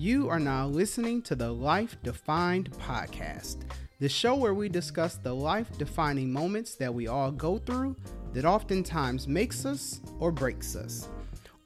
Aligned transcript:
You 0.00 0.30
are 0.30 0.40
now 0.40 0.66
listening 0.66 1.20
to 1.24 1.34
the 1.34 1.52
Life 1.52 1.98
Defined 2.02 2.70
podcast, 2.72 3.64
the 3.98 4.08
show 4.08 4.34
where 4.34 4.54
we 4.54 4.70
discuss 4.70 5.16
the 5.16 5.34
life 5.34 5.76
defining 5.76 6.32
moments 6.32 6.74
that 6.76 6.94
we 6.94 7.06
all 7.06 7.30
go 7.30 7.58
through 7.58 7.94
that 8.32 8.46
oftentimes 8.46 9.28
makes 9.28 9.66
us 9.66 10.00
or 10.18 10.32
breaks 10.32 10.74
us. 10.74 11.06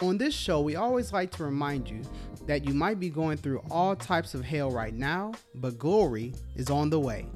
On 0.00 0.18
this 0.18 0.34
show, 0.34 0.60
we 0.60 0.74
always 0.74 1.12
like 1.12 1.30
to 1.30 1.44
remind 1.44 1.88
you 1.88 2.02
that 2.48 2.66
you 2.66 2.74
might 2.74 2.98
be 2.98 3.08
going 3.08 3.36
through 3.36 3.62
all 3.70 3.94
types 3.94 4.34
of 4.34 4.44
hell 4.44 4.68
right 4.68 4.94
now, 4.94 5.32
but 5.54 5.78
glory 5.78 6.34
is 6.56 6.70
on 6.70 6.90
the 6.90 6.98
way. 6.98 7.26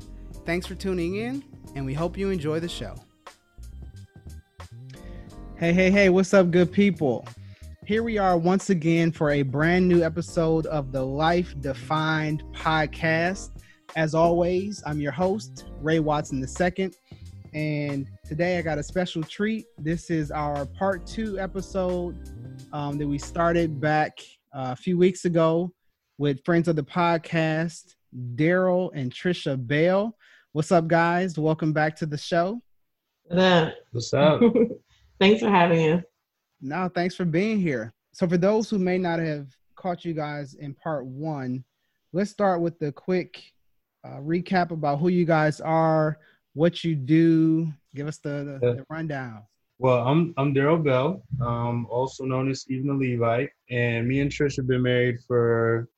Thanks 0.45 0.67
for 0.67 0.75
tuning 0.75 1.15
in, 1.15 1.45
and 1.77 1.87
we 1.87 1.95
hope 1.95 2.19
you 2.19 2.30
enjoy 2.30 2.59
the 2.59 2.69
show. 2.69 2.96
Hey, 5.55 5.72
hey, 5.72 5.93
hey, 5.93 6.08
what's 6.08 6.35
up, 6.35 6.50
good 6.50 6.72
people? 6.72 7.25
Here 7.89 8.03
we 8.03 8.19
are 8.19 8.37
once 8.37 8.69
again 8.69 9.11
for 9.13 9.31
a 9.31 9.41
brand 9.41 9.89
new 9.89 10.03
episode 10.03 10.67
of 10.67 10.93
the 10.93 11.03
Life 11.03 11.55
Defined 11.63 12.45
podcast. 12.53 13.63
As 13.97 14.14
always, 14.14 14.83
I'm 14.85 15.01
your 15.01 15.11
host, 15.11 15.64
Ray 15.81 15.99
Watson 15.99 16.45
II, 16.47 16.91
and 17.55 18.07
today 18.27 18.59
I 18.59 18.61
got 18.61 18.77
a 18.77 18.83
special 18.83 19.23
treat. 19.23 19.64
This 19.79 20.11
is 20.11 20.31
our 20.31 20.67
part 20.67 21.07
two 21.07 21.41
episode 21.41 22.14
um, 22.75 22.99
that 22.99 23.09
we 23.09 23.17
started 23.17 23.81
back 23.81 24.19
uh, 24.55 24.73
a 24.73 24.77
few 24.77 24.99
weeks 24.99 25.25
ago 25.25 25.73
with 26.19 26.45
friends 26.45 26.69
of 26.69 26.77
the 26.77 26.85
podcast, 26.85 27.95
Darrell 28.35 28.93
and 28.95 29.11
Trisha 29.11 29.57
Bell. 29.67 30.14
What's 30.53 30.73
up, 30.73 30.89
guys? 30.89 31.39
Welcome 31.39 31.73
back 31.73 31.97
to 31.97 32.05
the 32.06 32.19
show. 32.19 32.61
What 33.28 33.39
up? 33.39 33.75
What's 33.92 34.12
up? 34.12 34.42
Thanks 35.19 35.41
for 35.41 35.48
having 35.48 35.91
us. 35.91 36.05
No, 36.61 36.91
thanks 36.92 37.14
for 37.14 37.25
being 37.25 37.61
here. 37.61 37.92
So, 38.12 38.28
for 38.28 38.37
those 38.37 38.69
who 38.69 38.78
may 38.78 38.98
not 38.98 39.20
have 39.20 39.47
caught 39.77 40.05
you 40.05 40.14
guys 40.14 40.55
in 40.55 40.75
part 40.75 41.06
one, 41.06 41.64
let's 42.12 42.31
start 42.31 42.61
with 42.61 42.78
the 42.78 42.92
quick 42.92 43.41
uh, 44.05 44.19
recap 44.19 44.70
about 44.70 44.98
who 44.98 45.09
you 45.09 45.25
guys 45.25 45.61
are, 45.61 46.19
what 46.55 46.83
you 46.83 46.95
do. 46.95 47.73
Give 47.95 48.06
us 48.06 48.19
the, 48.19 48.59
the, 48.61 48.75
the 48.75 48.86
rundown. 48.91 49.42
Well, 49.79 50.06
I'm 50.06 50.34
I'm 50.36 50.53
Darrell 50.53 50.79
Bell, 50.79 51.23
um, 51.41 51.86
also 51.89 52.25
known 52.25 52.51
as 52.51 52.62
Steven 52.62 52.98
the 52.98 53.12
Levite, 53.12 53.51
and 53.70 54.09
me 54.09 54.20
and 54.20 54.31
Trish 54.31 54.56
have 54.56 54.67
been 54.67 54.83
married 54.83 55.19
for 55.27 55.89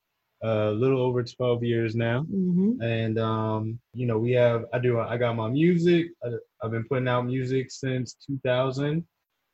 a 0.43 0.71
little 0.71 1.01
over 1.01 1.23
12 1.23 1.63
years 1.63 1.95
now. 1.95 2.21
Mm-hmm. 2.31 2.81
And 2.81 3.19
um, 3.19 3.79
you 3.93 4.05
know, 4.05 4.19
we 4.19 4.31
have 4.33 4.65
I 4.71 4.77
do 4.77 4.99
I 4.99 5.17
got 5.17 5.35
my 5.35 5.49
music. 5.49 6.07
I, 6.23 6.29
I've 6.63 6.71
been 6.71 6.85
putting 6.87 7.07
out 7.07 7.25
music 7.25 7.71
since 7.71 8.15
2000, 8.27 9.03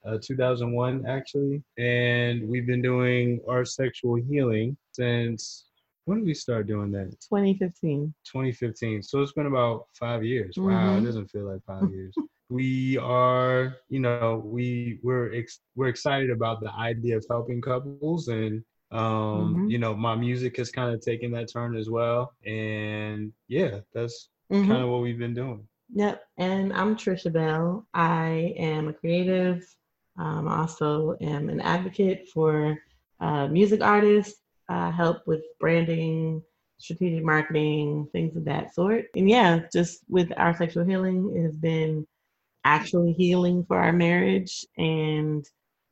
uh, 0.06 0.17
2001 0.22 1.06
actually, 1.06 1.62
and 1.78 2.48
we've 2.48 2.67
been 2.67 2.81
doing 2.81 3.40
our 3.48 3.66
sexual 3.66 4.16
healing 4.16 4.78
since 4.94 5.66
when 6.06 6.20
did 6.20 6.28
we 6.28 6.34
start 6.34 6.67
doing 6.67 6.92
that? 6.92 7.12
2015. 7.30 8.14
2015. 8.26 9.04
So 9.04 9.22
it's 9.22 9.34
been 9.34 9.48
about 9.48 9.88
five 10.00 10.23
years. 10.23 10.56
Wow, 10.58 10.95
it 10.95 11.02
Mhm. 11.02 11.06
doesn't 11.06 11.28
feel 11.31 11.44
like 11.52 11.62
five 11.66 11.92
years. 11.92 12.16
we 12.50 12.98
are, 12.98 13.76
you 13.89 14.00
know, 14.00 14.42
we 14.45 15.00
we're 15.04 15.34
ex- 15.34 15.59
we're 15.76 15.89
excited 15.89 16.30
about 16.30 16.61
the 16.61 16.72
idea 16.73 17.17
of 17.17 17.26
helping 17.30 17.59
couples, 17.61 18.30
and 18.30 18.64
um, 18.92 19.66
Mhm. 19.67 19.70
you 19.70 19.80
know, 19.80 19.94
my 19.94 20.16
music 20.16 20.56
has 20.56 20.72
kind 20.72 20.94
of 20.95 21.02
taken 21.02 21.30
that 21.32 21.52
turn 21.52 21.76
as 21.76 21.89
well. 21.89 22.32
And 22.45 23.34
yeah, 23.50 23.82
that's 23.94 24.30
Mhm. 24.50 24.66
kind 24.66 24.82
of 24.82 24.89
what 24.89 25.02
we've 25.02 25.20
been 25.20 25.34
doing. 25.34 25.67
Yep. 25.94 26.23
And 26.38 26.72
I'm 26.72 26.95
Trisha 26.95 27.32
Bell. 27.34 27.86
I 27.94 28.54
am 28.58 28.88
a 28.88 28.94
creative. 28.94 29.66
Um, 30.18 30.48
I 30.48 30.62
also 30.62 31.16
am 31.22 31.50
an 31.50 31.62
advocate 31.62 32.28
for 32.34 32.78
uh, 33.20 33.48
music 33.48 33.82
artists. 33.82 34.42
Help 34.70 35.26
with 35.26 35.42
branding, 35.60 36.44
strategic 36.78 37.23
marketing, 37.23 38.08
things 38.11 38.36
of 38.36 38.45
that 38.45 38.73
sort. 38.73 39.05
And 39.16 39.30
yeah, 39.30 39.61
just 39.72 40.02
with 40.10 40.32
our 40.38 40.55
sexual 40.55 40.86
healing, 40.86 41.33
it 41.36 41.44
has 41.44 41.55
been 41.55 42.05
actually 42.66 43.14
healing 43.14 43.64
for 43.66 43.78
our 43.78 43.94
marriage. 43.94 44.66
And 44.78 45.45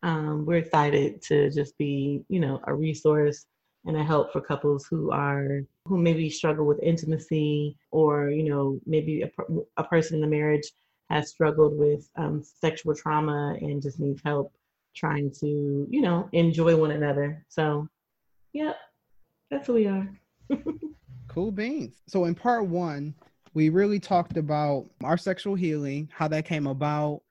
um, 0.03 0.45
we're 0.45 0.57
excited 0.57 1.21
to 1.23 1.49
just 1.51 1.77
be, 1.77 2.23
you 2.29 2.39
know, 2.39 2.61
a 2.65 2.73
resource 2.73 3.45
and 3.85 3.97
a 3.97 4.03
help 4.03 4.31
for 4.31 4.41
couples 4.41 4.85
who 4.89 5.11
are 5.11 5.61
who 5.85 5.97
maybe 5.97 6.29
struggle 6.29 6.65
with 6.65 6.81
intimacy 6.81 7.77
or 7.91 8.29
you 8.29 8.49
know 8.49 8.79
maybe 8.85 9.21
a, 9.21 9.29
a 9.77 9.83
person 9.83 10.15
in 10.15 10.21
the 10.21 10.27
marriage 10.27 10.71
has 11.09 11.29
struggled 11.29 11.77
with 11.77 12.09
um, 12.15 12.43
sexual 12.43 12.95
trauma 12.95 13.55
and 13.61 13.81
just 13.81 13.99
needs 13.99 14.21
help 14.25 14.53
trying 14.95 15.29
to 15.29 15.87
you 15.89 16.01
know 16.01 16.29
enjoy 16.31 16.75
one 16.75 16.91
another 16.91 17.45
so 17.49 17.87
yep 18.53 18.77
that's 19.51 19.67
who 19.67 19.73
we 19.73 19.87
are 19.87 20.09
Cool 21.27 21.51
beans. 21.51 22.01
So, 22.07 22.25
in 22.25 22.33
part 22.33 22.67
one, 22.67 23.13
we 23.53 23.67
really 23.67 23.99
talked 23.99 24.37
about 24.37 24.85
our 25.03 25.17
sexual 25.17 25.55
healing, 25.55 26.09
how 26.13 26.27
that 26.29 26.45
came 26.45 26.67
about, 26.67 27.21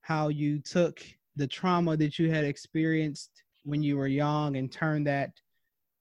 how 0.00 0.28
you 0.28 0.60
took 0.60 1.02
the 1.36 1.46
trauma 1.46 1.96
that 1.96 2.18
you 2.18 2.30
had 2.30 2.44
experienced 2.44 3.42
when 3.64 3.82
you 3.82 3.96
were 3.96 4.06
young 4.06 4.56
and 4.56 4.70
turned 4.70 5.06
that, 5.08 5.32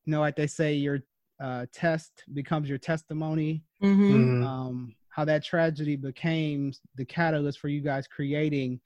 you 0.06 0.12
know, 0.12 0.20
like 0.20 0.36
they 0.36 0.46
say, 0.46 0.74
your 0.74 1.00
uh, 1.40 1.66
test 1.74 2.24
becomes 2.34 2.70
your 2.70 2.78
testimony. 2.78 3.64
mm-hmm. 3.82 4.14
Mhm. 4.14 4.44
Um, 4.44 4.96
how 5.18 5.26
that 5.26 5.44
tragedy 5.44 5.96
became 5.96 6.72
the 6.96 7.04
catalyst 7.04 7.60
for 7.60 7.68
you 7.68 7.82
guys 7.82 8.08
creating 8.08 8.80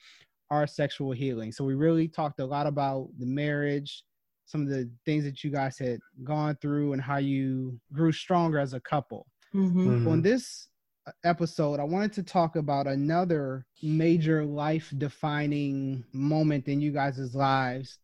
our 0.50 0.66
sexual 0.66 1.12
healing. 1.12 1.52
So, 1.52 1.66
we 1.66 1.76
really 1.76 2.08
talked 2.08 2.40
a 2.40 2.46
lot 2.46 2.66
about 2.66 3.10
the 3.20 3.26
marriage, 3.26 4.04
some 4.46 4.62
of 4.62 4.70
the 4.70 4.90
things 5.06 5.26
that 5.26 5.44
you 5.44 5.52
guys 5.52 5.78
had 5.78 6.00
gone 6.24 6.58
through 6.62 6.94
and 6.94 7.02
how 7.02 7.18
you 7.18 7.80
grew 7.94 8.12
stronger 8.14 8.60
as 8.60 8.74
a 8.74 8.80
couple. 8.80 9.28
Mm-hmm. 9.54 10.08
Mhm. 10.08 10.12
On 10.12 10.22
this 10.22 10.70
uh, 11.06 11.12
episode, 11.26 11.80
I 11.80 11.84
wanted 11.84 12.14
to 12.14 12.24
talk 12.24 12.56
about 12.56 12.88
another 12.88 13.66
major 13.84 14.46
life 14.46 14.94
defining 14.98 16.06
moment 16.14 16.68
in 16.68 16.80
you 16.80 16.92
guys' 16.92 17.36
lives. 17.36 18.00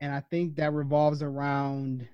And 0.00 0.12
I 0.12 0.20
think 0.20 0.56
that 0.56 0.72
revolves 0.72 1.22
around 1.22 2.08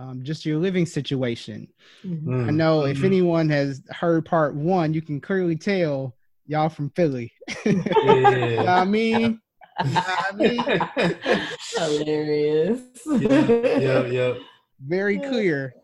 um, 0.00 0.22
just 0.22 0.46
your 0.46 0.58
living 0.58 0.86
situation. 0.86 1.68
Mm-hmm. 2.04 2.30
I 2.48 2.52
Mm. 2.52 2.54
know 2.54 2.84
if 2.84 2.98
Mhm. 2.98 3.04
anyone 3.04 3.48
has 3.50 3.82
heard 3.90 4.24
part 4.24 4.54
one, 4.54 4.94
you 4.94 5.02
can 5.02 5.20
clearly 5.20 5.56
tell 5.56 6.16
y'all 6.46 6.68
from 6.70 6.90
Philly. 6.90 7.30
You 7.64 7.74
know 7.74 7.82
what 8.02 8.68
Yeah. 8.68 8.80
I 8.80 8.84
mean? 8.84 9.40
You 9.84 9.90
know 9.90 10.00
what 10.00 10.34
I 10.34 10.36
mean? 10.36 10.64
hilarious 11.76 12.80
yeah, 13.20 14.06
yeah. 14.06 14.34
Very 14.80 15.18
clear. 15.18 15.74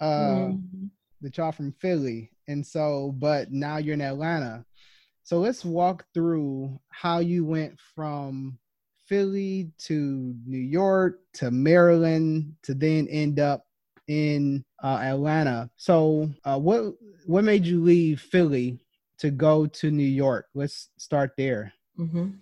Uh, 0.00 0.54
Mhm. 0.54 0.90
that 1.20 1.36
y'all 1.36 1.52
from 1.52 1.72
Philly. 1.72 2.30
And 2.46 2.64
so, 2.64 3.12
but 3.18 3.50
now 3.52 3.76
you're 3.78 3.94
in 3.94 4.00
Atlanta. 4.00 4.64
So 5.24 5.38
let's 5.40 5.64
walk 5.64 6.04
through 6.14 6.78
how 6.90 7.18
you 7.18 7.44
went 7.44 7.78
from 7.94 8.58
Philly 9.08 9.70
to 9.78 10.34
New 10.46 10.58
York 10.58 11.20
to 11.34 11.50
Maryland 11.50 12.54
to 12.62 12.74
then 12.74 13.08
end 13.08 13.40
up 13.40 13.64
in 14.06 14.64
uh, 14.82 14.98
Atlanta. 15.02 15.70
So, 15.76 16.30
uh, 16.44 16.58
what 16.58 16.94
what 17.26 17.44
made 17.44 17.66
you 17.66 17.82
leave 17.82 18.20
Philly 18.20 18.78
to 19.18 19.30
go 19.30 19.66
to 19.66 19.90
New 19.90 20.02
York? 20.02 20.46
Let's 20.54 20.90
start 20.98 21.32
there. 21.36 21.72
Mhm. 21.98 22.34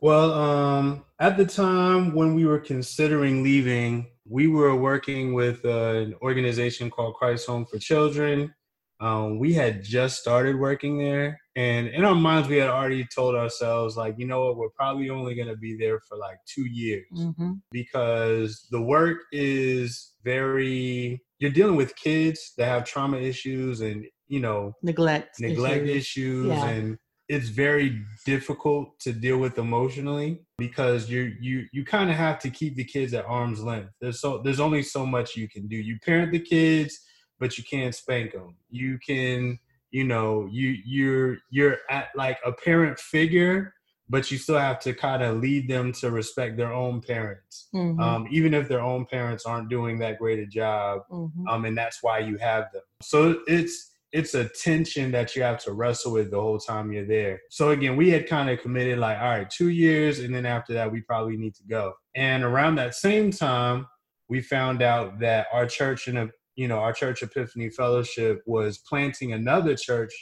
Well, 0.00 0.32
um, 0.32 1.04
at 1.18 1.36
the 1.36 1.46
time 1.46 2.14
when 2.14 2.34
we 2.34 2.44
were 2.44 2.58
considering 2.58 3.42
leaving, 3.42 4.06
we 4.28 4.48
were 4.48 4.76
working 4.76 5.32
with 5.32 5.64
uh, 5.64 5.94
an 6.04 6.14
organization 6.20 6.90
called 6.90 7.14
Christ 7.14 7.46
Home 7.46 7.64
for 7.64 7.78
Children. 7.78 8.54
Um, 9.00 9.38
we 9.38 9.52
had 9.54 9.82
just 9.82 10.20
started 10.20 10.58
working 10.58 10.98
there, 10.98 11.40
and 11.56 11.88
in 11.88 12.04
our 12.04 12.14
minds, 12.14 12.48
we 12.48 12.56
had 12.56 12.68
already 12.68 13.06
told 13.14 13.34
ourselves, 13.34 13.96
like, 13.96 14.14
you 14.18 14.26
know 14.26 14.44
what, 14.46 14.56
we're 14.56 14.70
probably 14.70 15.08
only 15.10 15.34
going 15.34 15.48
to 15.48 15.56
be 15.56 15.76
there 15.76 16.00
for 16.00 16.16
like 16.16 16.38
two 16.46 16.66
years 16.66 17.06
Mhm. 17.12 17.60
because 17.70 18.66
the 18.70 18.80
work 18.80 19.18
is 19.32 20.12
very, 20.24 21.20
you're 21.38 21.50
dealing 21.52 21.76
with 21.76 21.94
kids 21.96 22.52
that 22.58 22.66
have 22.66 22.84
trauma 22.84 23.18
issues 23.18 23.80
and, 23.80 24.04
you 24.26 24.40
know, 24.40 24.72
neglect 24.82 25.38
neglect 25.40 25.84
issues. 25.86 25.96
issues 25.96 26.46
Yeah. 26.48 26.68
and 26.70 26.98
it's 27.28 27.48
very 27.48 28.02
difficult 28.26 28.98
to 29.00 29.12
deal 29.12 29.38
with 29.38 29.56
emotionally 29.58 30.40
because 30.58 31.08
you 31.10 31.34
you 31.40 31.66
you 31.72 31.84
kind 31.84 32.10
of 32.10 32.16
have 32.16 32.38
to 32.38 32.50
keep 32.50 32.74
the 32.76 32.84
kids 32.84 33.14
at 33.14 33.24
arm's 33.24 33.62
length 33.62 33.90
there's 34.00 34.20
so 34.20 34.38
there's 34.44 34.60
only 34.60 34.82
so 34.82 35.06
much 35.06 35.34
you 35.36 35.48
can 35.48 35.66
do 35.66 35.76
you 35.76 35.98
parent 36.04 36.32
the 36.32 36.38
kids 36.38 37.00
but 37.40 37.56
you 37.56 37.64
can't 37.64 37.94
spank 37.94 38.32
them 38.32 38.54
you 38.70 38.98
can 39.06 39.58
you 39.94 40.02
know 40.02 40.48
you 40.50 40.76
you're 40.84 41.36
you're 41.50 41.76
at 41.88 42.08
like 42.16 42.38
a 42.44 42.52
parent 42.52 42.98
figure 42.98 43.72
but 44.08 44.30
you 44.30 44.36
still 44.36 44.58
have 44.58 44.78
to 44.80 44.92
kind 44.92 45.22
of 45.22 45.38
lead 45.38 45.66
them 45.68 45.90
to 45.92 46.10
respect 46.10 46.56
their 46.56 46.72
own 46.72 47.00
parents 47.00 47.68
Mhm. 47.72 48.00
um, 48.02 48.26
even 48.30 48.52
if 48.54 48.66
their 48.68 48.80
own 48.80 49.06
parents 49.06 49.46
aren't 49.46 49.70
doing 49.70 49.98
that 50.00 50.18
great 50.18 50.40
a 50.40 50.46
job 50.46 51.02
Mhm. 51.10 51.48
um, 51.48 51.64
and 51.64 51.78
that's 51.78 52.02
why 52.02 52.18
you 52.18 52.36
have 52.38 52.64
them. 52.72 52.82
So 53.02 53.40
it's 53.46 53.74
it's 54.18 54.34
a 54.34 54.48
tension 54.68 55.10
that 55.10 55.34
you 55.34 55.42
have 55.42 55.58
to 55.64 55.72
wrestle 55.72 56.12
with 56.12 56.30
the 56.30 56.40
whole 56.40 56.58
time 56.70 56.92
you're 56.92 57.04
there. 57.18 57.40
So 57.50 57.70
again, 57.70 57.96
we 57.96 58.10
had 58.10 58.28
kind 58.28 58.48
of 58.48 58.60
committed 58.60 58.98
like, 59.00 59.18
all 59.18 59.28
right, 59.36 59.50
two 59.50 59.70
years, 59.70 60.20
and 60.20 60.32
then 60.32 60.46
after 60.46 60.72
that, 60.72 60.92
we 60.92 61.00
probably 61.00 61.36
need 61.36 61.54
to 61.56 61.64
go. 61.64 61.94
And 62.14 62.44
around 62.44 62.76
that 62.76 62.94
same 62.94 63.32
time, 63.32 63.88
we 64.28 64.40
found 64.40 64.82
out 64.82 65.18
that 65.18 65.48
our 65.52 65.66
church 65.66 66.06
in 66.06 66.16
a 66.16 66.28
you 66.56 66.68
know 66.68 66.78
our 66.78 66.92
church 66.92 67.22
Epiphany 67.22 67.70
Fellowship 67.70 68.42
was 68.46 68.78
planting 68.78 69.32
another 69.32 69.74
church 69.74 70.12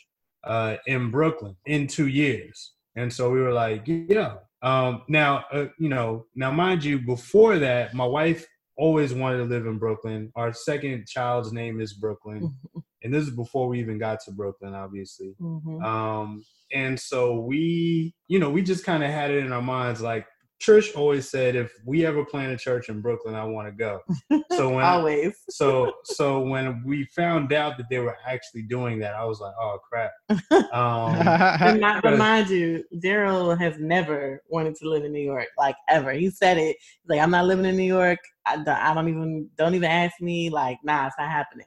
uh, 0.45 0.77
in 0.87 1.11
Brooklyn 1.11 1.57
in 1.67 1.87
two 1.87 2.09
years, 2.09 2.73
and 2.97 3.13
so 3.13 3.31
we 3.31 3.41
were 3.41 3.53
like, 3.53 3.83
yeah. 3.87 4.35
Um, 4.63 5.03
now, 5.09 5.45
uh, 5.53 5.67
you 5.77 5.89
know, 5.89 6.27
now 6.37 6.53
mind 6.53 6.85
you, 6.85 7.01
before 7.01 7.59
that, 7.59 7.95
my 7.95 8.05
wife 8.05 8.47
always 8.77 9.13
wanted 9.13 9.39
to 9.39 9.45
live 9.45 9.67
in 9.67 9.77
Brooklyn. 9.77 10.33
Our 10.37 10.53
second 10.53 11.07
child's 11.09 11.53
name 11.53 11.81
is 11.81 11.95
Brooklyn, 11.95 12.55
and 13.03 13.13
this 13.13 13.25
is 13.25 13.35
before 13.35 13.69
we 13.69 13.81
even 13.81 13.99
got 13.99 14.21
to 14.25 14.31
Brooklyn, 14.31 14.75
obviously. 14.75 15.35
Mhm. 15.41 15.83
Um, 15.85 16.45
and 16.73 16.99
so 16.99 17.41
we, 17.41 18.15
you 18.29 18.39
know, 18.39 18.51
we 18.51 18.63
just 18.63 18.85
kind 18.85 19.05
of 19.05 19.11
had 19.11 19.31
it 19.31 19.45
in 19.45 19.53
our 19.53 19.63
minds 19.63 20.01
like 20.01 20.27
Trish 20.63 20.95
always 20.97 21.29
said, 21.29 21.57
if 21.57 21.73
we 21.85 22.07
ever 22.07 22.25
plant 22.25 22.53
a 22.53 22.57
church 22.57 22.89
in 22.89 23.01
Brooklyn, 23.01 23.35
I 23.35 23.45
want 23.45 23.67
to 23.67 23.73
go. 23.73 24.01
So 24.53 24.69
when 24.69 24.85
Always. 24.85 25.35
so 25.51 25.93
so 26.05 26.41
when 26.41 26.83
we 26.85 27.05
found 27.07 27.53
out 27.53 27.77
that 27.79 27.89
they 27.91 27.99
were 27.99 28.17
actually 28.27 28.63
doing 28.63 28.99
that, 29.01 29.15
I 29.15 29.25
was 29.25 29.41
like, 29.41 29.55
oh 29.61 29.79
crap. 29.89 30.13
Um, 30.73 31.17
And 31.67 31.81
not 31.81 31.97
Because- 32.03 32.13
remind 32.13 32.49
you, 32.51 32.85
Darrell 33.01 33.57
has 33.57 33.79
never 33.79 34.43
wanted 34.49 34.77
to 34.77 34.89
live 34.89 35.05
in 35.05 35.13
New 35.13 35.25
York, 35.25 35.49
like 35.59 35.75
ever. 35.89 36.13
He 36.13 36.31
said 36.31 36.59
it. 36.59 36.77
He's 37.03 37.09
like, 37.09 37.21
I'm 37.21 37.31
not 37.31 37.47
living 37.47 37.65
in 37.65 37.77
New 37.77 37.83
York. 38.01 38.19
I 38.47 38.57
don't, 38.57 38.69
I 38.69 38.95
don't 38.95 39.09
even 39.09 39.49
don't 39.57 39.75
even 39.75 39.91
ask 39.91 40.21
me. 40.21 40.49
Like, 40.51 40.79
nah, 40.85 41.07
it's 41.07 41.17
not 41.19 41.31
happening. 41.31 41.67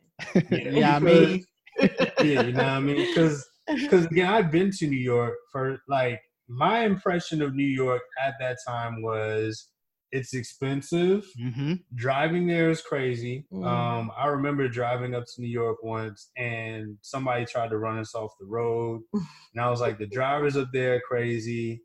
yeah, 0.79 0.95
I 0.95 0.99
mean, 0.99 1.43
yeah, 1.79 2.41
you 2.43 2.51
know 2.53 2.63
what 2.63 2.65
I 2.65 2.79
mean? 2.79 3.07
Because 3.07 3.45
because 3.67 4.05
again, 4.05 4.27
I've 4.31 4.51
been 4.51 4.71
to 4.71 4.87
New 4.87 4.97
York 4.97 5.33
for 5.51 5.81
like 5.89 6.21
my 6.47 6.81
impression 6.85 7.41
of 7.41 7.55
New 7.55 7.63
York 7.67 8.01
at 8.23 8.35
that 8.39 8.57
time 8.67 9.01
was 9.01 9.69
it's 10.11 10.33
expensive. 10.33 11.25
hmm 11.37 11.73
driving 11.93 12.47
there 12.47 12.69
is 12.69 12.81
crazy. 12.81 13.45
Mhm. 13.53 13.65
Um, 13.65 14.11
I 14.17 14.27
remember 14.27 14.67
driving 14.67 15.15
up 15.15 15.23
to 15.25 15.41
New 15.41 15.47
York 15.47 15.81
once 15.83 16.31
and 16.37 16.97
somebody 17.01 17.45
tried 17.45 17.69
to 17.69 17.77
run 17.77 17.99
us 17.99 18.15
off 18.15 18.31
the 18.39 18.45
road. 18.45 19.01
And 19.53 19.63
I 19.63 19.69
was 19.69 19.79
like, 19.79 19.97
the 19.97 20.07
drivers 20.07 20.57
up 20.57 20.67
there 20.73 20.95
are 20.95 21.01
crazy. 21.07 21.81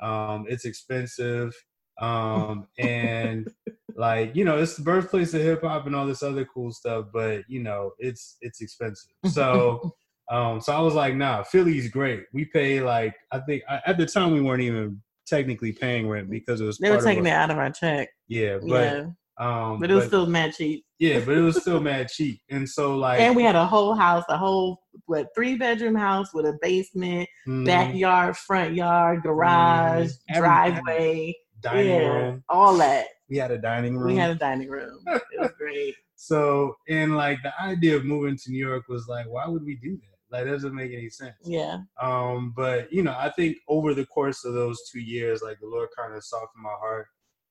Um, 0.00 0.46
it's 0.48 0.64
expensive. 0.64 1.52
Um, 2.00 2.68
and 2.78 3.48
like, 3.96 4.36
you 4.36 4.44
know, 4.44 4.58
it's 4.58 4.76
the 4.76 4.82
birthplace 4.84 5.34
of 5.34 5.42
hip 5.42 5.62
hop 5.62 5.86
and 5.86 5.96
all 5.96 6.06
this 6.06 6.22
other 6.22 6.44
cool 6.44 6.70
stuff, 6.72 7.06
but 7.12 7.42
you 7.48 7.60
know, 7.62 7.92
it's 7.98 8.36
it's 8.40 8.60
expensive. 8.60 9.10
So 9.24 9.94
um, 10.30 10.60
so 10.60 10.72
I 10.72 10.80
was 10.80 10.94
like, 10.94 11.14
nah, 11.14 11.42
Philly's 11.42 11.88
great. 11.90 12.24
We 12.32 12.44
pay 12.46 12.80
like 12.80 13.14
I 13.32 13.38
think 13.40 13.62
at 13.68 13.96
the 13.98 14.06
time 14.06 14.32
we 14.32 14.40
weren't 14.40 14.62
even 14.62 15.00
technically 15.26 15.72
paying 15.72 16.08
rent 16.08 16.30
because 16.30 16.60
it 16.60 16.64
was 16.64 16.78
they 16.78 16.90
were 16.90 17.00
taking 17.02 17.26
it 17.26 17.30
out 17.30 17.50
of 17.50 17.58
our 17.58 17.70
check. 17.70 18.08
yeah, 18.28 18.58
but 18.58 18.68
yeah, 18.68 19.04
um, 19.38 19.78
but 19.80 19.90
it 19.90 19.94
was 19.94 20.06
still 20.06 20.26
mad 20.26 20.52
cheap. 20.54 20.84
yeah, 20.98 21.20
but 21.20 21.36
it 21.36 21.40
was 21.40 21.60
still 21.60 21.80
mad 21.92 22.08
cheap. 22.08 22.40
And 22.50 22.68
so 22.68 22.96
like 22.96 23.20
And 23.20 23.36
we 23.36 23.42
had 23.42 23.56
a 23.56 23.66
whole 23.66 23.94
house, 23.94 24.24
a 24.28 24.36
whole 24.38 24.80
what 25.06 25.28
three 25.34 25.56
bedroom 25.56 25.94
house 25.94 26.32
with 26.34 26.44
a 26.46 26.58
basement, 26.60 27.28
mm, 27.46 27.64
backyard, 27.64 28.36
front 28.36 28.74
yard, 28.74 29.22
garage, 29.22 30.10
Mm, 30.30 30.34
driveway, 30.34 31.34
dining 31.60 31.86
yeah, 31.94 32.06
room. 32.08 32.44
all 32.48 32.76
that. 32.78 33.06
We 33.30 33.36
had 33.36 33.50
a 33.50 33.58
dining 33.58 33.96
room. 33.96 34.08
We 34.14 34.16
had 34.16 34.30
a 34.30 34.34
dining 34.34 34.68
room. 34.70 35.00
It 35.06 35.22
was 35.38 35.52
great. 35.58 35.94
so 36.16 36.74
and 36.88 37.16
like 37.16 37.38
the 37.42 37.52
idea 37.62 37.96
of 37.96 38.04
moving 38.04 38.36
to 38.36 38.50
New 38.50 38.66
York 38.66 38.88
was 38.88 39.06
like, 39.08 39.26
why 39.28 39.46
would 39.46 39.64
we 39.64 39.76
do 39.76 39.96
that? 39.96 40.17
Like 40.30 40.44
that 40.44 40.50
doesn't 40.50 40.74
make 40.74 40.92
any 40.92 41.08
sense. 41.08 41.36
Yeah. 41.44 41.78
Um, 42.00 42.52
but 42.56 42.92
you 42.92 43.02
know, 43.02 43.14
I 43.16 43.30
think 43.30 43.56
over 43.68 43.94
the 43.94 44.06
course 44.06 44.44
of 44.44 44.54
those 44.54 44.78
two 44.90 45.00
years, 45.00 45.42
like 45.42 45.58
the 45.60 45.66
Lord 45.68 45.88
kind 45.96 46.14
of 46.14 46.24
softened 46.24 46.62
my 46.62 46.74
heart, 46.78 47.06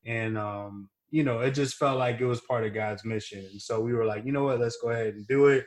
and 0.06 0.38
um, 0.38 0.89
you 1.09 1.24
know, 1.24 1.39
it 1.39 1.51
just 1.51 1.75
felt 1.75 1.97
like 1.97 2.19
it 2.19 2.25
was 2.25 2.41
part 2.41 2.65
of 2.65 2.74
God's 2.74 3.03
mission. 3.06 3.39
And 3.39 3.62
so 3.62 3.81
we 3.81 3.94
were 3.94 4.06
like, 4.06 4.25
you 4.25 4.31
know 4.31 4.44
what, 4.44 4.59
let's 4.59 4.77
go 4.81 4.89
ahead 4.89 5.15
and 5.15 5.27
do 5.27 5.47
it. 5.47 5.65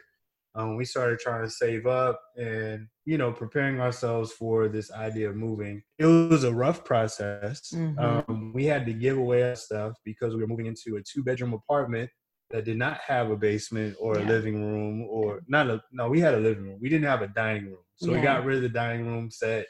Um, 0.55 0.77
we 0.77 0.85
started 0.85 1.21
trying 1.21 1.45
to 1.45 1.51
save 1.51 1.87
up 1.87 2.21
and 2.37 2.89
you 3.05 3.19
know 3.19 3.33
preparing 3.33 3.81
ourselves 3.81 4.33
for 4.33 4.69
this 4.69 4.91
idea 4.93 5.31
of 5.31 5.37
moving. 5.37 5.83
It 5.99 6.07
was 6.07 6.45
a 6.45 6.53
rough 6.53 6.85
process. 6.85 7.73
Mhm. 7.73 8.29
Um, 8.29 8.53
we 8.53 8.65
had 8.65 8.85
to 8.87 8.93
give 8.93 9.17
away 9.17 9.43
our 9.49 9.55
stuff 9.55 9.95
because 10.05 10.35
we 10.35 10.41
were 10.43 10.49
moving 10.49 10.67
into 10.67 10.97
a 10.97 11.03
two 11.03 11.23
bedroom 11.23 11.53
apartment 11.55 12.11
that 12.51 12.65
did 12.65 12.77
not 12.77 12.99
have 12.99 13.31
a 13.31 13.37
basement 13.37 13.97
or 14.01 14.17
a 14.17 14.21
Yeah. 14.23 14.29
living 14.29 14.63
room 14.65 15.03
or 15.03 15.41
not 15.47 15.71
a 15.71 15.83
no 15.93 16.09
we 16.09 16.21
had 16.21 16.35
a 16.35 16.41
living 16.41 16.65
room. 16.65 16.79
We 16.81 16.89
didn't 16.89 17.07
have 17.07 17.23
a 17.23 17.29
dining 17.29 17.67
room. 17.67 17.85
So 17.97 18.13
we 18.13 18.21
got 18.21 18.45
rid 18.45 18.57
of 18.57 18.63
the 18.63 18.69
dining 18.69 19.07
room 19.07 19.31
set 19.31 19.67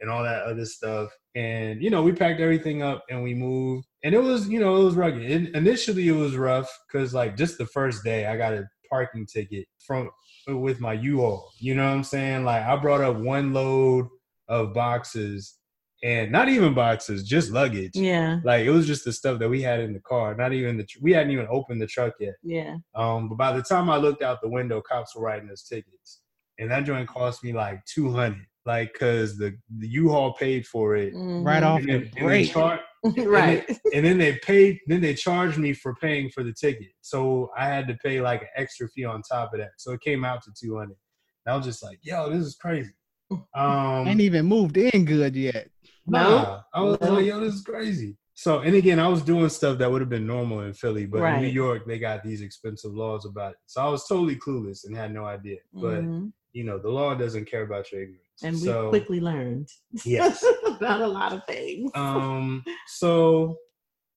and 0.00 0.10
all 0.10 0.22
that 0.24 0.42
other 0.44 0.64
stuff. 0.64 1.10
And 1.34 1.82
you 1.82 1.90
know 1.90 2.02
we 2.02 2.12
packed 2.12 2.40
everything 2.40 2.82
up 2.82 3.04
and 3.10 3.22
we 3.22 3.34
moved. 3.34 3.86
And 4.02 4.14
it 4.14 4.22
was 4.22 4.48
you 4.48 4.58
know 4.58 4.80
it 4.80 4.84
was 4.84 4.94
rugged. 4.96 5.22
In 5.30 5.54
initially 5.54 6.08
it 6.08 6.12
was 6.12 6.36
rough 6.36 6.70
because 6.88 7.14
like 7.14 7.36
just 7.36 7.58
the 7.58 7.66
first 7.66 8.02
day 8.04 8.26
i 8.26 8.36
got 8.36 8.52
a 8.54 8.68
parking 8.90 9.26
ticket 9.26 9.66
from 9.86 10.10
with 10.48 10.80
my 10.80 10.92
u-haul. 10.92 11.52
You 11.60 11.74
know 11.74 11.84
what 11.86 11.94
i'm 11.96 12.04
saying? 12.04 12.44
Like 12.44 12.62
i 12.64 12.74
brought 12.76 13.00
up 13.00 13.16
one 13.16 13.52
load 13.52 14.08
of 14.48 14.74
boxes 14.74 15.54
and 16.04 16.30
not 16.30 16.48
even 16.48 16.74
boxes 16.74 17.24
just 17.24 17.50
luggage 17.50 17.92
Yeah. 17.94 18.38
like 18.44 18.64
it 18.66 18.70
was 18.70 18.86
just 18.86 19.04
the 19.04 19.12
stuff 19.12 19.38
that 19.40 19.48
we 19.48 19.62
had 19.62 19.80
in 19.80 19.92
the 19.94 20.00
car 20.00 20.34
not 20.36 20.52
even 20.52 20.76
the 20.76 20.84
tr- 20.84 20.98
we 21.02 21.12
hadn't 21.12 21.32
even 21.32 21.48
opened 21.50 21.80
the 21.80 21.86
truck 21.86 22.12
yet 22.20 22.34
Yeah. 22.42 22.76
um, 22.94 23.28
but 23.30 23.36
by 23.38 23.52
the 23.56 23.62
time 23.62 23.88
I 23.90 23.96
looked 23.96 24.22
out 24.22 24.40
the 24.42 24.48
window, 24.50 24.80
cops 24.80 25.16
were 25.16 25.22
writing 25.22 25.50
us 25.50 25.62
tickets, 25.64 26.20
and 26.58 26.70
that 26.70 26.84
joint 26.84 27.08
cost 27.08 27.42
me 27.42 27.52
like 27.52 27.84
two 27.86 28.10
hundred, 28.12 28.46
like 28.66 28.92
because 28.92 29.36
the 29.38 29.56
the 29.78 29.88
U-Haul 29.88 30.34
paid 30.34 30.66
for 30.66 30.94
it, 30.96 31.12
Right 31.14 31.62
Mhm. 31.62 31.66
off 31.66 31.80
and 31.80 31.88
the 31.88 31.92
then, 31.92 32.10
and, 32.16 32.26
break. 32.26 32.50
char- 32.52 32.80
right. 33.18 33.64
and 33.94 34.04
then 34.06 34.16
they 34.18 34.36
paid, 34.36 34.78
then 34.86 35.00
they 35.00 35.14
charged 35.14 35.58
me 35.58 35.72
for 35.74 35.94
paying 35.96 36.28
for 36.30 36.42
the 36.44 36.52
ticket, 36.52 36.92
so 37.00 37.50
I 37.56 37.66
had 37.66 37.86
to 37.88 37.94
pay 38.04 38.20
like 38.20 38.42
an 38.42 38.48
extra 38.56 38.88
fee 38.88 39.04
on 39.04 39.22
top 39.22 39.52
of 39.54 39.60
that, 39.60 39.70
so 39.78 39.92
it 39.92 40.00
came 40.02 40.24
out 40.24 40.42
to 40.44 40.52
two 40.58 40.76
hundred. 40.78 40.96
I 41.46 41.54
was 41.56 41.66
just 41.66 41.82
like, 41.82 41.98
yo, 42.02 42.30
this 42.30 42.44
is 42.46 42.56
crazy. 42.56 42.92
Um, 43.54 44.06
ain't 44.06 44.20
even 44.20 44.46
moved 44.46 44.76
in 44.76 45.04
good 45.06 45.34
yet. 45.34 45.68
No. 46.06 46.20
Nah, 46.42 46.60
I 46.74 46.82
was 46.82 47.00
No. 47.00 47.14
like, 47.14 47.26
yo, 47.26 47.40
this 47.40 47.54
is 47.54 47.62
crazy. 47.62 48.16
So, 48.34 48.60
and 48.60 48.74
again, 48.74 48.98
I 48.98 49.06
was 49.08 49.22
doing 49.22 49.48
stuff 49.48 49.78
that 49.78 49.90
would 49.90 50.00
have 50.00 50.10
been 50.10 50.26
normal 50.26 50.60
in 50.62 50.72
Philly, 50.74 51.06
but 51.06 51.22
in 51.22 51.40
New 51.42 51.48
York, 51.48 51.86
they 51.86 51.98
got 52.00 52.24
these 52.24 52.42
expensive 52.42 52.92
laws 52.92 53.24
about 53.26 53.52
it. 53.52 53.58
So 53.66 53.80
I 53.80 53.88
was 53.88 54.06
totally 54.08 54.34
clueless 54.36 54.84
and 54.86 54.96
had 54.96 55.14
no 55.14 55.24
idea. 55.24 55.58
But 55.72 56.02
Mhm. 56.02 56.32
you 56.52 56.62
know, 56.64 56.78
the 56.78 56.88
law 56.88 57.14
doesn't 57.14 57.46
care 57.46 57.62
about 57.62 57.90
your 57.90 58.02
ignorance. 58.02 58.42
And 58.42 58.54
we 58.56 58.66
so, 58.66 58.88
quickly 58.88 59.20
learned 59.20 59.68
Yes. 60.04 60.44
about 60.66 61.00
a 61.00 61.06
lot 61.08 61.32
of 61.32 61.44
things. 61.46 61.90
um, 61.94 62.64
so 62.86 63.56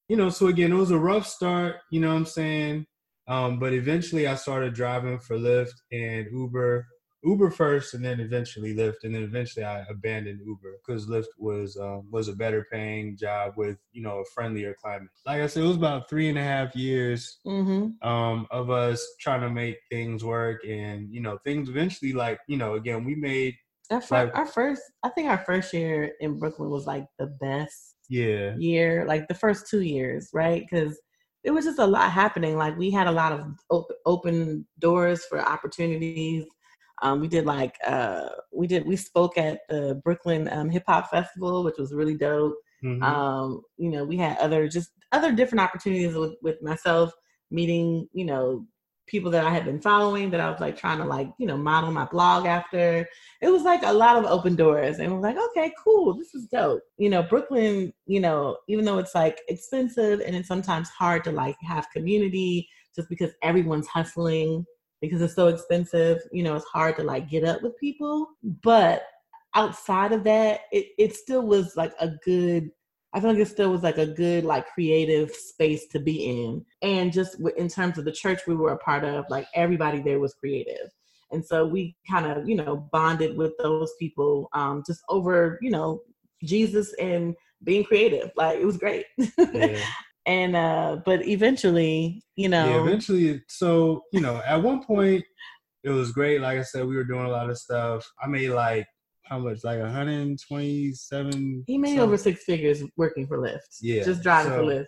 you 0.09 0.15
know, 0.15 0.29
so 0.29 0.47
again, 0.47 0.71
it 0.71 0.75
was 0.75 0.91
a 0.91 0.97
rough 0.97 1.27
start. 1.27 1.75
You 1.91 1.99
know 1.99 2.09
what 2.09 2.15
I'm 2.17 2.25
saying? 2.25 2.85
Um, 3.27 3.59
but 3.59 3.73
eventually, 3.73 4.25
I 4.27 4.35
started 4.35 4.73
driving 4.73 5.19
for 5.19 5.37
Lyft 5.37 5.73
and 5.91 6.27
Uber. 6.31 6.87
Uber 7.27 7.51
first, 7.51 7.93
and 7.93 8.03
then 8.05 8.19
eventually 8.19 8.73
Lyft, 8.75 9.03
and 9.03 9.13
then 9.13 9.23
eventually 9.23 9.65
I 9.65 9.83
abandoned 9.89 10.39
Uber 10.45 10.73
because 10.85 11.07
Lyft 11.07 11.33
was 11.37 11.77
um, 11.77 12.07
was 12.11 12.27
a 12.29 12.33
better 12.43 12.65
paying 12.71 13.17
job 13.17 13.53
with 13.57 13.77
you 13.91 14.01
know 14.01 14.19
a 14.19 14.25
friendlier 14.33 14.73
climate. 14.81 15.09
Like 15.25 15.41
I 15.41 15.47
said, 15.47 15.63
it 15.63 15.67
was 15.67 15.77
about 15.77 16.09
three 16.09 16.29
and 16.29 16.37
a 16.37 16.43
half 16.43 16.75
years 16.75 17.39
hmm 17.45 17.89
um, 18.01 18.47
of 18.51 18.69
us 18.69 18.99
trying 19.19 19.41
to 19.41 19.49
make 19.49 19.77
things 19.91 20.23
work, 20.23 20.59
and 20.67 21.13
you 21.13 21.21
know 21.21 21.37
things 21.45 21.69
eventually 21.69 22.13
like 22.13 22.39
you 22.47 22.57
know 22.57 22.75
again 22.75 23.03
we 23.03 23.15
made 23.15 23.55
Our, 23.91 24.01
fir- 24.01 24.15
Like- 24.25 24.35
our 24.35 24.45
first, 24.45 24.81
I 25.03 25.09
think 25.09 25.29
our 25.29 25.43
first 25.49 25.73
year 25.73 26.11
in 26.19 26.39
Brooklyn 26.39 26.69
was 26.69 26.85
like 26.87 27.05
the 27.19 27.27
best 27.27 27.95
yeah 28.09 28.55
year, 28.57 29.05
like 29.07 29.27
the 29.27 29.35
first 29.43 29.67
two 29.69 29.81
years, 29.81 30.29
right? 30.33 30.63
Because 30.69 30.93
it 31.43 31.51
was 31.51 31.65
just 31.65 31.79
a 31.79 31.85
lot 31.85 32.11
happening. 32.11 32.57
Like 32.57 32.77
we 32.77 32.89
had 32.91 33.07
a 33.07 33.11
lot 33.11 33.31
of 33.31 33.41
op- 33.69 33.97
open 34.05 34.65
doors 34.79 35.23
for 35.29 35.39
opportunities. 35.41 36.45
Um, 37.01 37.19
we 37.19 37.27
did 37.27 37.45
like 37.45 37.75
uh, 37.85 38.29
we 38.51 38.67
did 38.67 38.85
we 38.85 38.95
spoke 38.95 39.37
at 39.37 39.61
the 39.69 40.01
Brooklyn 40.03 40.49
um, 40.51 40.69
Hip 40.69 40.83
Hop 40.87 41.09
Festival, 41.09 41.63
which 41.63 41.77
was 41.77 41.93
really 41.93 42.15
dope. 42.15 42.55
Mhm. 42.83 43.01
Um, 43.03 43.61
you 43.77 43.89
know, 43.89 44.03
we 44.03 44.17
had 44.17 44.37
other 44.39 44.67
just 44.67 44.91
other 45.11 45.31
different 45.31 45.61
opportunities 45.61 46.15
with 46.15 46.35
with 46.41 46.61
myself 46.61 47.13
meeting, 47.51 48.07
you 48.13 48.25
know, 48.25 48.65
people 49.07 49.31
that 49.31 49.45
I 49.45 49.49
had 49.49 49.65
been 49.65 49.79
following 49.79 50.29
that 50.31 50.41
I 50.41 50.49
was 50.49 50.59
like 50.59 50.77
trying 50.77 50.97
to 50.97 51.05
like, 51.05 51.29
you 51.39 51.47
know, 51.47 51.57
model 51.57 51.91
my 51.91 52.05
blog 52.05 52.45
after. 52.45 53.07
It 53.41 53.49
was 53.49 53.63
like 53.63 53.83
a 53.83 53.93
lot 53.93 54.17
of 54.17 54.25
open 54.25 54.55
doors 54.55 54.99
and 54.99 55.09
I 55.09 55.13
was 55.13 55.23
like, 55.23 55.37
okay, 55.37 55.71
cool, 55.81 56.13
this 56.13 56.35
is 56.35 56.47
dope. 56.47 56.81
You 56.97 57.09
know, 57.09 57.23
Brooklyn, 57.23 57.93
you 58.05 58.19
know, 58.19 58.57
even 58.67 58.83
though 58.83 58.97
it's 58.97 59.15
like 59.15 59.39
expensive 59.47 60.19
and 60.19 60.35
it's 60.35 60.47
sometimes 60.47 60.89
hard 60.89 61.23
to 61.23 61.31
like 61.31 61.55
have 61.61 61.87
community 61.91 62.67
just 62.95 63.07
because 63.07 63.31
everyone's 63.43 63.87
hustling 63.87 64.65
because 65.01 65.21
it's 65.21 65.35
so 65.35 65.47
expensive, 65.47 66.19
you 66.31 66.43
know, 66.43 66.55
it's 66.55 66.65
hard 66.65 66.95
to 66.97 67.03
like 67.03 67.29
get 67.29 67.43
up 67.43 67.61
with 67.61 67.77
people. 67.79 68.27
But 68.63 69.03
outside 69.55 70.11
of 70.11 70.23
that, 70.23 70.61
it, 70.71 70.87
it 70.97 71.15
still 71.15 71.45
was 71.45 71.75
like 71.75 71.93
a 71.99 72.11
good 72.23 72.71
I 73.13 73.19
feel 73.19 73.29
like 73.31 73.39
it 73.39 73.47
still 73.47 73.71
was 73.71 73.83
like 73.83 73.97
a 73.97 74.05
good, 74.05 74.43
like 74.43 74.67
creative 74.67 75.31
space 75.31 75.87
to 75.87 75.99
be 75.99 76.25
in. 76.25 76.63
And 76.81 77.11
just 77.11 77.37
in 77.57 77.67
terms 77.67 77.97
of 77.97 78.05
the 78.05 78.11
church 78.11 78.41
we 78.45 78.55
were 78.55 78.73
a 78.73 78.77
part 78.77 79.03
of, 79.03 79.25
like 79.29 79.47
everybody 79.55 80.01
there 80.01 80.19
was 80.19 80.35
creative. 80.35 80.91
And 81.31 81.43
so 81.43 81.65
we 81.65 81.95
kind 82.09 82.25
of, 82.25 82.47
you 82.47 82.55
know, 82.55 82.87
bonded 82.91 83.37
with 83.37 83.57
those 83.57 83.91
people 83.97 84.49
um, 84.53 84.83
just 84.85 85.01
over, 85.09 85.57
you 85.61 85.71
know, 85.71 86.01
Jesus 86.43 86.93
and 86.99 87.35
being 87.63 87.83
creative. 87.83 88.31
Like 88.35 88.59
it 88.59 88.65
was 88.65 88.77
great. 88.77 89.05
yeah. 89.37 89.79
And 90.27 90.55
uh, 90.55 90.97
but 91.05 91.25
eventually, 91.27 92.21
you 92.35 92.49
know, 92.49 92.67
Yeah, 92.69 92.81
eventually. 92.83 93.41
So 93.47 94.03
you 94.11 94.19
know, 94.21 94.41
at 94.45 94.61
one 94.61 94.83
point, 94.83 95.23
it 95.83 95.89
was 95.89 96.11
great. 96.11 96.41
Like 96.41 96.59
I 96.59 96.63
said, 96.63 96.85
we 96.85 96.95
were 96.95 97.05
doing 97.05 97.25
a 97.25 97.29
lot 97.29 97.49
of 97.49 97.57
stuff. 97.57 98.05
I 98.21 98.27
made 98.27 98.49
like 98.49 98.85
how 99.23 99.39
much? 99.39 99.63
Like 99.63 99.79
127. 99.79 101.63
he 101.65 101.77
made 101.77 101.95
some- 101.95 101.99
over 102.03 102.17
six 102.17 102.43
figures 102.43 102.83
working 102.97 103.25
for 103.25 103.39
Lyft. 103.39 103.77
Yeah, 103.81 104.03
just 104.03 104.21
driving 104.21 104.51
so- 104.51 104.57
for 104.57 104.63
Lyft, 104.63 104.85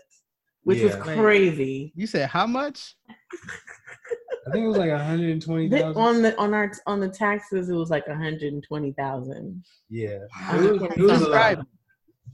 which 0.63 0.84
was 0.84 0.96
crazy. 0.96 1.93
You 1.96 2.05
said 2.05 2.29
how 2.29 2.46
much? 2.46 2.96
I 3.10 4.51
think 4.51 4.65
it 4.65 4.67
was 4.67 4.77
like 4.77 4.89
120 4.91 5.84
on 5.84 6.22
the 6.22 6.36
on 6.38 6.53
our 6.53 6.72
on 6.86 7.00
the 7.00 7.10
taxes, 7.10 7.69
it 7.69 7.75
was 7.75 7.89
like 7.89 8.08
one 8.08 8.17
hundred 8.17 8.51
and 8.53 8.63
twenty 8.67 8.91
thousand. 8.93 9.63
Yeah, 9.89 10.17
Wow. 10.41 10.60
it 10.60 10.72
was, 10.72 10.81
it 10.98 11.00
was 11.00 11.22
a 11.22 11.29
lot. 11.29 11.65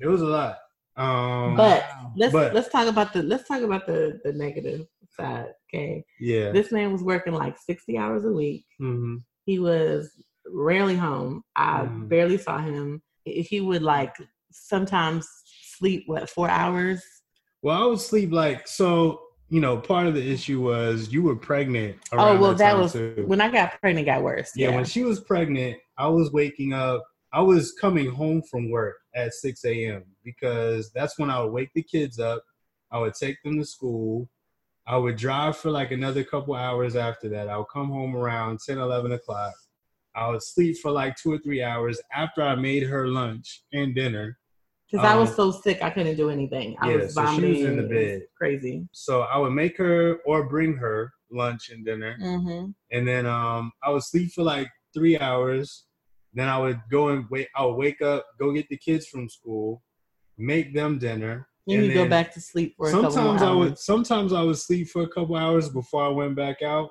It 0.01 0.07
was 0.07 0.21
a 0.21 0.25
lot. 0.25 0.57
Um, 0.97 1.55
But 1.57 1.85
let's 2.15 2.31
But- 2.33 2.53
let's 2.53 2.69
talk 2.69 2.87
about 2.87 3.13
the 3.13 3.23
let's 3.23 3.47
talk 3.47 3.61
about 3.61 3.85
the 3.85 4.19
the 4.23 4.33
negative 4.33 4.87
side. 5.17 5.47
Okay, 5.73 6.03
yeah. 6.19 6.51
this 6.51 6.71
man 6.71 6.91
was 6.91 7.03
working 7.03 7.33
like 7.33 7.57
sixty 7.57 7.97
hours 7.97 8.25
a 8.25 8.31
week. 8.31 8.65
hmm 8.79 9.17
He 9.45 9.59
was 9.59 10.11
rarely 10.47 10.95
home. 10.95 11.43
I 11.55 11.81
Mhm. 11.81 12.07
barely 12.09 12.37
saw 12.37 12.59
him. 12.59 13.01
He 13.25 13.59
would 13.61 13.81
like 13.81 14.15
sometimes 14.51 15.27
sleep 15.77 16.03
what 16.07 16.29
four 16.29 16.49
hours. 16.49 17.03
Well, 17.61 17.81
I 17.81 17.85
would 17.87 17.99
sleep 17.99 18.31
like 18.31 18.67
so. 18.67 19.21
You 19.49 19.61
know, 19.61 19.77
part 19.77 20.07
of 20.07 20.15
the 20.15 20.27
issue 20.31 20.59
was 20.61 21.13
you 21.13 21.21
were 21.21 21.35
pregnant. 21.35 21.97
Oh 22.11 22.39
well, 22.39 22.55
that 22.55 22.71
time, 22.71 22.81
was 22.81 22.93
too. 22.93 23.23
when 23.27 23.41
I 23.41 23.49
got 23.51 23.79
pregnant. 23.79 24.07
Got 24.07 24.23
worse. 24.23 24.51
Yeah, 24.55 24.73
when 24.73 24.85
she 24.85 25.03
was 25.03 25.19
pregnant, 25.19 25.77
I 25.97 26.07
was 26.07 26.31
waking 26.31 26.73
up. 26.73 27.03
I 27.36 27.42
was 27.42 27.74
coming 27.74 28.10
home 28.10 28.42
from 28.44 28.72
work 28.72 28.96
at 29.13 29.34
6 29.34 29.65
a.m. 29.65 30.06
because 30.24 30.89
that's 30.94 31.20
when 31.20 31.30
I 31.30 31.42
would 31.42 31.51
wake 31.51 31.70
the 31.75 31.84
kids 31.84 32.18
up. 32.18 32.42
I 32.92 33.00
would 33.00 33.13
take 33.13 33.44
them 33.44 33.60
to 33.60 33.65
school. 33.65 34.30
I 34.88 34.96
would 34.96 35.18
drive 35.18 35.58
for 35.58 35.70
like 35.70 35.92
another 35.92 36.24
couple 36.24 36.56
hours 36.56 36.96
after 36.96 37.27
that. 37.30 37.50
I 37.50 37.58
would 37.58 37.68
come 37.74 37.89
home 37.89 38.15
around 38.15 38.60
10, 38.65 38.77
11 38.77 39.12
o'clock. 39.12 39.54
I 40.15 40.30
would 40.30 40.44
sleep 40.44 40.77
for 40.77 40.92
like 40.92 41.18
two 41.18 41.34
or 41.34 41.38
three 41.39 41.62
hours 41.62 42.00
after 42.13 42.42
I 42.42 42.56
made 42.56 42.84
her 42.84 43.10
lunch 43.10 43.63
and 43.74 43.94
dinner. 43.94 44.38
because 44.89 45.06
I 45.06 45.18
was 45.18 45.32
um, 45.32 45.36
so 45.36 45.51
sick, 45.51 45.84
I 45.84 45.89
couldn't 45.89 46.15
do 46.15 46.30
anything. 46.30 46.77
I 46.80 46.92
yeah, 46.92 46.98
was 46.98 47.15
so 47.15 47.25
she 47.25 47.25
was 47.25 47.58
vomiting. 47.58 47.65
in 47.65 47.75
the 47.75 47.84
bed. 47.84 48.22
Crazy. 48.38 48.88
So 48.94 49.24
I 49.24 49.38
would 49.39 49.51
make 49.51 49.77
her 49.77 50.20
or 50.25 50.48
bring 50.48 50.77
her 50.77 51.12
lunch 51.30 51.70
and 51.70 51.84
dinner. 51.84 52.18
Mm-hmm. 52.22 52.72
and 52.92 53.06
then 53.06 53.25
um 53.25 53.74
I 53.84 53.89
would 53.89 54.04
sleep 54.04 54.32
for 54.32 54.44
like 54.44 54.70
three 54.94 55.20
hours. 55.20 55.85
Then 56.36 56.50
I 56.50 56.60
would 56.60 56.82
go 56.92 57.10
and 57.10 57.25
wait. 57.30 57.48
I 57.56 57.65
would 57.65 57.75
wake 57.75 58.01
up, 58.01 58.25
go 58.38 58.51
get 58.51 58.68
the 58.68 58.77
kids 58.77 59.08
from 59.08 59.30
school, 59.30 59.82
make 60.38 60.74
them 60.75 61.00
dinner. 61.00 61.48
Then 61.65 61.77
and 61.77 61.86
you 61.88 61.94
go 61.94 62.08
back 62.08 62.32
to 62.34 62.42
sleep 62.42 62.75
for 62.77 62.89
a 62.89 62.92
couple 62.92 63.12
Sometimes 63.12 63.42
I 63.42 63.51
would. 63.51 63.80
Sometimes 63.80 64.34
I 64.34 64.42
would 64.44 64.58
sleep 64.58 64.89
for 64.89 65.04
a 65.04 65.08
couple 65.08 65.38
hours 65.38 65.70
before 65.70 66.04
I 66.04 66.10
went 66.10 66.36
back 66.36 66.62
out, 66.62 66.89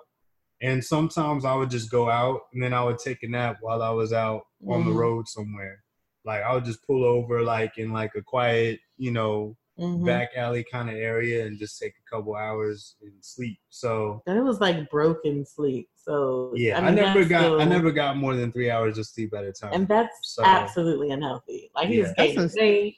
and 0.63 0.83
sometimes 0.83 1.45
I 1.45 1.55
would 1.55 1.71
just 1.71 1.91
go 1.91 2.09
out 2.11 2.41
and 2.53 2.63
then 2.63 2.73
I 2.73 2.83
would 2.83 2.99
take 2.99 3.23
a 3.23 3.29
nap 3.29 3.59
while 3.61 3.83
I 3.83 3.91
was 3.91 4.13
out 4.13 4.43
on 4.67 4.85
the 4.87 4.91
Mhm. 4.91 4.97
road 4.97 5.29
somewhere. 5.29 5.85
Like 6.25 6.43
I 6.43 6.55
would 6.55 6.65
just 6.65 6.85
pull 6.87 7.05
over 7.05 7.43
like 7.43 7.77
in 7.77 7.93
like 7.93 8.15
a 8.17 8.23
quiet, 8.23 8.81
you 8.97 9.11
know, 9.11 9.57
Mhm. 9.79 10.07
back 10.07 10.31
alley 10.37 10.65
kind 10.71 10.89
of 10.89 10.95
area 10.97 11.47
and 11.47 11.59
just 11.59 11.81
take 11.81 11.95
a 11.99 12.09
couple 12.17 12.37
hours 12.37 12.95
and 13.03 13.13
sleep. 13.21 13.59
So 13.71 14.23
And 14.27 14.39
it 14.39 14.43
was 14.43 14.61
like 14.61 14.89
broken 14.89 15.45
sleep. 15.45 15.89
So 15.97 16.53
yeah, 16.55 16.79
I, 16.79 16.83
mean, 16.83 16.95
never 16.97 17.25
that's 17.25 17.29
got 17.31 17.61
I 17.61 17.65
never 17.65 17.91
got 17.91 18.17
more 18.17 18.37
than 18.37 18.53
three 18.53 18.71
hours 18.71 18.99
of 18.99 19.07
sleep 19.07 19.35
at 19.35 19.45
a 19.45 19.53
time. 19.53 19.73
and 19.73 19.89
that's 19.89 20.17
So- 20.35 20.45
absolutely 20.45 21.11
unhealthy. 21.11 21.71
Like 21.75 21.89
he 21.89 21.97
Yeah. 21.99 22.03
was 22.03 22.15
That's 22.17 22.57
a- 22.59 22.97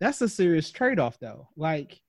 That's 0.00 0.20
a 0.20 0.28
serious 0.28 0.70
trade 0.72 0.98
off, 0.98 1.18
though. 1.20 1.48
Like, 1.56 2.00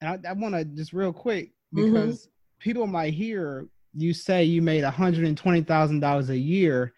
I, 0.00 0.18
I 0.26 0.32
want 0.34 0.54
to 0.54 0.64
just 0.64 0.92
real 0.92 1.12
quick 1.12 1.50
Mhm. 1.74 1.92
because 1.92 2.28
people 2.60 2.86
might 2.86 3.12
hear 3.12 3.68
you 3.92 4.14
say 4.14 4.44
you 4.44 4.62
made 4.62 4.84
hundred 4.84 5.24
and 5.26 5.36
twenty 5.36 5.62
thousand 5.62 5.98
dollars 6.00 6.30
a 6.30 6.38
year, 6.38 6.94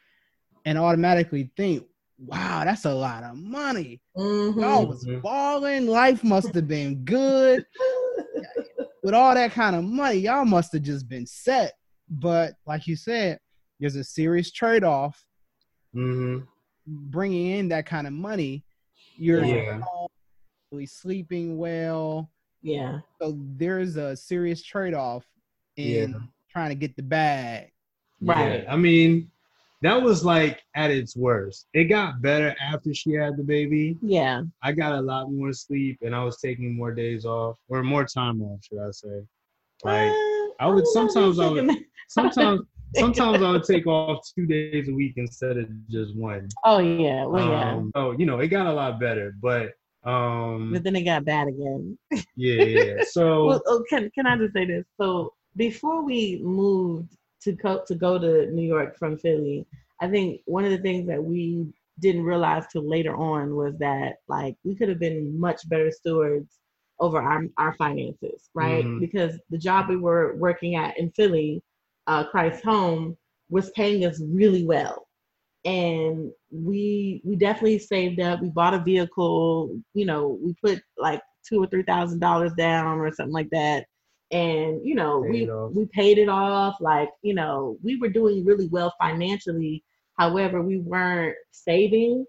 and 0.67 0.77
automatically 0.79 1.51
think, 1.57 1.87
"Wow, 2.21 2.65
that's 2.65 2.85
a 2.85 2.95
lot 2.95 3.25
of 3.25 3.37
money." 3.37 4.01
Mhm. 4.17 4.61
Y'all 4.61 4.87
was 4.87 5.05
Mhm. 5.07 5.23
balling. 5.23 5.87
Life 5.87 6.23
must 6.23 6.55
have 6.55 6.69
been 6.69 7.05
good 7.05 7.65
with 9.03 9.15
all 9.15 9.35
that 9.35 9.53
kind 9.53 9.75
of 9.77 9.85
money. 9.85 10.19
Y'all 10.19 10.45
must 10.45 10.73
have 10.73 10.83
just 10.83 11.09
been 11.09 11.27
set. 11.27 11.75
But 12.09 12.55
like 12.67 12.87
you 12.87 12.97
said, 12.97 13.39
there's 13.79 13.97
a 13.97 14.05
serious 14.05 14.51
trade 14.51 14.85
off 14.85 15.25
hmm 15.93 16.39
bringing 16.87 17.47
in 17.59 17.69
that 17.69 17.87
kind 17.87 18.07
of 18.07 18.13
money. 18.13 18.65
You're 19.17 19.45
Yeah. 19.45 19.81
really 20.73 20.87
sleeping 20.87 21.57
well. 21.59 22.31
yeah. 22.63 23.01
So 23.21 23.37
there's 23.57 23.97
a 23.97 24.17
serious 24.17 24.63
trade 24.63 24.95
off 24.95 25.27
in 25.77 26.13
Yeah. 26.13 26.19
trying 26.51 26.71
to 26.71 26.75
get 26.75 26.97
the 26.97 27.03
bag. 27.03 27.71
Right. 28.21 28.67
I 28.69 28.77
mean, 28.77 29.31
that 29.83 30.01
was 30.03 30.25
like 30.25 30.61
at 30.75 30.91
its 30.91 31.17
worst. 31.17 31.67
It 31.73 31.85
got 31.85 32.21
better 32.21 32.55
after 32.61 32.93
she 32.93 33.13
had 33.13 33.37
the 33.37 33.43
baby. 33.43 33.97
Yeah. 34.03 34.43
I 34.63 34.73
got 34.73 34.93
a 34.93 35.01
lot 35.01 35.31
more 35.33 35.53
sleep 35.53 35.99
and 36.03 36.15
I 36.15 36.23
was 36.23 36.39
taking 36.39 36.77
more 36.77 36.93
days 36.93 37.25
off 37.25 37.57
or 37.69 37.83
more 37.83 38.05
time 38.05 38.43
off, 38.43 38.61
should 38.65 38.79
I 38.79 38.91
say. 38.91 39.23
Like 39.85 40.11
Uh, 40.11 40.47
I 40.61 40.67
would- 40.67 40.83
if 40.83 40.89
sometimes 40.93 41.39
I 41.39 41.49
would- 41.49 41.71
sometimes 42.09 42.61
sometimes 42.97 43.41
I 43.43 43.53
would 43.53 43.65
take 43.65 43.87
off 43.87 44.19
two 44.35 44.47
days 44.47 44.89
a 44.89 44.93
week 44.93 45.15
instead 45.17 45.57
of 45.57 45.69
just 45.89 46.15
one. 46.17 46.49
Oh 46.65 46.79
yeah. 46.79 47.25
Well 47.25 47.49
yeah. 47.49 47.73
Um, 47.75 47.93
oh, 47.95 48.11
you 48.13 48.27
know, 48.27 48.41
it 48.41 48.49
got 48.49 48.67
a 48.67 48.73
lot 48.73 48.99
better, 49.01 49.35
but 49.41 49.71
um 50.05 50.73
But 50.73 50.83
then 50.85 50.97
it 50.97 51.03
got 51.05 51.25
bad 51.25 51.49
again. 51.49 51.97
yeah, 52.37 52.63
yeah. 52.65 52.95
So 53.07 53.47
well, 53.47 53.63
oh, 53.67 53.83
can 53.89 54.11
can 54.15 54.27
I 54.27 54.37
just 54.37 54.53
say 54.53 54.65
this? 54.67 54.85
So 55.01 55.33
before 55.57 56.03
we 56.05 56.41
moved 56.43 57.17
to 57.43 57.53
go 57.53 57.83
to 57.87 57.95
go 57.95 58.19
to 58.19 58.51
New 58.51 58.67
York 58.67 58.97
from 58.99 59.19
Philly, 59.19 59.67
I 60.01 60.09
think 60.09 60.41
one 60.47 60.65
of 60.65 60.71
the 60.71 60.79
things 60.79 61.07
that 61.09 61.23
we 61.23 61.67
didn't 62.01 62.25
realize 62.25 62.67
till 62.69 62.89
later 62.89 63.15
on 63.15 63.57
was 63.57 63.77
that 63.79 64.17
like 64.29 64.57
we 64.65 64.75
could 64.75 64.89
have 64.89 64.99
been 65.01 65.39
much 65.39 65.69
better 65.69 65.91
stewards 65.91 66.59
over 67.01 67.21
our 67.21 67.45
our 67.59 67.75
finances, 67.75 68.51
right? 68.55 68.85
Mhm. 68.85 69.01
Because 69.01 69.39
the 69.51 69.59
job 69.59 69.89
we 69.89 69.97
were 69.97 70.37
working 70.37 70.77
at 70.77 70.99
in 70.99 71.11
Philly, 71.13 71.63
uh, 72.07 72.25
Christ 72.25 72.65
Home, 72.65 73.17
was 73.51 73.71
paying 73.71 74.05
us 74.05 74.21
really 74.23 74.65
well 74.65 75.07
and 75.65 76.31
we 76.51 77.21
we 77.25 77.37
definitely 77.37 77.79
saved 77.79 78.21
up 78.21 78.41
we 78.41 78.49
bought 78.49 78.75
a 78.75 78.79
vehicle 78.79 79.71
you 79.93 80.07
know 80.07 80.39
we 80.43 80.55
put 80.65 80.81
like 80.97 81.21
two 81.47 81.63
or 81.63 81.67
three 81.67 81.83
thousand 81.83 82.19
dollars 82.21 82.53
down 82.57 82.99
or 82.99 83.13
something 83.13 83.33
like 83.33 83.51
that 83.51 83.87
and 84.31 84.81
you 84.87 84.95
know 84.95 85.23
Paid 85.23 85.49
we 85.49 85.51
we 85.75 85.87
paid 85.87 86.19
it 86.19 86.29
off 86.29 86.77
like 86.81 87.09
you 87.23 87.35
know 87.35 87.77
we 87.83 87.97
were 87.97 88.09
doing 88.09 88.45
really 88.45 88.69
well 88.69 88.95
financially. 89.01 89.83
However 90.19 90.63
we 90.63 90.79
weren't 90.79 91.37
saving 91.51 92.27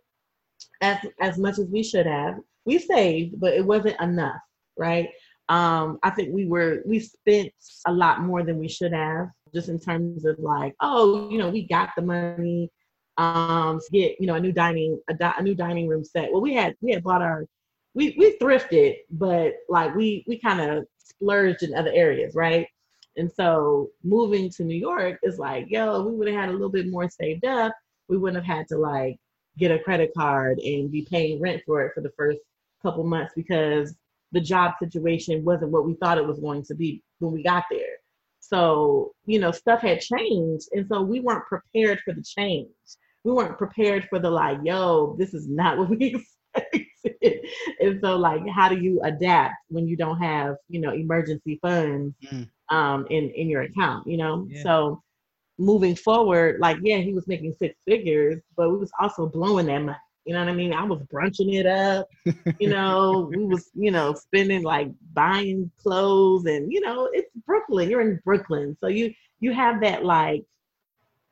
as 0.81 0.97
as 1.19 1.37
much 1.37 1.59
as 1.59 1.65
we 1.65 1.83
should 1.83 2.05
have. 2.07 2.35
We 2.65 2.79
saved 2.79 3.39
but 3.39 3.53
it 3.53 3.65
wasn't 3.65 3.99
enough 4.01 4.41
right? 4.77 5.09
Um 5.49 5.99
i 6.03 6.09
think 6.09 6.29
we 6.33 6.45
were 6.45 6.81
we 6.85 6.99
spent 6.99 7.51
a 7.85 7.91
lot 7.91 8.21
more 8.21 8.43
than 8.43 8.57
we 8.57 8.69
should 8.69 8.93
have 8.93 9.27
just 9.53 9.69
in 9.69 9.79
terms 9.79 10.23
of 10.23 10.39
like 10.39 10.73
oh 10.79 11.29
you 11.29 11.37
know 11.37 11.49
we 11.49 11.67
got 11.67 11.89
the 11.95 12.01
money 12.01 12.69
um 13.17 13.79
to 13.79 13.91
get 13.91 14.15
you 14.19 14.27
know 14.27 14.35
a 14.35 14.39
new 14.39 14.53
dining 14.53 14.99
a, 15.09 15.13
di- 15.13 15.33
a 15.37 15.43
new 15.43 15.55
dining 15.55 15.87
room 15.87 16.03
set. 16.03 16.31
Well 16.31 16.41
we 16.41 16.53
had 16.53 16.75
we 16.81 16.93
had 16.93 17.03
bought 17.03 17.21
our 17.21 17.45
we 17.93 18.15
we 18.17 18.37
thrifted 18.37 18.95
but 19.09 19.53
like 19.67 19.93
we 19.95 20.23
we 20.27 20.39
kind 20.39 20.61
of 20.61 20.85
splurged 21.11 21.63
in 21.63 21.73
other 21.73 21.91
areas 21.93 22.33
right 22.35 22.67
and 23.17 23.31
so 23.31 23.89
moving 24.03 24.49
to 24.49 24.63
new 24.63 24.75
york 24.75 25.19
is 25.23 25.37
like 25.37 25.65
yo 25.69 26.01
we 26.01 26.15
would 26.15 26.27
have 26.27 26.39
had 26.39 26.49
a 26.49 26.53
little 26.53 26.69
bit 26.69 26.89
more 26.89 27.09
saved 27.09 27.45
up 27.45 27.73
we 28.07 28.17
wouldn't 28.17 28.43
have 28.43 28.57
had 28.57 28.67
to 28.67 28.77
like 28.77 29.17
get 29.57 29.71
a 29.71 29.79
credit 29.79 30.11
card 30.17 30.57
and 30.59 30.91
be 30.91 31.05
paying 31.09 31.41
rent 31.41 31.61
for 31.65 31.85
it 31.85 31.91
for 31.93 32.01
the 32.01 32.11
first 32.17 32.39
couple 32.81 33.03
months 33.03 33.33
because 33.35 33.95
the 34.31 34.41
job 34.41 34.73
situation 34.79 35.43
wasn't 35.43 35.69
what 35.69 35.85
we 35.85 35.93
thought 35.95 36.17
it 36.17 36.25
was 36.25 36.39
going 36.39 36.63
to 36.63 36.73
be 36.73 37.03
when 37.19 37.31
we 37.31 37.43
got 37.43 37.63
there 37.69 37.97
so, 38.41 39.13
you 39.25 39.39
know, 39.39 39.51
stuff 39.51 39.81
had 39.81 40.01
changed. 40.01 40.67
And 40.73 40.85
so 40.87 41.01
we 41.01 41.21
weren't 41.21 41.45
prepared 41.45 41.99
for 42.03 42.13
the 42.13 42.23
change. 42.23 42.67
We 43.23 43.31
weren't 43.31 43.57
prepared 43.57 44.07
for 44.09 44.19
the 44.19 44.29
like, 44.29 44.57
yo, 44.63 45.15
this 45.17 45.33
is 45.33 45.47
not 45.47 45.77
what 45.77 45.89
we 45.89 45.97
expected. 46.55 46.87
and 47.79 47.99
so 48.01 48.17
like 48.17 48.41
how 48.49 48.69
do 48.69 48.77
you 48.77 49.01
adapt 49.03 49.55
when 49.69 49.87
you 49.87 49.95
don't 49.97 50.19
have, 50.19 50.55
you 50.69 50.79
know, 50.81 50.91
emergency 50.91 51.59
funds 51.61 52.15
Mm. 52.21 52.49
um 52.69 53.05
in, 53.09 53.29
in 53.31 53.49
your 53.49 53.63
account, 53.63 54.07
you 54.07 54.17
know? 54.17 54.49
Yeah. 54.49 54.63
So 54.63 55.01
moving 55.57 55.95
forward, 55.95 56.59
like 56.59 56.77
yeah, 56.81 56.97
he 56.97 57.13
was 57.13 57.27
making 57.27 57.53
six 57.53 57.75
figures, 57.87 58.41
but 58.55 58.69
we 58.71 58.77
was 58.77 58.91
also 58.99 59.27
blowing 59.27 59.67
that 59.67 59.79
money. 59.79 59.97
You 60.25 60.33
know 60.33 60.39
what 60.39 60.49
I 60.49 60.53
mean? 60.53 60.73
I 60.73 60.83
was 60.83 61.01
brunching 61.11 61.53
it 61.53 61.65
up. 61.65 62.07
You 62.59 62.69
know, 62.69 63.31
we 63.33 63.45
was, 63.45 63.69
you 63.73 63.91
know, 63.91 64.13
spending 64.13 64.63
like 64.63 64.89
buying 65.13 65.71
clothes 65.81 66.45
and 66.45 66.71
you 66.71 66.81
know, 66.81 67.09
it's 67.13 67.29
Brooklyn. 67.45 67.89
You're 67.89 68.01
in 68.01 68.19
Brooklyn. 68.23 68.77
So 68.81 68.87
you 68.87 69.13
you 69.39 69.51
have 69.53 69.81
that 69.81 70.05
like 70.05 70.43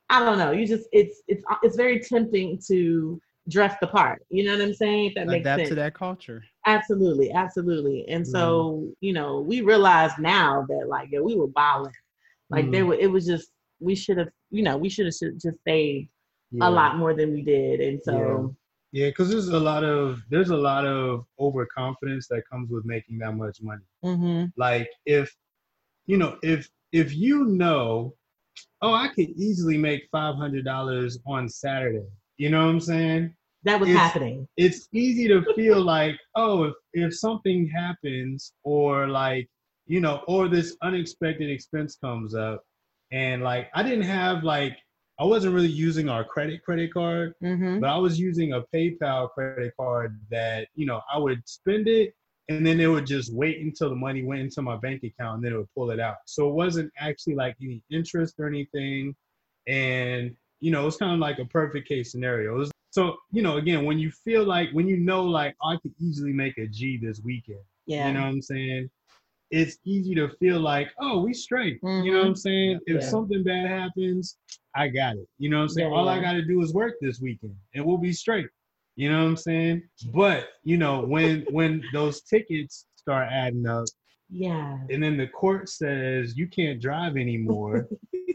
I 0.09 0.23
don't 0.23 0.37
know, 0.37 0.51
you 0.51 0.65
just 0.67 0.87
it's 0.91 1.21
it's 1.27 1.43
it's 1.63 1.75
very 1.75 1.99
tempting 1.99 2.59
to 2.67 3.19
dress 3.49 3.75
the 3.81 3.87
part. 3.87 4.21
You 4.29 4.45
know 4.45 4.53
what 4.57 4.61
I'm 4.61 4.73
saying? 4.73 5.05
If 5.07 5.15
that 5.15 5.27
makes 5.27 5.43
Adapt 5.43 5.59
sense. 5.59 5.69
to 5.69 5.75
that 5.75 5.93
culture. 5.93 6.43
Absolutely, 6.65 7.31
absolutely. 7.31 8.05
And 8.09 8.27
so, 8.27 8.81
Mm-hmm. 8.81 8.91
you 9.01 9.13
know, 9.13 9.41
we 9.41 9.61
realize 9.61 10.11
now 10.19 10.65
that 10.69 10.87
like 10.87 11.09
yeah, 11.11 11.19
we 11.21 11.35
were 11.35 11.47
balling. 11.47 11.93
Like 12.49 12.71
there 12.71 12.83
Mhm. 12.83 12.87
were 12.87 12.95
it 12.95 13.11
was 13.11 13.25
just 13.25 13.51
we 13.79 13.95
should 13.95 14.17
have, 14.17 14.29
you 14.51 14.63
know, 14.63 14.77
we 14.77 14.89
should 14.89 15.05
have 15.05 15.13
just 15.13 15.57
saved 15.65 16.09
Yeah. 16.51 16.67
a 16.67 16.69
lot 16.69 16.97
more 16.97 17.13
than 17.13 17.33
we 17.33 17.41
did. 17.43 17.79
And 17.81 18.01
so 18.01 18.55
Yeah, 18.91 19.07
because 19.09 19.29
there's 19.29 19.49
a 19.49 19.59
lot 19.59 19.83
of 19.83 20.21
there's 20.29 20.49
a 20.49 20.57
lot 20.57 20.85
of 20.85 21.25
overconfidence 21.39 22.27
that 22.29 22.47
comes 22.49 22.69
with 22.71 22.85
making 22.85 23.19
that 23.19 23.35
much 23.35 23.61
money. 23.61 23.83
mhm. 24.03 24.51
Like 24.57 24.89
if 25.05 25.35
you 26.07 26.17
know 26.17 26.37
if 26.43 26.69
if 26.91 27.15
you 27.15 27.45
know, 27.45 28.15
oh, 28.81 28.93
I 28.93 29.07
could 29.09 29.29
easily 29.37 29.77
make 29.77 30.07
five 30.11 30.35
hundred 30.35 30.65
dollars 30.65 31.19
on 31.25 31.47
Saturday. 31.49 32.07
You 32.37 32.49
know 32.49 32.65
what 32.65 32.71
I'm 32.71 32.79
saying? 32.81 33.35
That 33.63 33.79
was 33.79 33.89
It's- 33.89 34.01
happening. 34.01 34.47
It's 34.57 34.87
easy 34.93 35.27
to 35.27 35.43
feel 35.55 35.81
like, 35.81 36.17
oh, 36.35 36.63
if 36.63 36.73
if 36.93 37.17
something 37.17 37.67
happens 37.67 38.53
or 38.63 39.07
like 39.07 39.47
you 39.87 39.99
know, 39.99 40.21
or 40.27 40.47
this 40.47 40.77
unexpected 40.83 41.49
expense 41.49 41.95
comes 41.95 42.35
up, 42.35 42.63
and 43.11 43.43
like 43.43 43.69
I 43.73 43.83
didn't 43.83 44.03
have 44.05 44.43
like 44.43 44.77
I 45.19 45.25
wasn't 45.25 45.53
really 45.53 45.67
using 45.67 46.07
our 46.09 46.23
credit 46.23 46.63
credit 46.63 46.93
card 46.93 47.33
hmm 47.41 47.79
but 47.79 47.89
I 47.89 47.97
was 47.97 48.17
using 48.19 48.53
a 48.53 48.61
PayPal 48.73 49.29
credit 49.31 49.73
card 49.77 50.17
that 50.29 50.67
you 50.75 50.85
know 50.85 51.01
I 51.11 51.17
would 51.17 51.41
spend 51.47 51.87
it 51.87 52.13
and 52.49 52.65
then 52.65 52.79
it 52.79 52.87
would 52.87 53.05
just 53.05 53.33
wait 53.33 53.59
until 53.61 53.89
the 53.89 53.95
money 53.95 54.23
went 54.23 54.41
into 54.41 54.61
my 54.61 54.75
bank 54.77 55.03
account 55.03 55.37
and 55.37 55.45
then 55.45 55.53
it 55.53 55.57
would 55.57 55.73
pull 55.75 55.91
it 55.91 55.99
out. 55.99 56.17
So 56.25 56.49
it 56.49 56.53
wasn't 56.55 56.91
actually 56.97 57.35
like 57.35 57.55
any 57.61 57.83
interest 57.91 58.35
or 58.39 58.47
anything, 58.47 59.15
and 59.67 60.35
you 60.59 60.71
know 60.71 60.81
it 60.81 60.85
was 60.85 60.97
kind 60.97 61.13
of 61.13 61.19
like 61.19 61.39
a 61.39 61.45
perfect 61.45 61.87
case 61.87 62.11
scenario. 62.11 62.65
So 62.91 63.17
you 63.31 63.41
know 63.41 63.57
again 63.57 63.85
when 63.85 63.99
you 63.99 64.11
feel 64.11 64.43
like 64.43 64.69
when 64.71 64.87
you 64.87 64.97
know 64.97 65.23
like 65.23 65.55
oh, 65.61 65.69
I 65.69 65.77
could 65.77 65.93
easily 65.99 66.33
make 66.33 66.57
a 66.57 66.67
G 66.67 66.97
this 66.97 67.21
weekend, 67.23 67.59
Yeah. 67.85 68.07
you 68.07 68.13
know 68.13 68.21
what 68.21 68.29
I'm 68.29 68.41
saying? 68.41 68.89
It's 69.51 69.79
easy 69.83 70.13
to 70.13 70.29
feel 70.29 70.59
like, 70.59 70.89
oh, 70.99 71.21
we 71.21 71.33
straight. 71.33 71.79
You 71.81 71.89
know 71.89 72.19
what 72.19 72.27
I'm 72.27 72.33
mm-hmm. 72.33 72.35
saying? 72.35 72.79
If 72.85 73.01
Yeah. 73.01 73.09
something 73.09 73.43
bad 73.43 73.67
happens, 73.67 74.37
I 74.75 74.89
got 74.89 75.15
it. 75.17 75.27
You 75.39 75.49
know 75.49 75.57
what 75.57 75.63
I'm 75.63 75.69
saying? 75.69 75.91
Yeah, 75.91 75.97
All 75.97 76.07
I 76.07 76.21
got 76.21 76.33
to 76.33 76.45
do 76.45 76.61
is 76.61 76.71
work 76.71 76.95
this 77.01 77.19
weekend 77.19 77.55
and 77.73 77.83
we'll 77.83 77.97
be 77.97 78.13
straight. 78.13 78.47
You 78.95 79.09
know 79.11 79.23
what 79.23 79.29
I'm 79.29 79.37
saying? 79.37 79.83
But, 80.13 80.49
you 80.63 80.77
know, 80.77 81.01
when 81.01 81.45
when 81.51 81.81
those 81.93 82.21
tickets 82.21 82.85
start 82.95 83.29
adding 83.31 83.65
up 83.65 83.85
yeah. 84.29 84.77
and 84.89 85.01
then 85.01 85.17
the 85.17 85.27
court 85.27 85.69
says 85.69 86.37
you 86.37 86.47
can't 86.47 86.81
drive 86.81 87.17
anymore, 87.17 87.87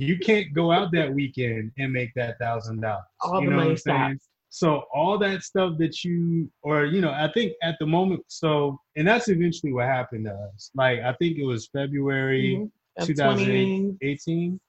you 0.00 0.18
can't 0.18 0.52
go 0.54 0.70
out 0.72 0.92
that 0.92 1.12
weekend 1.12 1.72
and 1.78 1.92
make 1.92 2.12
that 2.14 2.38
thousand 2.38 2.80
dollars. 2.80 3.04
All 3.22 3.40
You 3.40 3.46
the 3.46 3.50
know 3.50 3.56
what 3.56 3.62
money 3.62 3.70
I'm 3.72 3.76
saying? 3.76 4.14
stops. 4.14 4.28
So 4.50 4.84
all 4.94 5.18
that 5.18 5.42
stuff 5.42 5.76
that 5.78 6.02
you, 6.04 6.50
or 6.62 6.86
you 6.86 7.00
know, 7.02 7.10
I 7.10 7.30
think 7.32 7.52
at 7.62 7.76
the 7.78 7.86
moment, 7.86 8.24
so 8.28 8.80
and 8.96 9.06
that's 9.06 9.28
eventually 9.28 9.72
what 9.72 9.86
happened 9.86 10.24
to 10.26 10.32
us. 10.34 10.70
Like 10.74 11.00
I 11.00 11.12
think 11.14 11.36
it 11.38 11.44
was 11.44 11.68
February 11.68 12.56
Mhm. 12.56 13.06
2018. 13.06 13.98
20, 14.00 14.60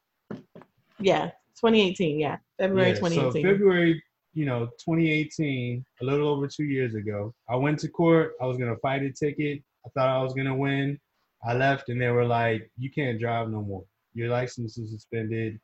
yeah, 1.00 1.32
2018. 1.60 2.20
Yeah, 2.20 2.38
February 2.58 2.90
Yeah, 2.90 2.96
so 2.96 3.02
2018. 3.10 3.46
February, 3.46 4.04
you 4.34 4.46
know, 4.46 4.66
2018, 4.84 5.86
a 6.02 6.06
little 6.06 6.28
over 6.28 6.48
two 6.48 6.66
years 6.66 6.94
ago. 6.96 7.34
I 7.50 7.56
went 7.56 7.80
to 7.80 7.88
court. 7.90 8.34
I 8.42 8.46
was 8.46 8.58
gonna 8.58 8.78
fight 8.78 9.04
a 9.04 9.12
ticket. 9.12 9.64
I 9.86 9.90
thought 9.90 10.10
I 10.10 10.22
was 10.22 10.34
gonna 10.34 10.56
win. 10.56 11.00
I 11.44 11.54
left, 11.54 11.88
and 11.88 12.02
they 12.02 12.10
were 12.10 12.26
like, 12.26 12.70
"You 12.78 12.92
can't 12.92 13.18
drive 13.20 13.50
no 13.50 13.62
more. 13.62 13.86
Your 14.14 14.30
license 14.30 14.78
is 14.78 14.92
suspended 14.92 15.60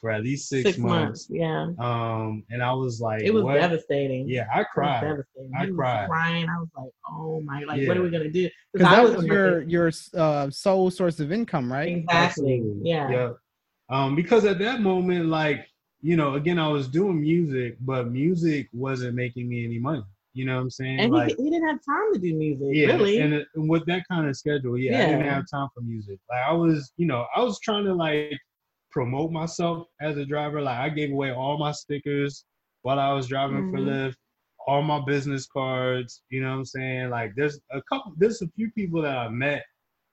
for 0.00 0.10
at 0.10 0.22
least 0.22 0.48
six, 0.48 0.76
months. 0.76 1.28
Yeah, 1.30 1.70
Um, 1.78 2.44
and 2.50 2.62
I 2.62 2.72
was 2.72 3.00
like, 3.00 3.22
it 3.22 3.32
was 3.32 3.44
"What?" 3.44 3.54
devastating. 3.54 4.28
Yeah, 4.28 4.46
I 4.52 4.60
It 4.60 4.62
was 4.62 4.66
cried. 4.74 5.00
devastating. 5.00 5.52
I 5.56 5.64
He 5.64 5.70
was 5.70 5.76
cried. 5.76 6.06
crying. 6.08 6.48
I 6.48 6.58
was 6.58 6.68
like, 6.76 6.90
oh 7.08 7.40
my, 7.40 7.62
like, 7.64 7.80
Yeah. 7.80 7.88
what 7.88 7.96
are 7.96 8.02
we 8.02 8.10
gonna 8.10 8.30
do? 8.30 8.50
Because 8.72 8.86
I 8.88 8.90
that 8.96 9.16
was 9.16 9.24
your 9.24 9.60
like, 9.60 9.70
your 9.70 9.92
uh, 10.14 10.50
sole 10.50 10.90
source 10.90 11.20
of 11.20 11.32
income, 11.32 11.72
right? 11.72 11.88
exactly. 11.88 12.54
Absolutely. 12.56 12.90
Yeah. 12.90 13.32
Um, 13.88 14.16
because 14.16 14.44
at 14.44 14.58
that 14.58 14.80
moment, 14.80 15.26
like, 15.26 15.66
you 16.02 16.16
know, 16.16 16.34
again, 16.34 16.58
I 16.58 16.68
was 16.68 16.88
doing 16.88 17.20
music, 17.20 17.76
but 17.80 18.10
music 18.10 18.68
wasn't 18.72 19.14
making 19.14 19.48
me 19.48 19.64
any 19.64 19.78
money. 19.78 20.02
You 20.34 20.44
know 20.44 20.56
what 20.56 20.62
I'm 20.62 20.70
saying? 20.70 20.98
And 21.00 21.12
like, 21.12 21.28
he, 21.36 21.44
he 21.44 21.50
didn't 21.50 21.68
have 21.68 21.78
time 21.84 22.12
to 22.12 22.18
do 22.18 22.34
music, 22.34 22.68
yeah, 22.72 22.88
really. 22.94 23.20
and, 23.20 23.34
it- 23.34 23.46
and 23.54 23.70
with 23.70 23.86
that 23.86 24.02
kind 24.10 24.28
of 24.28 24.36
schedule, 24.36 24.76
yeah, 24.76 24.98
I 25.02 25.06
didn't 25.06 25.26
have 25.26 25.44
time 25.50 25.68
for 25.74 25.80
music. 25.80 26.18
Like, 26.28 26.42
I 26.46 26.52
was, 26.52 26.92
you 26.96 27.06
know, 27.06 27.26
I 27.36 27.42
was 27.42 27.58
trying 27.60 27.84
to 27.84 27.94
like 27.94 28.38
promote 28.90 29.30
myself 29.30 29.86
as 30.00 30.16
a 30.16 30.24
driver. 30.24 30.60
Like, 30.60 30.78
I 30.78 30.88
gave 30.88 31.12
away 31.12 31.32
all 31.32 31.56
my 31.58 31.72
stickers 31.72 32.44
while 32.82 32.98
I 32.98 33.12
was 33.12 33.28
driving 33.28 33.68
for 33.70 33.78
Mhm. 33.78 33.86
Lyft, 33.86 34.16
all 34.66 34.82
my 34.82 35.00
business 35.04 35.46
cards. 35.46 36.22
You 36.30 36.42
know 36.42 36.50
what 36.50 36.56
I'm 36.58 36.64
saying? 36.64 37.10
Like, 37.10 37.32
there's 37.36 37.60
a 37.70 37.80
couple, 37.82 38.12
there's 38.16 38.42
a 38.42 38.48
few 38.56 38.70
people 38.72 39.02
that 39.02 39.16
I 39.16 39.28
met 39.28 39.64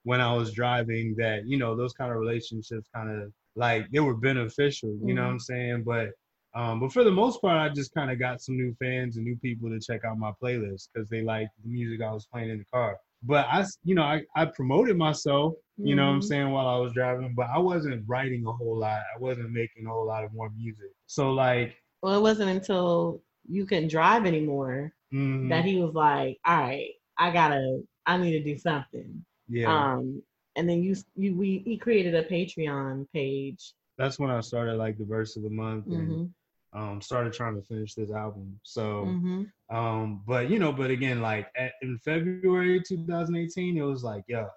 when 0.04 0.20
I 0.20 0.32
was 0.34 0.52
driving 0.52 1.14
that, 1.18 1.46
you 1.46 1.58
know, 1.58 1.76
those 1.76 1.92
kind 1.94 2.12
of 2.12 2.18
relationships 2.18 2.88
kind 2.94 3.10
of 3.10 3.32
like 3.56 3.90
they 3.92 4.00
were 4.00 4.16
beneficial, 4.16 4.96
you 5.04 5.14
know 5.14 5.24
what 5.24 5.30
I'm 5.32 5.38
saying? 5.40 5.82
But 5.84 6.10
um, 6.54 6.80
but 6.80 6.92
for 6.92 7.04
the 7.04 7.10
most 7.10 7.40
part, 7.40 7.56
I 7.58 7.72
just 7.72 7.94
kind 7.94 8.10
of 8.10 8.18
got 8.18 8.40
some 8.40 8.56
new 8.56 8.74
fans 8.80 9.16
and 9.16 9.24
new 9.24 9.36
people 9.36 9.70
to 9.70 9.80
check 9.80 10.04
out 10.04 10.18
my 10.18 10.32
playlist 10.42 10.88
because 10.92 11.08
they 11.08 11.22
liked 11.22 11.50
the 11.62 11.68
music 11.70 12.00
I 12.02 12.12
was 12.12 12.26
playing 12.26 12.50
in 12.50 12.58
the 12.58 12.64
car. 12.72 12.98
But 13.22 13.46
I, 13.50 13.64
you 13.84 13.94
know, 13.94 14.02
I, 14.02 14.22
I 14.36 14.46
promoted 14.46 14.96
myself, 14.96 15.54
you 15.82 15.94
know 15.96 16.06
what 16.06 16.12
I'm 16.14 16.22
Mhm. 16.22 16.22
saying, 16.22 16.50
while 16.50 16.66
I 16.66 16.78
was 16.78 16.92
driving, 16.92 17.34
but 17.34 17.48
I 17.54 17.58
wasn't 17.58 18.04
writing 18.06 18.44
a 18.46 18.52
whole 18.52 18.78
lot. 18.78 19.00
I 19.14 19.18
wasn't 19.18 19.50
making 19.52 19.86
a 19.86 19.90
whole 19.90 20.06
lot 20.06 20.24
of 20.24 20.32
more 20.34 20.50
music. 20.50 20.90
So 21.06 21.32
like, 21.32 21.76
Well, 22.02 22.18
it 22.18 22.22
wasn't 22.22 22.50
until 22.50 23.22
you 23.48 23.66
couldn't 23.66 23.88
drive 23.90 24.26
anymore 24.26 24.92
mhm, 25.12 25.48
that 25.48 25.64
he 25.64 25.76
was 25.80 25.94
like, 25.94 26.38
all 26.44 26.58
right, 26.58 26.90
I 27.18 27.30
gotta, 27.32 27.82
I 28.06 28.16
need 28.18 28.32
to 28.32 28.44
do 28.44 28.58
something. 28.58 29.24
yeah, 29.48 29.84
Um, 29.84 30.22
and 30.56 30.68
then 30.68 30.82
you, 30.82 30.94
you, 31.16 31.34
we, 31.36 31.62
he 31.64 31.76
created 31.78 32.14
a 32.14 32.24
Patreon 32.24 33.06
page. 33.12 33.74
that's 33.98 34.18
when 34.18 34.30
I 34.30 34.40
started 34.40 34.74
like 34.76 34.98
the 34.98 35.04
verse 35.04 35.36
of 35.36 35.42
the 35.42 35.50
month 35.50 35.92
and 35.92 36.20
hmm 36.20 36.32
um, 36.72 37.00
started 37.00 37.32
trying 37.32 37.56
to 37.56 37.62
finish 37.62 37.94
this 37.94 38.10
album. 38.10 38.58
So. 38.62 39.04
hmm 39.04 39.44
Um, 39.70 40.22
but 40.26 40.50
you 40.50 40.58
know, 40.58 40.72
but 40.72 40.90
again, 40.90 41.22
like 41.22 41.46
at, 41.56 41.72
in 41.82 41.98
February 41.98 42.82
2018, 42.86 43.78
it 43.78 43.82
was 43.82 44.04
like, 44.04 44.22
yo, 44.28 44.48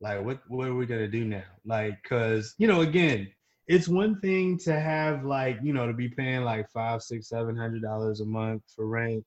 like 0.00 0.24
what 0.24 0.40
what 0.48 0.68
are 0.68 0.74
we 0.74 0.86
gonna 0.86 1.08
do 1.08 1.24
now? 1.24 1.42
Like, 1.64 2.00
cause 2.04 2.54
you 2.58 2.66
know, 2.68 2.82
again, 2.82 3.28
it's 3.66 3.88
one 3.88 4.20
thing 4.20 4.58
to 4.58 4.78
have 4.78 5.24
like, 5.24 5.58
you 5.62 5.72
know, 5.72 5.86
to 5.86 5.92
be 5.92 6.08
paying 6.08 6.44
like 6.44 6.70
five, 6.70 7.02
six, 7.02 7.28
seven 7.28 7.56
hundred 7.56 7.82
dollars 7.82 8.20
a 8.20 8.24
month 8.26 8.62
for 8.74 8.86
rent. 8.86 9.24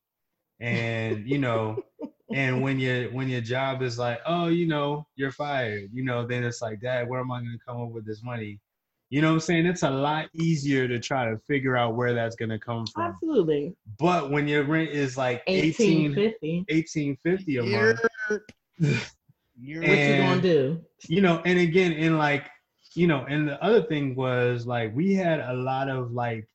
And, 0.59 1.27
you 1.27 1.37
know, 1.39 1.83
and 2.33 2.61
when 2.61 2.79
your 2.79 3.11
when 3.11 3.27
your 3.29 3.41
job 3.41 3.81
is 3.81 3.97
like, 3.99 4.19
oh, 4.25 4.47
you 4.47 4.67
know, 4.67 5.05
you're 5.15 5.31
fired, 5.31 5.89
you 5.93 6.03
know, 6.03 6.25
then 6.25 6.43
it's 6.43 6.61
like, 6.61 6.79
Dad, 6.81 7.09
where 7.09 7.19
am 7.19 7.31
I 7.31 7.39
gonna 7.39 7.57
come 7.65 7.81
up 7.81 7.89
with 7.91 8.05
this 8.05 8.23
money? 8.23 8.59
You 9.11 9.21
know 9.21 9.29
what 9.29 9.33
I'm 9.35 9.39
saying? 9.39 9.65
It's 9.65 9.81
a 9.83 9.89
lot 9.89 10.27
easier 10.33 10.87
to 10.87 10.99
try 10.99 11.25
to 11.29 11.37
figure 11.47 11.75
out 11.75 11.95
where 11.95 12.13
that's 12.13 12.35
gonna 12.35 12.59
come 12.59 12.85
from. 12.85 13.03
Absolutely. 13.13 13.75
But 13.97 14.29
when 14.29 14.47
your 14.47 14.63
rent 14.65 14.91
is 14.91 15.17
like 15.17 15.41
18, 15.47 16.13
1850. 16.15 16.65
1850 16.69 17.57
a 17.57 17.63
You're- 17.63 17.93
month, 18.29 18.41
you're- 19.59 19.87
What 19.87 19.97
you 19.97 20.17
gonna 20.17 20.41
do? 20.41 20.81
you 21.07 21.21
know, 21.21 21.41
and 21.45 21.57
again, 21.59 21.93
and 21.93 22.17
like, 22.19 22.45
you 22.95 23.07
know, 23.07 23.25
and 23.27 23.47
the 23.47 23.61
other 23.63 23.81
thing 23.83 24.15
was 24.15 24.67
like 24.67 24.95
we 24.95 25.13
had 25.15 25.39
a 25.39 25.53
lot 25.53 25.89
of 25.89 26.11
like 26.11 26.47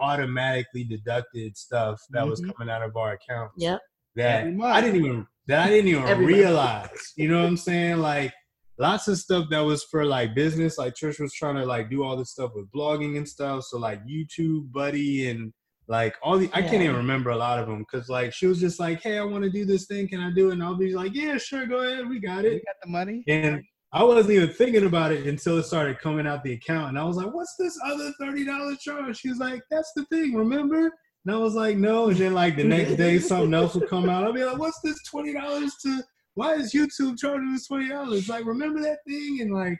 automatically 0.00 0.84
deducted 0.84 1.56
stuff 1.56 2.00
that 2.10 2.26
was 2.26 2.40
Mhm. 2.42 2.54
coming 2.54 2.72
out 2.74 2.82
of 2.82 2.96
our 2.96 3.12
accounts 3.12 3.54
Yep. 3.58 3.80
that 4.16 4.46
I 4.46 4.80
didn't 4.80 5.04
even 5.04 5.26
that 5.46 5.66
I 5.66 5.68
didn't 5.68 5.88
even 5.88 6.04
Every 6.04 6.26
realize. 6.26 7.12
You 7.16 7.28
know 7.28 7.40
what 7.42 7.46
I'm 7.48 7.56
saying? 7.58 7.98
Like 7.98 8.32
lots 8.78 9.08
of 9.08 9.18
stuff 9.18 9.46
that 9.50 9.60
was 9.60 9.84
for 9.84 10.04
like 10.04 10.34
business. 10.34 10.78
Like 10.78 10.94
Trish 10.94 11.20
was 11.20 11.32
trying 11.32 11.56
to 11.56 11.64
like 11.64 11.90
do 11.90 12.04
all 12.04 12.16
this 12.16 12.30
stuff 12.30 12.52
with 12.54 12.70
blogging 12.72 13.16
and 13.16 13.28
stuff. 13.28 13.64
So 13.64 13.78
like 13.78 14.04
YouTube, 14.04 14.72
Buddy, 14.72 15.28
and 15.28 15.52
like 15.86 16.16
all 16.22 16.38
the 16.38 16.50
I 16.52 16.62
can't 16.62 16.82
even 16.82 16.96
remember 16.96 17.30
a 17.30 17.36
lot 17.36 17.58
of 17.58 17.66
them 17.66 17.80
because 17.80 18.08
like 18.08 18.32
she 18.32 18.46
was 18.46 18.60
just 18.60 18.80
like, 18.80 19.02
hey, 19.02 19.18
I 19.18 19.24
want 19.24 19.44
to 19.44 19.50
do 19.50 19.64
this 19.64 19.86
thing. 19.86 20.08
Can 20.08 20.20
I 20.20 20.30
do 20.30 20.50
it? 20.50 20.54
And 20.54 20.62
I'll 20.62 20.76
be 20.76 20.94
like, 20.94 21.14
yeah, 21.14 21.36
sure, 21.38 21.66
go 21.66 21.78
ahead, 21.78 22.08
we 22.08 22.20
got 22.20 22.44
it. 22.44 22.54
we 22.54 22.60
got 22.60 22.76
the 22.82 22.90
money. 22.90 23.22
And 23.28 23.62
I 23.92 24.02
wasn't 24.02 24.34
even 24.34 24.52
thinking 24.52 24.86
about 24.86 25.12
it 25.12 25.26
until 25.26 25.58
it 25.58 25.64
started 25.64 26.00
coming 26.00 26.26
out 26.26 26.42
the 26.42 26.54
account. 26.54 26.88
And 26.88 26.98
I 26.98 27.04
was 27.04 27.16
like, 27.16 27.32
what's 27.32 27.54
this 27.60 27.78
other 27.86 28.12
$30 28.20 28.80
charge? 28.80 29.18
She 29.18 29.28
was 29.28 29.38
like, 29.38 29.62
that's 29.70 29.92
the 29.94 30.04
thing, 30.06 30.34
remember? 30.34 30.90
And 31.24 31.34
I 31.34 31.38
was 31.38 31.54
like, 31.54 31.76
no. 31.76 32.08
And 32.08 32.16
then 32.16 32.34
like 32.34 32.56
the 32.56 32.64
next 32.64 32.96
day 32.96 33.20
something 33.20 33.54
else 33.54 33.74
would 33.76 33.88
come 33.88 34.08
out. 34.08 34.24
I'll 34.24 34.32
be 34.32 34.44
like, 34.44 34.58
what's 34.58 34.80
this 34.82 34.98
$20 35.14 35.70
to 35.82 36.02
why 36.34 36.54
is 36.54 36.72
YouTube 36.72 37.18
charging 37.18 37.52
us 37.54 37.68
$20? 37.70 38.28
Like, 38.28 38.44
remember 38.44 38.80
that 38.82 38.98
thing? 39.06 39.38
And 39.40 39.52
like 39.54 39.78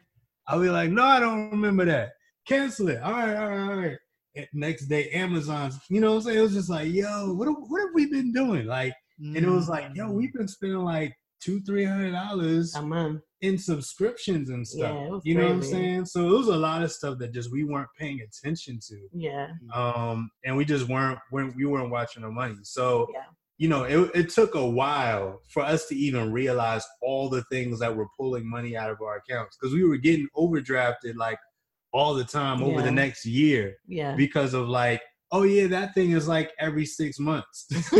I'll 0.48 0.60
be 0.60 0.68
like, 0.70 0.90
no, 0.90 1.02
I 1.02 1.20
don't 1.20 1.50
remember 1.50 1.84
that. 1.86 2.10
Cancel 2.46 2.88
it. 2.88 3.00
All 3.02 3.12
right, 3.12 3.36
all 3.36 3.48
right, 3.48 3.60
all 3.70 3.76
right. 3.76 3.96
And 4.36 4.46
next 4.52 4.86
day, 4.86 5.08
Amazon's, 5.10 5.78
you 5.88 6.00
know 6.00 6.10
what 6.10 6.16
I'm 6.18 6.22
saying? 6.22 6.38
It 6.38 6.42
was 6.42 6.52
just 6.54 6.68
like, 6.68 6.92
yo, 6.92 7.32
what, 7.34 7.46
have- 7.48 7.56
what 7.68 7.80
have 7.80 7.90
we 7.94 8.06
been 8.06 8.32
doing? 8.32 8.66
Like, 8.66 8.92
and 9.18 9.36
it 9.36 9.48
was 9.48 9.68
like, 9.68 9.86
yo, 9.94 10.10
we've 10.10 10.32
been 10.32 10.48
spending 10.48 10.78
like 10.80 11.14
two, 11.40 11.60
three 11.62 11.84
hundred 11.84 12.10
dollars 12.12 12.74
A 12.74 12.82
month. 12.82 13.20
in 13.42 13.56
subscriptions 13.56 14.50
and 14.50 14.66
stuff. 14.66 14.92
Yeah, 14.92 15.18
you 15.22 15.34
know 15.36 15.44
what 15.44 15.52
I'm 15.52 15.62
saying? 15.62 16.06
So 16.06 16.26
it 16.26 16.36
was 16.36 16.48
a 16.48 16.56
lot 16.56 16.82
of 16.82 16.90
stuff 16.90 17.18
that 17.20 17.32
just 17.32 17.52
we 17.52 17.62
weren't 17.64 17.88
paying 17.98 18.20
attention 18.22 18.80
to. 18.88 18.96
Yeah. 19.12 19.48
Um, 19.72 20.30
and 20.44 20.56
we 20.56 20.64
just 20.64 20.88
weren't 20.88 21.18
weren't 21.30 21.54
we 21.54 21.64
weren't 21.64 21.90
watching 21.90 22.22
the 22.22 22.30
money. 22.30 22.56
So 22.62 23.06
Yeah. 23.14 23.20
You 23.56 23.68
know, 23.68 23.84
it, 23.84 24.10
it 24.14 24.28
took 24.30 24.54
a 24.56 24.66
while 24.66 25.40
for 25.48 25.62
us 25.62 25.86
to 25.86 25.94
even 25.94 26.32
realize 26.32 26.84
all 27.00 27.28
the 27.28 27.42
things 27.44 27.78
that 27.78 27.94
were 27.94 28.08
pulling 28.18 28.48
money 28.48 28.76
out 28.76 28.90
of 28.90 29.00
our 29.00 29.16
accounts 29.16 29.56
because 29.56 29.72
we 29.72 29.84
were 29.84 29.96
getting 29.96 30.26
overdrafted 30.36 31.14
like 31.16 31.38
all 31.92 32.14
the 32.14 32.24
time 32.24 32.62
over 32.62 32.80
Yeah. 32.80 32.86
the 32.86 32.90
next 32.90 33.24
year 33.24 33.76
Yeah. 33.86 34.16
because 34.16 34.54
of 34.54 34.68
like, 34.68 35.00
oh 35.34 35.42
yeah, 35.42 35.66
that 35.66 35.92
thing 35.94 36.12
is 36.12 36.28
like 36.28 36.52
every 36.60 36.86
six 36.86 37.18
months. 37.18 37.66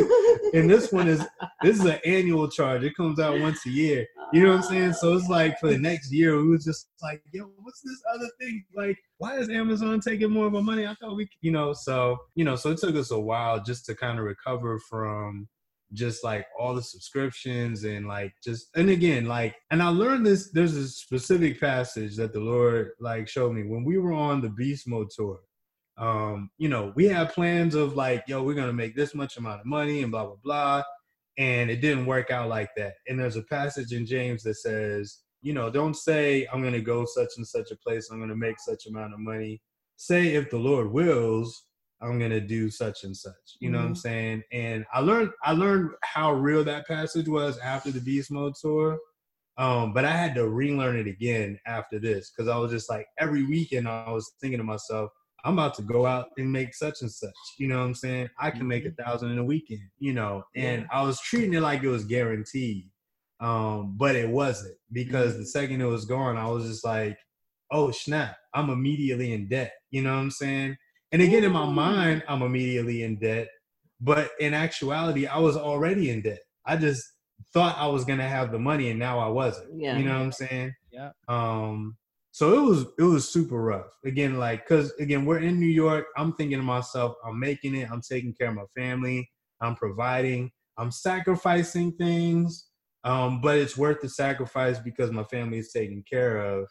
and 0.54 0.70
this 0.70 0.92
one 0.92 1.08
is 1.08 1.20
this 1.62 1.80
is 1.80 1.84
an 1.84 1.98
annual 2.06 2.48
charge. 2.48 2.84
It 2.84 2.96
comes 2.96 3.18
out 3.18 3.40
once 3.40 3.66
a 3.66 3.70
year. 3.70 4.06
You 4.32 4.44
know 4.44 4.50
what 4.50 4.58
I'm 4.58 4.62
saying? 4.62 4.92
So 4.94 5.14
it's 5.14 5.28
like 5.28 5.58
for 5.58 5.68
the 5.68 5.78
next 5.78 6.12
year, 6.12 6.40
we 6.40 6.48
was 6.48 6.64
just 6.64 6.90
like, 7.02 7.20
yo, 7.32 7.50
what's 7.58 7.80
this 7.82 8.00
other 8.14 8.28
thing? 8.40 8.64
Like, 8.74 8.96
why 9.18 9.36
is 9.36 9.50
Amazon 9.50 10.00
taking 10.00 10.30
more 10.30 10.46
of 10.46 10.54
our 10.54 10.62
money? 10.62 10.86
I 10.86 10.94
thought 10.94 11.16
we, 11.16 11.24
could-" 11.26 11.36
you 11.40 11.50
know, 11.50 11.72
so 11.72 12.18
you 12.36 12.44
know, 12.44 12.54
so 12.54 12.70
it 12.70 12.78
took 12.78 12.94
us 12.94 13.10
a 13.10 13.18
while 13.18 13.60
just 13.60 13.84
to 13.86 13.96
kind 13.96 14.18
of 14.18 14.24
recover 14.24 14.78
from 14.88 15.48
just 15.92 16.22
like 16.24 16.46
all 16.58 16.74
the 16.74 16.82
subscriptions 16.82 17.84
and 17.84 18.08
like 18.08 18.32
just 18.42 18.68
and 18.74 18.90
again 18.90 19.26
like 19.26 19.54
and 19.70 19.80
I 19.80 19.88
learned 19.88 20.26
this 20.26 20.50
there's 20.50 20.74
a 20.74 20.88
specific 20.88 21.60
passage 21.60 22.16
that 22.16 22.32
the 22.32 22.40
Lord 22.40 22.92
like 22.98 23.28
showed 23.28 23.52
me 23.52 23.62
when 23.62 23.84
we 23.84 23.98
were 23.98 24.12
on 24.12 24.40
the 24.40 24.48
beast 24.48 24.88
mode 24.88 25.10
tour 25.14 25.38
um 25.96 26.50
you 26.58 26.68
know 26.68 26.92
we 26.96 27.04
had 27.04 27.32
plans 27.32 27.74
of 27.74 27.94
like 27.94 28.24
yo 28.26 28.42
we're 28.42 28.54
gonna 28.54 28.72
make 28.72 28.96
this 28.96 29.14
much 29.14 29.36
amount 29.36 29.60
of 29.60 29.66
money 29.66 30.02
and 30.02 30.10
blah 30.10 30.24
blah 30.24 30.36
blah 30.42 30.82
and 31.38 31.70
it 31.70 31.80
didn't 31.80 32.06
work 32.06 32.30
out 32.30 32.48
like 32.48 32.70
that. 32.76 32.94
And 33.08 33.18
there's 33.18 33.36
a 33.36 33.42
passage 33.42 33.92
in 33.92 34.06
james 34.06 34.42
that 34.42 34.54
says 34.54 35.20
you 35.42 35.52
know 35.52 35.70
don't 35.70 35.94
say 35.94 36.46
i'm 36.52 36.62
gonna 36.62 36.80
go 36.80 37.04
such 37.04 37.30
and 37.36 37.46
such 37.46 37.70
a 37.70 37.76
place 37.76 38.08
i'm 38.10 38.20
gonna 38.20 38.36
make 38.36 38.58
such 38.58 38.86
amount 38.86 39.14
of 39.14 39.20
money. 39.20 39.60
Say 39.96 40.34
if 40.34 40.50
the 40.50 40.58
lord 40.58 40.90
wills 40.90 41.66
i'm 42.02 42.18
gonna 42.18 42.40
do 42.40 42.70
such 42.70 43.04
and 43.04 43.16
such. 43.16 43.34
You 43.60 43.70
know 43.70 43.78
what 43.78 43.86
i'm 43.86 43.94
saying? 43.94 44.42
And 44.52 44.84
i 44.92 45.00
learned 45.00 45.30
i 45.44 45.52
learned 45.52 45.90
how 46.02 46.32
real 46.32 46.64
that 46.64 46.88
passage 46.88 47.28
was 47.28 47.58
after 47.58 47.90
the 47.92 48.00
beast 48.00 48.32
mode 48.32 48.54
tour 48.60 48.98
um, 49.56 49.92
but 49.92 50.04
I 50.04 50.10
had 50.10 50.34
to 50.34 50.48
relearn 50.48 50.96
it 50.96 51.06
again 51.06 51.58
after 51.66 52.00
this 52.00 52.30
because 52.30 52.48
I 52.48 52.56
was 52.56 52.72
just 52.72 52.90
like 52.90 53.06
every 53.18 53.44
weekend 53.46 53.86
I 53.86 54.10
was 54.10 54.32
thinking 54.40 54.58
to 54.58 54.64
myself, 54.64 55.10
I'm 55.44 55.54
about 55.54 55.74
to 55.74 55.82
go 55.82 56.06
out 56.06 56.28
and 56.38 56.50
make 56.50 56.74
such 56.74 57.02
and 57.02 57.10
such. 57.10 57.34
You 57.58 57.68
know 57.68 57.78
what 57.78 57.84
I'm 57.84 57.94
saying? 57.94 58.30
I 58.38 58.50
can 58.50 58.66
make 58.66 58.86
a 58.86 58.90
thousand 58.90 59.30
in 59.30 59.38
a 59.38 59.44
weekend, 59.44 59.82
you 59.98 60.12
know, 60.12 60.44
and. 60.56 60.86
I 60.90 61.02
was 61.02 61.20
treating 61.20 61.54
it 61.54 61.60
like 61.60 61.82
it 61.82 61.88
was 61.88 62.04
guaranteed. 62.04 62.90
Um, 63.40 63.96
but 63.98 64.16
it 64.16 64.28
wasn't 64.28 64.76
because 64.92 65.36
the 65.36 65.44
second 65.44 65.80
it 65.80 65.86
was 65.86 66.04
gone, 66.06 66.36
I 66.36 66.48
was 66.48 66.66
just 66.66 66.84
like, 66.84 67.18
oh 67.70 67.90
snap, 67.90 68.36
I'm 68.54 68.70
immediately 68.70 69.32
in 69.32 69.48
debt. 69.48 69.72
You 69.90 70.02
know 70.02 70.14
what 70.14 70.20
I'm 70.20 70.30
saying? 70.30 70.76
And 71.12 71.20
again, 71.20 71.44
in 71.44 71.52
my 71.52 71.66
mind, 71.66 72.22
I'm 72.28 72.42
immediately 72.42 73.02
in 73.02 73.18
debt. 73.18 73.48
But 74.00 74.30
in 74.40 74.54
actuality, 74.54 75.26
I 75.26 75.38
was 75.38 75.56
already 75.56 76.10
in 76.10 76.22
debt. 76.22 76.40
I 76.64 76.76
just 76.76 77.04
thought 77.52 77.76
I 77.78 77.86
was 77.86 78.04
gonna 78.04 78.28
have 78.28 78.50
the 78.50 78.58
money 78.58 78.90
and 78.90 78.98
now 78.98 79.18
I 79.18 79.28
wasn't. 79.28 79.68
Yeah. 79.78 79.98
You 79.98 80.04
know 80.04 80.14
what 80.14 80.22
I'm 80.22 80.32
saying? 80.32 80.74
Yeah. 80.90 81.10
Um 81.28 81.96
so 82.34 82.52
it 82.52 82.68
was 82.68 82.86
it 82.98 83.04
was 83.04 83.32
super 83.32 83.62
rough. 83.62 83.96
Again, 84.04 84.40
like 84.40 84.66
cause 84.66 84.92
again, 84.98 85.24
we're 85.24 85.38
in 85.38 85.60
New 85.60 85.66
York. 85.66 86.06
I'm 86.16 86.32
thinking 86.32 86.58
to 86.58 86.64
myself, 86.64 87.14
I'm 87.24 87.38
making 87.38 87.76
it, 87.76 87.88
I'm 87.88 88.00
taking 88.00 88.34
care 88.34 88.48
of 88.48 88.56
my 88.56 88.64
family, 88.76 89.30
I'm 89.60 89.76
providing, 89.76 90.50
I'm 90.76 90.90
sacrificing 90.90 91.92
things. 91.92 92.66
Um, 93.04 93.40
but 93.40 93.58
it's 93.58 93.76
worth 93.78 94.00
the 94.00 94.08
sacrifice 94.08 94.80
because 94.80 95.12
my 95.12 95.22
family 95.22 95.58
is 95.58 95.70
taken 95.70 96.02
care 96.10 96.38
of. 96.38 96.66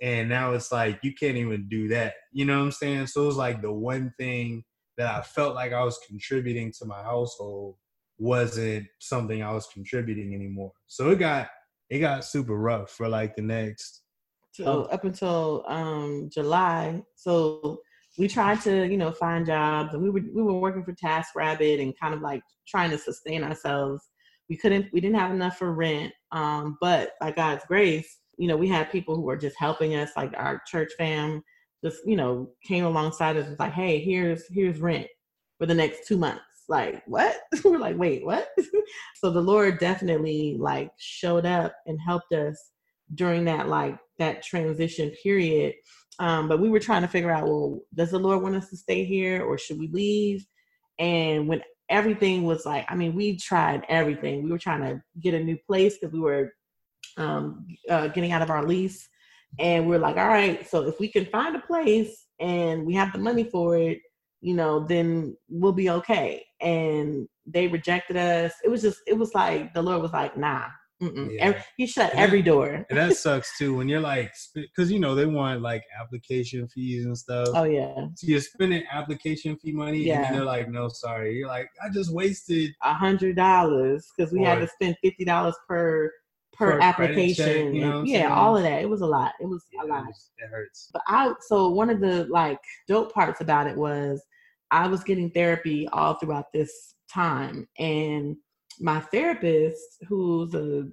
And 0.00 0.28
now 0.28 0.52
it's 0.52 0.70
like 0.70 1.00
you 1.02 1.12
can't 1.12 1.36
even 1.36 1.68
do 1.68 1.88
that. 1.88 2.14
You 2.30 2.44
know 2.44 2.58
what 2.58 2.66
I'm 2.66 2.70
saying? 2.70 3.08
So 3.08 3.24
it 3.24 3.26
was 3.26 3.36
like 3.36 3.62
the 3.62 3.72
one 3.72 4.12
thing 4.16 4.62
that 4.96 5.12
I 5.12 5.22
felt 5.22 5.56
like 5.56 5.72
I 5.72 5.82
was 5.82 5.98
contributing 6.06 6.72
to 6.78 6.86
my 6.86 7.02
household 7.02 7.74
wasn't 8.18 8.86
something 9.00 9.42
I 9.42 9.50
was 9.54 9.66
contributing 9.74 10.36
anymore. 10.36 10.70
So 10.86 11.10
it 11.10 11.18
got 11.18 11.48
it 11.88 11.98
got 11.98 12.24
super 12.24 12.56
rough 12.56 12.92
for 12.92 13.08
like 13.08 13.34
the 13.34 13.42
next 13.42 13.99
So 14.64 14.82
up 14.84 15.04
until 15.04 15.64
um, 15.66 16.28
July, 16.32 17.02
so 17.14 17.80
we 18.18 18.28
tried 18.28 18.60
to, 18.62 18.86
you 18.86 18.96
know, 18.96 19.12
find 19.12 19.46
jobs, 19.46 19.94
and 19.94 20.02
we 20.02 20.10
were 20.10 20.20
we 20.34 20.42
were 20.42 20.58
working 20.58 20.84
for 20.84 20.92
TaskRabbit 20.92 21.80
and 21.80 21.98
kind 21.98 22.14
of 22.14 22.20
like 22.20 22.42
trying 22.66 22.90
to 22.90 22.98
sustain 22.98 23.44
ourselves. 23.44 24.08
We 24.48 24.56
couldn't, 24.56 24.86
we 24.92 25.00
didn't 25.00 25.18
have 25.18 25.30
enough 25.30 25.58
for 25.58 25.72
rent, 25.72 26.12
um, 26.32 26.76
but 26.80 27.12
by 27.20 27.30
God's 27.30 27.64
grace, 27.66 28.18
you 28.36 28.48
know, 28.48 28.56
we 28.56 28.68
had 28.68 28.90
people 28.90 29.14
who 29.14 29.22
were 29.22 29.36
just 29.36 29.56
helping 29.58 29.94
us, 29.94 30.10
like 30.16 30.32
our 30.36 30.60
church 30.66 30.90
fam, 30.98 31.42
just 31.84 31.98
you 32.04 32.16
know, 32.16 32.50
came 32.64 32.84
alongside 32.84 33.36
us, 33.36 33.42
and 33.42 33.52
was 33.52 33.60
like, 33.60 33.72
hey, 33.72 34.00
here's 34.00 34.44
here's 34.50 34.80
rent 34.80 35.06
for 35.58 35.66
the 35.66 35.74
next 35.74 36.06
two 36.06 36.18
months. 36.18 36.42
Like 36.68 37.02
what? 37.06 37.36
we're 37.64 37.78
like, 37.78 37.96
wait, 37.96 38.24
what? 38.24 38.48
so 39.16 39.30
the 39.30 39.40
Lord 39.40 39.78
definitely 39.78 40.56
like 40.58 40.90
showed 40.98 41.46
up 41.46 41.74
and 41.86 41.98
helped 42.04 42.32
us 42.32 42.70
during 43.14 43.44
that 43.44 43.68
like 43.68 43.98
that 44.18 44.42
transition 44.42 45.10
period 45.22 45.74
um, 46.20 46.48
but 46.48 46.60
we 46.60 46.68
were 46.68 46.78
trying 46.78 47.00
to 47.02 47.08
figure 47.08 47.30
out 47.30 47.44
well 47.44 47.80
does 47.94 48.10
the 48.10 48.18
lord 48.18 48.42
want 48.42 48.54
us 48.54 48.68
to 48.68 48.76
stay 48.76 49.04
here 49.04 49.42
or 49.42 49.58
should 49.58 49.78
we 49.78 49.88
leave? 49.88 50.46
And 50.98 51.48
when 51.48 51.62
everything 51.88 52.44
was 52.44 52.64
like 52.64 52.84
i 52.88 52.94
mean 52.94 53.16
we 53.16 53.36
tried 53.36 53.84
everything. 53.88 54.44
We 54.44 54.50
were 54.50 54.58
trying 54.58 54.82
to 54.82 55.02
get 55.18 55.34
a 55.34 55.42
new 55.42 55.56
place 55.66 55.96
because 55.98 56.12
we 56.12 56.20
were 56.20 56.52
um, 57.16 57.66
uh, 57.88 58.08
getting 58.08 58.30
out 58.30 58.42
of 58.42 58.50
our 58.50 58.64
lease. 58.64 59.08
And 59.58 59.88
we 59.88 59.96
are 59.96 59.98
like 59.98 60.16
all 60.16 60.28
right 60.28 60.68
so 60.68 60.86
if 60.86 61.00
we 61.00 61.08
can 61.08 61.24
find 61.26 61.56
a 61.56 61.60
place 61.60 62.26
and 62.38 62.86
we 62.86 62.94
have 62.94 63.12
the 63.12 63.18
money 63.18 63.44
for 63.44 63.76
it 63.76 63.98
you 64.42 64.54
know 64.54 64.86
then 64.86 65.36
we'll 65.48 65.72
be 65.72 65.90
okay. 65.90 66.44
And 66.60 67.26
they 67.46 67.66
rejected 67.66 68.16
us. 68.18 68.52
It 68.62 68.68
was 68.68 68.82
just 68.82 68.98
it 69.06 69.16
was 69.16 69.34
like 69.34 69.72
the 69.72 69.82
lord 69.82 70.02
was 70.02 70.12
like 70.12 70.36
nah. 70.36 70.66
Yeah. 71.00 71.40
Every- 71.40 71.62
he 71.78 71.86
shut 71.86 72.12
every 72.14 72.42
door 72.42 72.84
and 72.90 72.98
that 72.98 73.16
sucks 73.16 73.56
too 73.58 73.74
when 73.76 73.88
you're 73.88 74.00
like 74.00 74.32
because 74.54 74.92
you 74.92 74.98
know 74.98 75.14
they 75.14 75.24
want 75.26 75.62
like 75.62 75.82
application 76.00 76.68
fees 76.68 77.06
and 77.06 77.16
stuff. 77.16 77.48
oh 77.54 77.64
yeah 77.64 77.94
So 78.16 78.26
you're 78.26 78.40
spending 78.40 78.84
application 78.92 79.56
fee 79.56 79.72
money 79.72 79.98
and 79.98 80.06
Yeah. 80.06 80.22
then 80.24 80.32
they're 80.34 80.44
like, 80.44 80.68
no, 80.68 80.88
sorry. 80.88 81.36
You're 81.36 81.48
like, 81.48 81.68
I 81.82 81.88
just 81.88 82.12
wasted 82.12 82.72
a 82.82 82.92
hundred 82.92 83.36
dollars 83.36 84.08
because 84.16 84.32
we 84.32 84.42
had 84.42 84.58
to 84.60 84.68
spend 84.68 84.96
fifty 85.02 85.24
dollars 85.24 85.54
per 85.66 86.12
per 86.52 86.78
application. 86.80 87.44
check, 87.46 87.74
you 87.74 87.80
know 87.80 88.00
and- 88.00 88.08
yeah, 88.08 88.34
all 88.34 88.54
of 88.56 88.62
that. 88.62 88.82
It 88.82 88.88
was 88.90 89.00
a 89.00 89.06
lot. 89.06 89.32
It 89.40 89.46
was 89.46 89.64
a 89.82 89.86
lot. 89.86 90.06
It 90.08 90.50
hurts. 90.50 90.90
But 90.92 91.02
I 91.06 91.32
so 91.48 91.70
one 91.70 91.88
of 91.88 92.00
the 92.00 92.24
like 92.26 92.58
dope 92.88 93.14
parts 93.14 93.40
about 93.40 93.66
it 93.66 93.76
was 93.76 94.22
I 94.70 94.86
was 94.86 95.02
getting 95.02 95.30
therapy 95.30 95.88
all 95.88 96.14
throughout 96.14 96.52
this 96.52 96.94
time, 97.12 97.66
and 97.78 98.36
my 98.78 99.00
therapist, 99.00 99.82
who's 100.08 100.54
a 100.54 100.88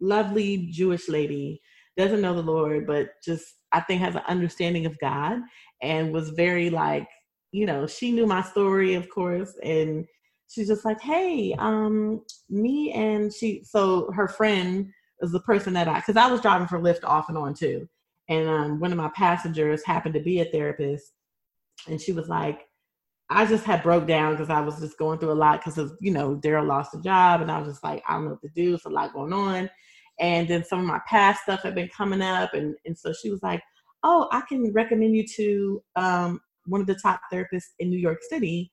lovely 0.00 0.68
Jewish 0.70 1.08
lady, 1.08 1.60
doesn't 1.96 2.20
know 2.22 2.34
the 2.34 2.42
Lord, 2.42 2.86
but 2.86 3.10
just 3.24 3.46
I 3.72 3.80
think 3.80 4.00
has 4.00 4.14
an 4.14 4.22
understanding 4.28 4.86
of 4.86 4.98
God, 4.98 5.40
and 5.82 6.12
was 6.12 6.30
very 6.30 6.70
like 6.70 7.08
you 7.52 7.66
know 7.66 7.86
she 7.86 8.12
knew 8.12 8.26
my 8.26 8.42
story, 8.42 8.94
of 8.94 9.08
course, 9.10 9.52
and 9.62 10.06
she's 10.48 10.68
just 10.68 10.84
like, 10.84 11.00
hey, 11.00 11.54
um, 11.58 12.22
me 12.48 12.92
and 12.92 13.32
she. 13.32 13.62
So 13.64 14.10
her 14.12 14.28
friend 14.28 14.90
is 15.20 15.32
the 15.32 15.40
person 15.40 15.72
that 15.74 15.88
I 15.88 16.00
because 16.00 16.16
I 16.16 16.30
was 16.30 16.40
driving 16.40 16.68
for 16.68 16.78
Lyft 16.80 17.04
off 17.04 17.28
and 17.28 17.38
on 17.38 17.54
too 17.54 17.88
and 18.28 18.48
um, 18.48 18.80
one 18.80 18.92
of 18.92 18.98
my 18.98 19.10
passengers 19.14 19.84
happened 19.84 20.14
to 20.14 20.20
be 20.20 20.40
a 20.40 20.44
therapist 20.46 21.12
and 21.88 22.00
she 22.00 22.12
was 22.12 22.28
like 22.28 22.60
i 23.36 23.46
just 23.46 23.64
had 23.64 23.82
broke 23.82 24.06
down 24.06 24.32
because 24.32 24.50
i 24.50 24.60
was 24.60 24.78
just 24.80 24.98
going 24.98 25.18
through 25.18 25.32
a 25.32 25.34
lot 25.34 25.60
because 25.60 25.78
of 25.78 25.92
you 26.00 26.12
know 26.12 26.34
darrell 26.36 26.64
lost 26.64 26.94
a 26.94 27.00
job 27.00 27.40
and 27.40 27.50
i 27.50 27.58
was 27.58 27.68
just 27.68 27.84
like 27.84 28.02
i 28.08 28.14
don't 28.14 28.24
know 28.24 28.30
what 28.30 28.40
to 28.40 28.48
do 28.54 28.74
it's 28.74 28.84
a 28.84 28.88
lot 28.88 29.12
going 29.12 29.32
on 29.32 29.68
and 30.20 30.48
then 30.48 30.64
some 30.64 30.80
of 30.80 30.86
my 30.86 31.00
past 31.08 31.42
stuff 31.42 31.62
had 31.62 31.74
been 31.74 31.88
coming 31.88 32.22
up 32.22 32.54
and, 32.54 32.74
and 32.84 32.96
so 32.96 33.12
she 33.12 33.30
was 33.30 33.42
like 33.42 33.62
oh 34.02 34.28
i 34.32 34.40
can 34.48 34.72
recommend 34.72 35.14
you 35.14 35.26
to 35.26 35.82
um, 35.96 36.40
one 36.66 36.80
of 36.80 36.86
the 36.86 36.94
top 36.94 37.20
therapists 37.32 37.72
in 37.78 37.90
new 37.90 37.98
york 37.98 38.18
city 38.28 38.70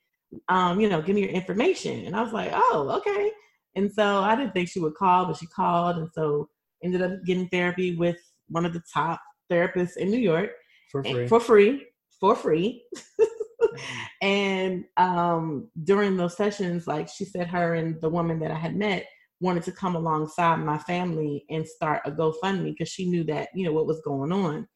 um, 0.48 0.80
you 0.80 0.88
know 0.88 1.02
give 1.02 1.16
me 1.16 1.22
your 1.22 1.32
information 1.32 2.06
and 2.06 2.16
i 2.16 2.22
was 2.22 2.34
like 2.34 2.52
oh 2.54 2.90
okay 2.98 3.32
and 3.76 3.92
so 3.92 4.20
i 4.22 4.36
didn't 4.36 4.54
think 4.54 4.70
she 4.70 4.80
would 4.80 4.96
call 4.96 5.26
but 5.26 5.38
she 5.38 5.48
called 5.48 5.98
and 5.98 6.10
so 6.14 6.48
ended 6.84 7.02
up 7.02 7.12
getting 7.26 7.48
therapy 7.50 7.96
with 7.96 8.18
one 8.48 8.66
of 8.66 8.74
the 8.74 8.82
top 8.94 9.20
therapists 9.52 9.98
in 9.98 10.10
New 10.10 10.20
York 10.20 10.52
For 10.92 11.04
free. 11.04 11.28
for 11.28 11.40
free, 11.40 11.88
for 12.20 12.36
free. 12.36 12.84
and 14.22 14.86
um, 14.98 15.70
during 15.84 16.18
those 16.18 16.38
sessions, 16.38 16.88
like 16.88 17.08
she 17.08 17.26
said, 17.26 17.48
her 17.48 17.76
and 17.76 18.00
the 18.02 18.10
woman 18.10 18.40
that 18.40 18.52
I 18.52 18.58
had 18.58 18.76
met 18.76 19.08
wanted 19.42 19.64
to 19.64 19.72
come 19.72 19.96
alongside 19.96 20.58
my 20.58 20.78
family 20.80 21.46
and 21.50 21.68
start 21.68 22.02
a 22.06 22.12
GoFundMe 22.12 22.72
because 22.72 22.90
she 22.90 23.10
knew 23.10 23.24
that 23.26 23.50
you 23.54 23.66
know 23.66 23.72
what 23.72 23.88
was 23.88 24.02
going 24.02 24.32
on. 24.32 24.68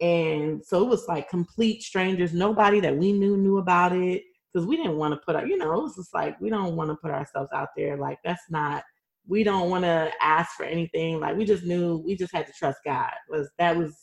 And 0.00 0.64
so 0.64 0.82
it 0.82 0.88
was 0.88 1.06
like 1.08 1.28
complete 1.28 1.82
strangers, 1.82 2.32
nobody 2.32 2.80
that 2.80 2.96
we 2.96 3.12
knew 3.12 3.36
knew 3.36 3.58
about 3.58 3.92
it 3.92 4.22
because 4.52 4.66
we 4.66 4.76
didn't 4.76 4.96
want 4.96 5.12
to 5.12 5.20
put 5.24 5.36
our, 5.36 5.46
you 5.46 5.56
know, 5.56 5.72
it 5.72 5.82
was 5.82 5.96
just 5.96 6.14
like 6.14 6.40
we 6.40 6.50
don't 6.50 6.76
want 6.76 6.90
to 6.90 6.96
put 6.96 7.10
ourselves 7.10 7.50
out 7.54 7.68
there. 7.76 7.96
Like 7.96 8.18
that's 8.24 8.44
not 8.50 8.82
we 9.26 9.44
don't 9.44 9.70
want 9.70 9.84
to 9.84 10.10
ask 10.20 10.56
for 10.56 10.64
anything. 10.64 11.20
Like 11.20 11.36
we 11.36 11.44
just 11.44 11.64
knew 11.64 12.02
we 12.04 12.16
just 12.16 12.32
had 12.32 12.46
to 12.46 12.52
trust 12.52 12.78
God. 12.84 13.10
Was 13.28 13.48
that 13.58 13.76
was 13.76 13.94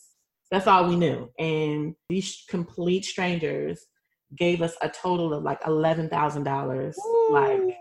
that's 0.50 0.66
all 0.66 0.88
we 0.88 0.96
knew. 0.96 1.28
And 1.38 1.94
these 2.08 2.44
complete 2.48 3.04
strangers 3.04 3.84
gave 4.36 4.62
us 4.62 4.74
a 4.82 4.88
total 4.88 5.32
of 5.32 5.42
like 5.42 5.60
eleven 5.66 6.08
thousand 6.08 6.44
dollars. 6.44 6.98
Like 7.30 7.78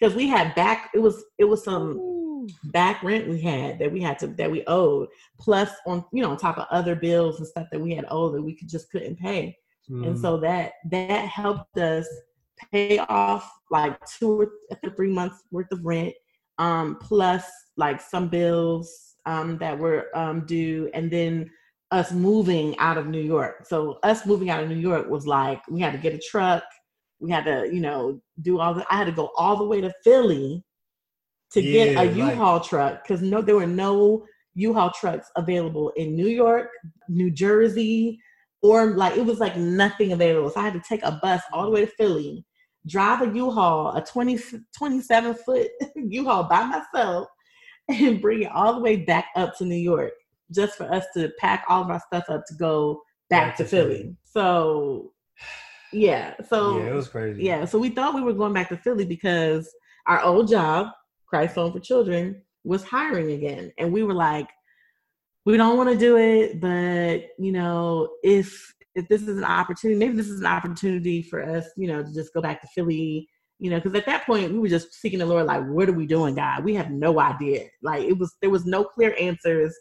because 0.00 0.14
we 0.16 0.28
had 0.28 0.54
back 0.54 0.90
it 0.94 0.98
was 0.98 1.24
it 1.38 1.44
was 1.44 1.62
some 1.64 2.12
back 2.64 3.02
rent 3.02 3.28
we 3.28 3.40
had 3.40 3.78
that 3.78 3.90
we 3.90 4.00
had 4.00 4.18
to 4.18 4.26
that 4.26 4.50
we 4.50 4.64
owed 4.66 5.08
plus 5.38 5.70
on 5.86 6.04
you 6.12 6.22
know 6.22 6.30
on 6.30 6.36
top 6.36 6.58
of 6.58 6.66
other 6.70 6.96
bills 6.96 7.38
and 7.38 7.46
stuff 7.46 7.66
that 7.70 7.80
we 7.80 7.94
had 7.94 8.04
owed 8.10 8.34
that 8.34 8.42
we 8.42 8.54
could 8.54 8.68
just 8.68 8.90
couldn't 8.90 9.16
pay 9.16 9.56
mm. 9.88 10.06
and 10.06 10.18
so 10.18 10.36
that 10.36 10.72
that 10.90 11.26
helped 11.28 11.78
us 11.78 12.08
pay 12.72 12.98
off 12.98 13.50
like 13.70 13.96
two 14.06 14.50
or 14.70 14.90
three 14.96 15.10
months 15.10 15.44
worth 15.50 15.70
of 15.70 15.84
rent 15.84 16.14
um 16.58 16.96
plus 17.00 17.44
like 17.76 18.00
some 18.00 18.28
bills 18.28 19.14
um 19.26 19.56
that 19.58 19.78
were 19.78 20.06
um 20.16 20.44
due 20.46 20.90
and 20.94 21.10
then 21.10 21.48
us 21.92 22.10
moving 22.10 22.76
out 22.78 22.98
of 22.98 23.06
New 23.06 23.20
York. 23.20 23.66
So 23.66 23.98
us 24.02 24.26
moving 24.26 24.50
out 24.50 24.62
of 24.62 24.68
New 24.68 24.76
York 24.76 25.08
was 25.08 25.26
like 25.26 25.62
we 25.68 25.80
had 25.80 25.92
to 25.92 25.98
get 25.98 26.14
a 26.14 26.18
truck, 26.18 26.64
we 27.20 27.30
had 27.30 27.44
to, 27.44 27.68
you 27.72 27.80
know, 27.80 28.20
do 28.40 28.58
all 28.58 28.74
the 28.74 28.84
I 28.90 28.96
had 28.96 29.06
to 29.06 29.12
go 29.12 29.30
all 29.36 29.56
the 29.56 29.64
way 29.64 29.80
to 29.82 29.92
Philly 30.02 30.64
to 31.52 31.62
yeah, 31.62 31.84
get 31.84 31.98
a 31.98 32.16
U-Haul 32.16 32.54
like, 32.54 32.64
truck 32.64 33.02
because 33.02 33.20
no 33.22 33.42
there 33.42 33.56
were 33.56 33.66
no 33.66 34.24
U-Haul 34.54 34.90
trucks 34.90 35.30
available 35.36 35.90
in 35.96 36.16
New 36.16 36.28
York, 36.28 36.70
New 37.08 37.30
Jersey, 37.30 38.18
or 38.62 38.96
like 38.96 39.16
it 39.18 39.26
was 39.26 39.38
like 39.38 39.56
nothing 39.56 40.12
available. 40.12 40.50
So 40.50 40.60
I 40.60 40.64
had 40.64 40.74
to 40.74 40.82
take 40.88 41.02
a 41.02 41.20
bus 41.22 41.42
all 41.52 41.66
the 41.66 41.70
way 41.70 41.84
to 41.84 41.92
Philly, 41.98 42.44
drive 42.86 43.20
a 43.20 43.36
U-Haul, 43.36 43.94
a 43.94 44.02
20, 44.02 44.40
27 44.76 45.34
foot 45.34 45.68
U-Haul 45.96 46.44
by 46.44 46.64
myself, 46.64 47.28
and 47.88 48.22
bring 48.22 48.42
it 48.42 48.52
all 48.52 48.74
the 48.74 48.80
way 48.80 48.96
back 48.96 49.26
up 49.36 49.56
to 49.58 49.66
New 49.66 49.74
York 49.74 50.12
just 50.52 50.76
for 50.76 50.92
us 50.92 51.04
to 51.16 51.30
pack 51.38 51.64
all 51.68 51.82
of 51.82 51.90
our 51.90 52.00
stuff 52.06 52.24
up 52.28 52.44
to 52.46 52.54
go 52.54 53.02
back, 53.30 53.48
back 53.48 53.56
to, 53.56 53.64
to 53.64 53.68
Philly. 53.68 53.96
Philly. 53.96 54.16
So 54.24 55.12
yeah, 55.92 56.34
so 56.48 56.78
yeah, 56.82 56.90
it 56.90 56.94
was 56.94 57.08
crazy. 57.08 57.42
Yeah, 57.42 57.64
so 57.64 57.78
we 57.78 57.90
thought 57.90 58.14
we 58.14 58.22
were 58.22 58.32
going 58.32 58.52
back 58.52 58.68
to 58.70 58.76
Philly 58.76 59.04
because 59.04 59.72
our 60.06 60.20
old 60.22 60.48
job, 60.48 60.88
Christ 61.26 61.54
Home 61.54 61.72
for 61.72 61.80
Children, 61.80 62.42
was 62.64 62.84
hiring 62.84 63.32
again, 63.32 63.72
and 63.78 63.92
we 63.92 64.02
were 64.02 64.14
like, 64.14 64.48
we 65.44 65.56
don't 65.56 65.76
want 65.76 65.90
to 65.90 65.98
do 65.98 66.16
it, 66.16 66.60
but 66.60 67.30
you 67.38 67.52
know, 67.52 68.08
if 68.22 68.72
if 68.94 69.08
this 69.08 69.22
is 69.22 69.38
an 69.38 69.44
opportunity, 69.44 69.98
maybe 69.98 70.16
this 70.16 70.28
is 70.28 70.40
an 70.40 70.46
opportunity 70.46 71.22
for 71.22 71.42
us, 71.42 71.66
you 71.76 71.88
know, 71.88 72.02
to 72.02 72.12
just 72.12 72.34
go 72.34 72.42
back 72.42 72.60
to 72.60 72.68
Philly 72.74 73.28
you 73.62 73.70
know, 73.70 73.76
because 73.76 73.94
at 73.94 74.06
that 74.06 74.26
point 74.26 74.52
we 74.52 74.58
were 74.58 74.68
just 74.68 74.92
seeking 74.92 75.20
the 75.20 75.24
Lord, 75.24 75.46
like, 75.46 75.64
what 75.68 75.88
are 75.88 75.92
we 75.92 76.04
doing, 76.04 76.34
God? 76.34 76.64
We 76.64 76.74
have 76.74 76.90
no 76.90 77.20
idea. 77.20 77.68
Like, 77.80 78.02
it 78.02 78.18
was 78.18 78.34
there 78.40 78.50
was 78.50 78.66
no 78.66 78.82
clear 78.82 79.14
answers 79.20 79.72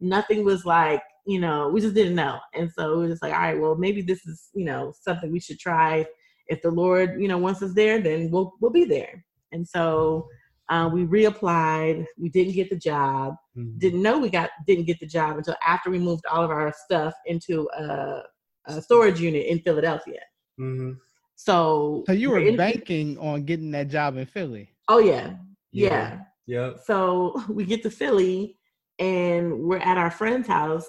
nothing 0.00 0.44
was 0.44 0.64
like, 0.64 1.02
you 1.26 1.40
know, 1.40 1.68
we 1.68 1.80
just 1.80 1.94
didn't 1.94 2.14
know. 2.14 2.38
And 2.54 2.70
so 2.72 2.96
we 2.96 3.02
were 3.04 3.08
just 3.08 3.22
like, 3.22 3.32
all 3.32 3.40
right, 3.40 3.58
well, 3.58 3.74
maybe 3.74 4.02
this 4.02 4.26
is, 4.26 4.48
you 4.54 4.64
know, 4.64 4.92
something 5.00 5.30
we 5.30 5.40
should 5.40 5.58
try. 5.58 6.06
If 6.46 6.62
the 6.62 6.70
Lord, 6.70 7.20
you 7.20 7.28
know, 7.28 7.38
wants 7.38 7.62
us 7.62 7.74
there, 7.74 8.00
then 8.00 8.30
we'll 8.30 8.54
we'll 8.60 8.70
be 8.70 8.84
there. 8.84 9.24
And 9.52 9.66
so 9.66 10.28
uh, 10.68 10.88
we 10.92 11.04
reapplied. 11.04 12.04
We 12.18 12.28
didn't 12.28 12.54
get 12.54 12.70
the 12.70 12.76
job. 12.76 13.34
Mm-hmm. 13.56 13.78
Didn't 13.78 14.02
know 14.02 14.18
we 14.18 14.30
got 14.30 14.50
didn't 14.66 14.84
get 14.84 15.00
the 15.00 15.06
job 15.06 15.36
until 15.36 15.56
after 15.66 15.90
we 15.90 15.98
moved 15.98 16.24
all 16.30 16.42
of 16.42 16.50
our 16.50 16.72
stuff 16.84 17.14
into 17.26 17.68
a, 17.76 18.22
a 18.66 18.82
storage 18.82 19.20
unit 19.20 19.46
in 19.46 19.60
Philadelphia. 19.60 20.20
Mm-hmm. 20.60 20.92
So, 21.36 22.04
so 22.06 22.12
you 22.12 22.30
were 22.30 22.40
in- 22.40 22.56
banking 22.56 23.18
on 23.18 23.44
getting 23.44 23.70
that 23.70 23.88
job 23.88 24.16
in 24.16 24.26
Philly. 24.26 24.70
Oh 24.88 24.98
yeah, 24.98 25.34
yeah, 25.72 26.20
yeah. 26.46 26.72
So 26.84 27.42
we 27.48 27.64
get 27.64 27.82
to 27.84 27.90
Philly, 27.90 28.57
and 28.98 29.60
we're 29.60 29.78
at 29.78 29.98
our 29.98 30.10
friend's 30.10 30.48
house 30.48 30.86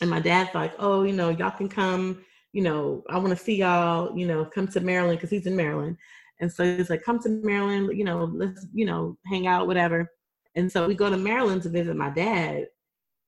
and 0.00 0.10
my 0.10 0.20
dad's 0.20 0.54
like 0.54 0.72
oh 0.78 1.02
you 1.02 1.12
know 1.12 1.30
y'all 1.30 1.50
can 1.50 1.68
come 1.68 2.24
you 2.52 2.62
know 2.62 3.02
i 3.10 3.18
want 3.18 3.30
to 3.30 3.36
see 3.36 3.56
y'all 3.56 4.16
you 4.16 4.26
know 4.26 4.44
come 4.44 4.68
to 4.68 4.80
maryland 4.80 5.18
because 5.18 5.30
he's 5.30 5.46
in 5.46 5.56
maryland. 5.56 5.96
And 6.38 6.52
so 6.52 6.64
he's 6.64 6.90
like 6.90 7.02
come 7.02 7.18
to 7.20 7.28
maryland 7.28 7.96
you 7.96 8.04
know 8.04 8.24
let's 8.24 8.66
you 8.72 8.84
know 8.86 9.16
hang 9.26 9.46
out 9.46 9.66
whatever. 9.66 10.10
And 10.54 10.70
so 10.70 10.86
we 10.86 10.94
go 10.94 11.10
to 11.10 11.16
maryland 11.16 11.62
to 11.62 11.70
visit 11.70 11.96
my 11.96 12.10
dad 12.10 12.66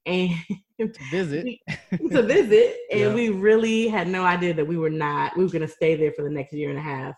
and 0.06 0.30
visit. 1.10 1.46
to 1.90 2.22
visit 2.22 2.76
and 2.90 3.00
yeah. 3.00 3.14
we 3.14 3.30
really 3.30 3.88
had 3.88 4.08
no 4.08 4.24
idea 4.24 4.54
that 4.54 4.66
we 4.66 4.76
were 4.76 4.90
not 4.90 5.36
we 5.36 5.44
were 5.44 5.50
going 5.50 5.66
to 5.66 5.68
stay 5.68 5.94
there 5.96 6.12
for 6.12 6.22
the 6.22 6.30
next 6.30 6.52
year 6.52 6.70
and 6.70 6.78
a 6.78 6.82
half 6.82 7.14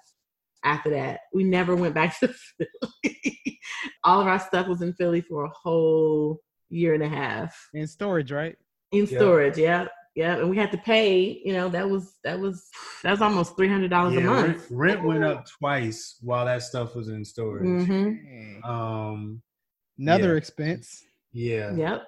after 0.64 0.90
that. 0.90 1.20
We 1.32 1.44
never 1.44 1.74
went 1.76 1.94
back 1.94 2.18
to 2.20 2.28
philly. 2.28 3.60
All 4.04 4.20
of 4.20 4.26
our 4.26 4.38
stuff 4.38 4.66
was 4.66 4.82
in 4.82 4.92
philly 4.94 5.20
for 5.20 5.44
a 5.44 5.50
whole 5.50 6.40
year 6.70 6.94
and 6.94 7.02
a 7.02 7.08
half 7.08 7.68
in 7.74 7.86
storage, 7.86 8.32
right? 8.32 8.56
In 8.92 9.06
storage, 9.06 9.58
yeah. 9.58 9.86
yeah. 10.14 10.38
And 10.38 10.50
we 10.50 10.56
had 10.56 10.72
to 10.72 10.78
pay, 10.78 11.40
you 11.44 11.52
know, 11.52 11.68
that 11.68 11.88
was 11.88 12.14
that 12.24 12.38
was 12.38 12.68
that 13.02 13.10
was 13.10 13.20
almost 13.20 13.56
three 13.56 13.68
hundred 13.68 13.90
dollars 13.90 14.14
yeah, 14.14 14.20
a 14.20 14.24
month. 14.24 14.66
Rent, 14.70 15.00
rent, 15.00 15.04
went 15.04 15.24
up 15.24 15.46
twice 15.46 16.16
while 16.22 16.46
that 16.46 16.62
stuff 16.62 16.94
was 16.94 17.08
in 17.08 17.24
storage. 17.24 17.86
Mm-hmm. 17.86 18.64
Um 18.64 19.42
another 19.98 20.30
yeah. 20.30 20.38
expense. 20.38 21.04
Yeah. 21.32 21.74
Yep. 21.74 22.06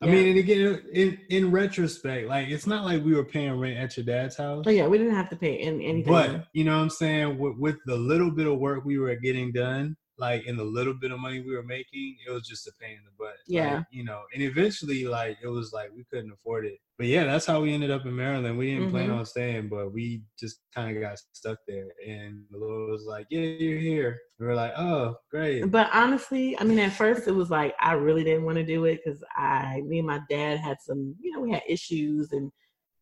I 0.00 0.06
yeah. 0.06 0.12
mean, 0.12 0.28
and 0.28 0.38
again, 0.38 0.82
in 0.92 1.18
in 1.28 1.50
retrospect, 1.50 2.28
like 2.28 2.48
it's 2.48 2.66
not 2.66 2.84
like 2.84 3.04
we 3.04 3.14
were 3.14 3.24
paying 3.24 3.58
rent 3.58 3.78
at 3.78 3.96
your 3.96 4.06
dad's 4.06 4.36
house. 4.36 4.64
Oh 4.66 4.70
yeah, 4.70 4.86
we 4.86 4.98
didn't 4.98 5.14
have 5.14 5.28
to 5.30 5.36
pay 5.36 5.54
in, 5.54 5.80
anything. 5.80 6.12
But 6.12 6.46
you 6.52 6.64
know 6.64 6.76
what 6.76 6.82
I'm 6.82 6.90
saying? 6.90 7.38
With, 7.38 7.56
with 7.56 7.76
the 7.86 7.96
little 7.96 8.30
bit 8.30 8.46
of 8.46 8.58
work 8.58 8.84
we 8.84 8.98
were 8.98 9.14
getting 9.16 9.50
done, 9.50 9.96
like 10.18 10.46
in 10.46 10.56
the 10.56 10.64
little 10.64 10.94
bit 10.94 11.12
of 11.12 11.20
money 11.20 11.40
we 11.40 11.54
were 11.54 11.62
making, 11.62 12.16
it 12.26 12.30
was 12.30 12.46
just 12.46 12.66
a 12.66 12.72
pain 12.80 12.92
in 12.92 13.04
the 13.04 13.10
butt. 13.18 13.36
Yeah. 13.46 13.76
Like, 13.76 13.86
you 13.90 14.04
know, 14.04 14.22
and 14.34 14.42
eventually 14.42 15.04
like 15.04 15.38
it 15.42 15.48
was 15.48 15.72
like 15.72 15.90
we 15.94 16.04
couldn't 16.12 16.32
afford 16.32 16.66
it. 16.66 16.78
But 16.98 17.06
yeah, 17.06 17.24
that's 17.24 17.46
how 17.46 17.60
we 17.60 17.72
ended 17.72 17.92
up 17.92 18.04
in 18.04 18.16
Maryland. 18.16 18.58
We 18.58 18.66
didn't 18.66 18.84
mm-hmm. 18.84 18.90
plan 18.90 19.10
on 19.10 19.24
staying, 19.24 19.68
but 19.68 19.92
we 19.92 20.22
just 20.38 20.60
kind 20.74 20.96
of 20.96 21.00
got 21.00 21.18
stuck 21.32 21.58
there. 21.68 21.86
And 22.06 22.42
the 22.50 22.58
Lord 22.58 22.90
was 22.90 23.04
like, 23.06 23.26
Yeah, 23.30 23.40
you're 23.40 23.78
here. 23.78 24.18
We 24.40 24.46
were 24.46 24.54
like, 24.54 24.72
Oh, 24.76 25.16
great. 25.30 25.70
But 25.70 25.90
honestly, 25.92 26.58
I 26.58 26.64
mean 26.64 26.80
at 26.80 26.92
first 26.92 27.28
it 27.28 27.32
was 27.32 27.50
like 27.50 27.74
I 27.80 27.92
really 27.92 28.24
didn't 28.24 28.44
want 28.44 28.56
to 28.56 28.64
do 28.64 28.84
it 28.86 29.00
because 29.04 29.22
I 29.36 29.82
me 29.86 29.98
and 29.98 30.06
my 30.06 30.20
dad 30.28 30.58
had 30.58 30.78
some, 30.80 31.14
you 31.20 31.32
know, 31.32 31.40
we 31.40 31.52
had 31.52 31.62
issues 31.68 32.32
and 32.32 32.50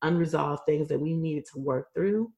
unresolved 0.03 0.63
things 0.67 0.89
that 0.89 1.01
we 1.01 1.15
needed 1.15 1.45
to 1.53 1.59
work 1.59 1.89
through 1.95 2.31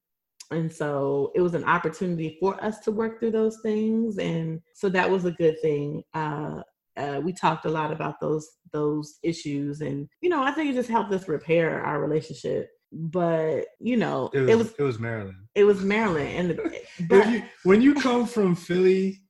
and 0.51 0.73
so 0.73 1.31
it 1.35 1.41
was 1.41 1.55
an 1.55 1.65
opportunity 1.65 2.37
for 2.41 2.63
us 2.65 2.81
to 2.81 2.93
work 2.93 3.21
through 3.21 3.33
those 3.33 3.59
things. 3.63 4.19
And 4.19 4.61
so 4.75 4.89
that 4.89 5.09
was 5.09 5.25
a 5.25 5.31
good 5.31 5.61
thing. 5.61 6.03
Uh, 6.15 6.63
uh, 6.97 7.21
we 7.23 7.33
talked 7.33 7.65
a 7.65 7.71
lot 7.71 7.93
about 7.93 8.21
those 8.21 8.49
those 8.73 9.19
issues. 9.23 9.81
And 9.81 10.09
you 10.21 10.29
know 10.29 10.43
i 10.43 10.51
think 10.51 10.71
it 10.71 10.75
just 10.75 10.91
helped 10.91 11.13
us 11.13 11.29
repair 11.29 11.83
our 11.83 12.01
relationship. 12.01 12.71
But 12.91 13.67
you 13.79 13.97
know 13.97 14.31
it 14.33 14.41
was 14.41 14.49
it 14.49 14.59
was, 14.59 14.75
it 14.79 14.83
was 14.83 14.99
maryland. 14.99 15.37
it 15.55 15.65
was 15.65 15.83
maryland. 15.83 16.53
And 16.53 16.71
but, 17.09 17.29
you, 17.29 17.43
when 17.65 17.83
you 17.83 17.95
come 17.95 18.27
from 18.27 18.55
philly 18.55 19.21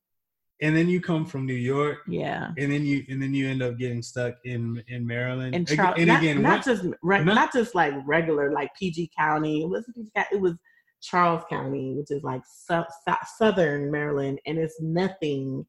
and 0.60 0.76
then 0.76 0.88
you 0.88 1.00
come 1.00 1.24
from 1.24 1.46
New 1.46 1.54
York, 1.54 1.98
yeah, 2.08 2.48
and 2.58 2.72
then 2.72 2.84
you 2.84 3.04
and 3.08 3.22
then 3.22 3.32
you 3.32 3.48
end 3.48 3.62
up 3.62 3.78
getting 3.78 4.02
stuck 4.02 4.34
in 4.44 4.82
in 4.88 5.06
Maryland. 5.06 5.54
And, 5.54 5.68
Char- 5.68 5.94
and 5.96 6.08
not, 6.08 6.20
again, 6.20 6.42
not 6.42 6.58
what, 6.58 6.64
just 6.64 6.84
re- 7.00 7.22
not, 7.22 7.34
not, 7.34 7.52
just 7.52 7.76
like 7.76 7.94
regular 8.04 8.50
like 8.50 8.74
PG 8.76 9.12
County. 9.16 9.62
It 9.62 9.68
was 9.68 9.84
it 10.32 10.40
was 10.40 10.54
Charles 11.00 11.44
County, 11.48 11.94
which 11.94 12.10
is 12.10 12.22
like 12.22 12.42
su- 12.46 12.84
su- 13.06 13.14
southern 13.36 13.90
Maryland, 13.90 14.40
and 14.46 14.58
it's 14.58 14.80
nothing 14.80 15.64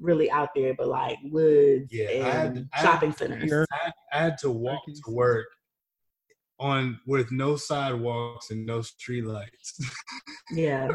really 0.00 0.30
out 0.30 0.48
there 0.56 0.74
but 0.74 0.88
like 0.88 1.18
woods 1.24 1.88
yeah, 1.90 2.08
and 2.08 2.68
had, 2.72 2.84
shopping 2.84 3.10
had, 3.10 3.18
centers. 3.18 3.66
I, 3.72 3.92
I 4.12 4.22
had 4.22 4.38
to 4.38 4.50
walk 4.50 4.82
to 4.86 5.10
work 5.10 5.46
on 6.58 6.98
with 7.06 7.30
no 7.32 7.56
sidewalks 7.56 8.50
and 8.50 8.64
no 8.64 8.82
street 8.82 9.24
lights. 9.24 9.78
yeah. 10.52 10.88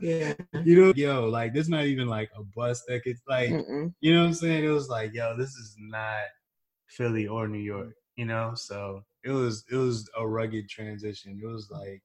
Yeah. 0.00 0.34
You 0.64 0.86
know, 0.86 0.92
yo, 0.94 1.26
like 1.28 1.52
there's 1.52 1.68
not 1.68 1.84
even 1.86 2.08
like 2.08 2.30
a 2.36 2.42
bus 2.42 2.82
that 2.86 3.02
could 3.02 3.16
like 3.28 3.50
Mm-mm. 3.50 3.92
you 4.00 4.14
know 4.14 4.20
what 4.20 4.28
I'm 4.28 4.34
saying? 4.34 4.64
It 4.64 4.68
was 4.68 4.88
like, 4.88 5.12
yo, 5.12 5.36
this 5.36 5.50
is 5.50 5.76
not 5.78 6.22
Philly 6.88 7.26
or 7.26 7.48
New 7.48 7.58
York, 7.58 7.94
you 8.16 8.26
know? 8.26 8.52
So 8.54 9.02
it 9.24 9.30
was 9.30 9.64
it 9.70 9.76
was 9.76 10.08
a 10.16 10.26
rugged 10.26 10.68
transition. 10.68 11.40
It 11.42 11.46
was 11.46 11.68
like 11.70 12.02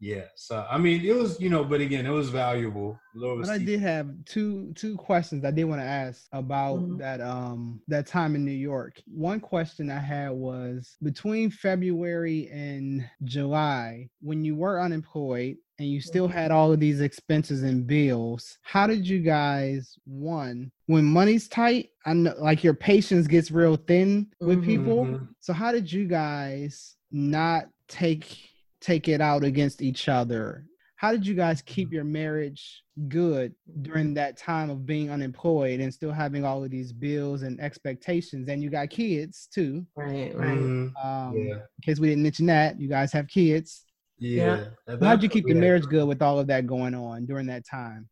yeah. 0.00 0.24
So 0.36 0.64
I 0.70 0.78
mean, 0.78 1.04
it 1.04 1.14
was 1.14 1.40
you 1.40 1.50
know, 1.50 1.64
but 1.64 1.80
again, 1.80 2.06
it 2.06 2.10
was 2.10 2.30
valuable. 2.30 2.98
but 3.14 3.48
I 3.48 3.58
did 3.58 3.80
have 3.80 4.08
two 4.24 4.72
two 4.74 4.96
questions 4.96 5.44
I 5.44 5.50
did 5.50 5.64
want 5.64 5.80
to 5.80 5.86
ask 5.86 6.26
about 6.32 6.78
mm-hmm. 6.78 6.98
that 6.98 7.20
um 7.20 7.80
that 7.88 8.06
time 8.06 8.34
in 8.34 8.44
New 8.44 8.50
York. 8.52 9.00
One 9.06 9.40
question 9.40 9.90
I 9.90 9.98
had 9.98 10.30
was 10.30 10.96
between 11.02 11.50
February 11.50 12.48
and 12.52 13.08
July, 13.24 14.08
when 14.20 14.44
you 14.44 14.54
were 14.54 14.80
unemployed 14.80 15.56
and 15.80 15.88
you 15.88 16.00
still 16.00 16.28
mm-hmm. 16.28 16.38
had 16.38 16.50
all 16.50 16.72
of 16.72 16.80
these 16.80 17.00
expenses 17.00 17.62
and 17.62 17.86
bills, 17.86 18.58
how 18.62 18.86
did 18.86 19.06
you 19.06 19.20
guys 19.20 19.98
one 20.04 20.70
when 20.86 21.04
money's 21.04 21.48
tight? 21.48 21.90
I 22.06 22.12
know 22.12 22.34
like 22.38 22.62
your 22.62 22.74
patience 22.74 23.26
gets 23.26 23.50
real 23.50 23.76
thin 23.76 24.28
with 24.40 24.58
mm-hmm. 24.58 24.66
people. 24.66 25.04
Mm-hmm. 25.06 25.24
So 25.40 25.52
how 25.52 25.72
did 25.72 25.92
you 25.92 26.06
guys 26.06 26.94
not 27.10 27.64
take 27.88 28.38
take 28.80 29.08
it 29.08 29.20
out 29.20 29.44
against 29.44 29.82
each 29.82 30.08
other? 30.08 30.64
how 31.00 31.12
did 31.12 31.24
you 31.24 31.32
guys 31.34 31.62
keep 31.62 31.92
your 31.92 32.02
marriage 32.02 32.82
good 33.06 33.54
during 33.82 34.14
that 34.14 34.36
time 34.36 34.68
of 34.68 34.84
being 34.84 35.12
unemployed 35.12 35.78
and 35.78 35.94
still 35.94 36.10
having 36.10 36.44
all 36.44 36.64
of 36.64 36.72
these 36.72 36.92
bills 36.92 37.42
and 37.42 37.60
expectations? 37.60 38.48
And 38.48 38.60
you 38.64 38.68
got 38.68 38.90
kids 38.90 39.46
too. 39.54 39.86
Right, 39.94 40.34
right. 40.34 40.58
Mhm. 40.58 40.92
Um, 41.04 41.36
Yeah. 41.36 41.54
In 41.54 41.60
case 41.84 42.00
we 42.00 42.08
didn't 42.08 42.24
mention 42.24 42.46
that, 42.46 42.80
you 42.80 42.88
guys 42.88 43.12
have 43.12 43.28
kids. 43.28 43.84
Yeah. 44.18 44.70
At 44.88 45.00
How'd 45.00 45.22
you 45.22 45.28
keep 45.28 45.46
the 45.46 45.54
marriage 45.54 45.84
good 45.86 46.08
with 46.08 46.20
all 46.20 46.40
of 46.40 46.48
that 46.48 46.66
going 46.66 46.96
on 46.96 47.26
during 47.26 47.46
that 47.46 47.64
time? 47.64 48.08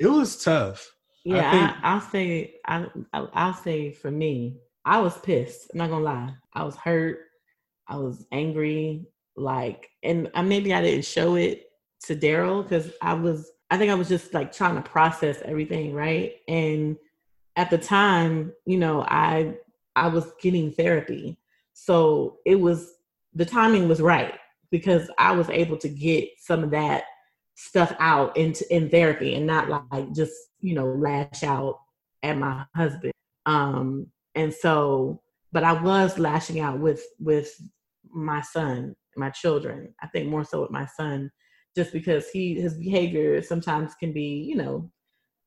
It 0.00 0.06
was 0.06 0.42
tough. 0.42 0.90
I 1.26 1.34
Yeah, 1.34 1.50
think- 1.50 1.84
I, 1.84 1.92
I'll 1.92 2.00
say 2.00 2.54
I, 2.64 2.86
I 3.12 3.26
I'll 3.34 3.52
say 3.52 3.92
for 3.92 4.10
me, 4.10 4.56
I 4.86 5.00
was 5.02 5.18
pissed. 5.18 5.68
I'm 5.74 5.78
not 5.80 5.90
gonna 5.90 6.02
lie. 6.02 6.34
I 6.54 6.64
was 6.64 6.76
hurt. 6.76 7.18
I 7.86 7.98
was 7.98 8.24
angry. 8.32 9.04
Like, 9.38 9.88
and 10.02 10.30
I, 10.34 10.42
maybe 10.42 10.72
I 10.74 10.82
didn't 10.82 11.04
show 11.04 11.34
it 11.36 11.70
to 12.04 12.14
Darrell 12.14 12.62
because 12.62 12.92
I 13.02 13.14
was. 13.14 13.50
I 13.70 13.76
think 13.76 13.90
I 13.90 13.94
was 13.94 14.08
just 14.08 14.32
like 14.32 14.50
trying 14.50 14.76
to 14.76 14.82
process 14.82 15.42
everything, 15.44 15.92
right? 15.92 16.36
And 16.48 16.96
at 17.56 17.68
the 17.68 17.76
time, 17.76 18.52
you 18.64 18.78
know, 18.78 19.02
I 19.02 19.54
I 19.94 20.08
was 20.08 20.32
getting 20.40 20.72
therapy, 20.72 21.38
so 21.74 22.38
it 22.46 22.56
was 22.56 22.94
the 23.34 23.44
timing 23.44 23.88
was 23.88 24.00
right 24.00 24.34
because 24.70 25.10
I 25.18 25.32
was 25.32 25.48
able 25.50 25.76
to 25.78 25.88
get 25.88 26.30
some 26.38 26.64
of 26.64 26.70
that 26.70 27.04
stuff 27.58 27.92
out 27.98 28.36
into 28.36 28.64
in 28.74 28.88
therapy 28.88 29.34
and 29.34 29.44
not 29.44 29.68
like 29.68 30.12
just 30.12 30.32
you 30.60 30.74
know 30.74 30.86
lash 30.86 31.42
out 31.42 31.80
at 32.22 32.38
my 32.38 32.64
husband 32.76 33.12
um 33.46 34.06
and 34.36 34.54
so 34.54 35.20
but 35.50 35.64
i 35.64 35.72
was 35.72 36.20
lashing 36.20 36.60
out 36.60 36.78
with 36.78 37.04
with 37.18 37.50
my 38.12 38.40
son 38.42 38.94
my 39.18 39.30
children 39.30 39.92
i 40.02 40.06
think 40.08 40.28
more 40.28 40.44
so 40.44 40.62
with 40.62 40.70
my 40.70 40.86
son 40.86 41.30
just 41.76 41.92
because 41.92 42.28
he 42.30 42.54
his 42.54 42.78
behavior 42.78 43.40
sometimes 43.42 43.94
can 43.94 44.12
be 44.12 44.44
you 44.48 44.54
know 44.54 44.90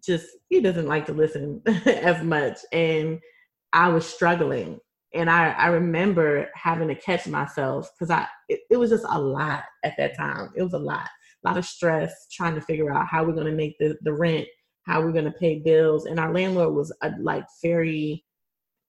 just 0.04 0.28
he 0.50 0.60
doesn't 0.62 0.88
like 0.88 1.06
to 1.06 1.14
listen 1.14 1.62
as 1.86 2.24
much 2.24 2.60
and 2.72 3.20
i 3.74 3.88
was 3.88 4.06
struggling 4.06 4.80
and 5.14 5.30
i 5.30 5.52
i 5.52 5.68
remember 5.68 6.50
having 6.56 6.88
to 6.88 6.96
catch 6.96 7.28
myself 7.28 7.90
because 7.94 8.12
i 8.12 8.28
it, 8.50 8.62
it 8.70 8.78
was 8.78 8.90
just 8.90 9.06
a 9.10 9.20
lot 9.20 9.64
at 9.84 9.94
that 9.98 10.16
time 10.18 10.50
it 10.56 10.64
was 10.64 10.74
a 10.74 10.80
lot 10.80 11.08
a 11.44 11.50
lot 11.50 11.58
of 11.58 11.66
stress 11.66 12.28
trying 12.32 12.56
to 12.56 12.62
figure 12.62 12.94
out 12.94 13.08
how 13.08 13.24
we're 13.24 13.34
going 13.34 13.48
to 13.48 13.52
make 13.52 13.78
the, 13.80 13.98
the 14.02 14.14
rent, 14.14 14.48
how 14.84 15.02
we're 15.02 15.12
going 15.12 15.26
to 15.26 15.32
pay 15.32 15.60
bills. 15.60 16.06
And 16.06 16.20
our 16.20 16.34
landlord 16.34 16.74
was 16.74 16.94
a, 17.02 17.12
like 17.20 17.46
very, 17.64 18.24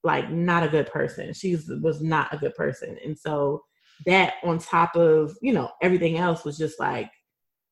like 0.04 0.30
not 0.30 0.62
a 0.62 0.68
good 0.68 0.90
person. 0.90 1.32
She 1.32 1.56
was, 1.56 1.70
was 1.80 2.02
not 2.02 2.32
a 2.32 2.38
good 2.38 2.54
person. 2.54 2.98
And 3.04 3.18
so 3.18 3.62
that 4.06 4.34
on 4.42 4.58
top 4.58 4.96
of, 4.96 5.36
you 5.42 5.52
know, 5.52 5.70
everything 5.80 6.18
else 6.18 6.44
was 6.44 6.58
just 6.58 6.78
like, 6.80 7.10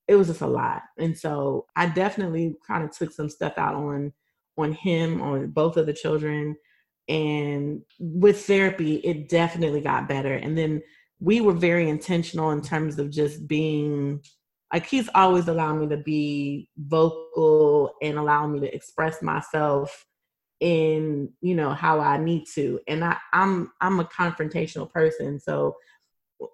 it 0.08 0.16
was 0.16 0.28
just 0.28 0.40
a 0.40 0.46
lot. 0.46 0.82
And 0.98 1.16
so 1.16 1.66
I 1.76 1.86
definitely 1.86 2.56
kind 2.66 2.84
of 2.84 2.90
took 2.90 3.12
some 3.12 3.28
stuff 3.28 3.54
out 3.56 3.74
on, 3.74 4.12
on 4.58 4.72
him, 4.72 5.22
on 5.22 5.50
both 5.50 5.76
of 5.76 5.86
the 5.86 5.92
children. 5.92 6.56
And 7.08 7.82
with 7.98 8.44
therapy, 8.44 8.96
it 8.96 9.28
definitely 9.28 9.80
got 9.80 10.08
better. 10.08 10.34
And 10.34 10.56
then 10.56 10.82
we 11.20 11.40
were 11.40 11.52
very 11.52 11.88
intentional 11.88 12.50
in 12.50 12.62
terms 12.62 12.98
of 12.98 13.10
just 13.10 13.46
being 13.46 14.20
like 14.72 14.86
he's 14.86 15.08
always 15.14 15.48
allowed 15.48 15.74
me 15.74 15.88
to 15.88 15.96
be 15.96 16.68
vocal 16.78 17.94
and 18.02 18.18
allow 18.18 18.46
me 18.46 18.60
to 18.60 18.74
express 18.74 19.22
myself 19.22 20.06
in 20.60 21.30
you 21.40 21.54
know 21.54 21.70
how 21.70 22.00
I 22.00 22.18
need 22.18 22.44
to 22.54 22.80
and 22.86 23.04
I 23.04 23.16
I'm 23.32 23.72
I'm 23.80 23.98
a 24.00 24.04
confrontational 24.04 24.90
person 24.90 25.40
so 25.40 25.74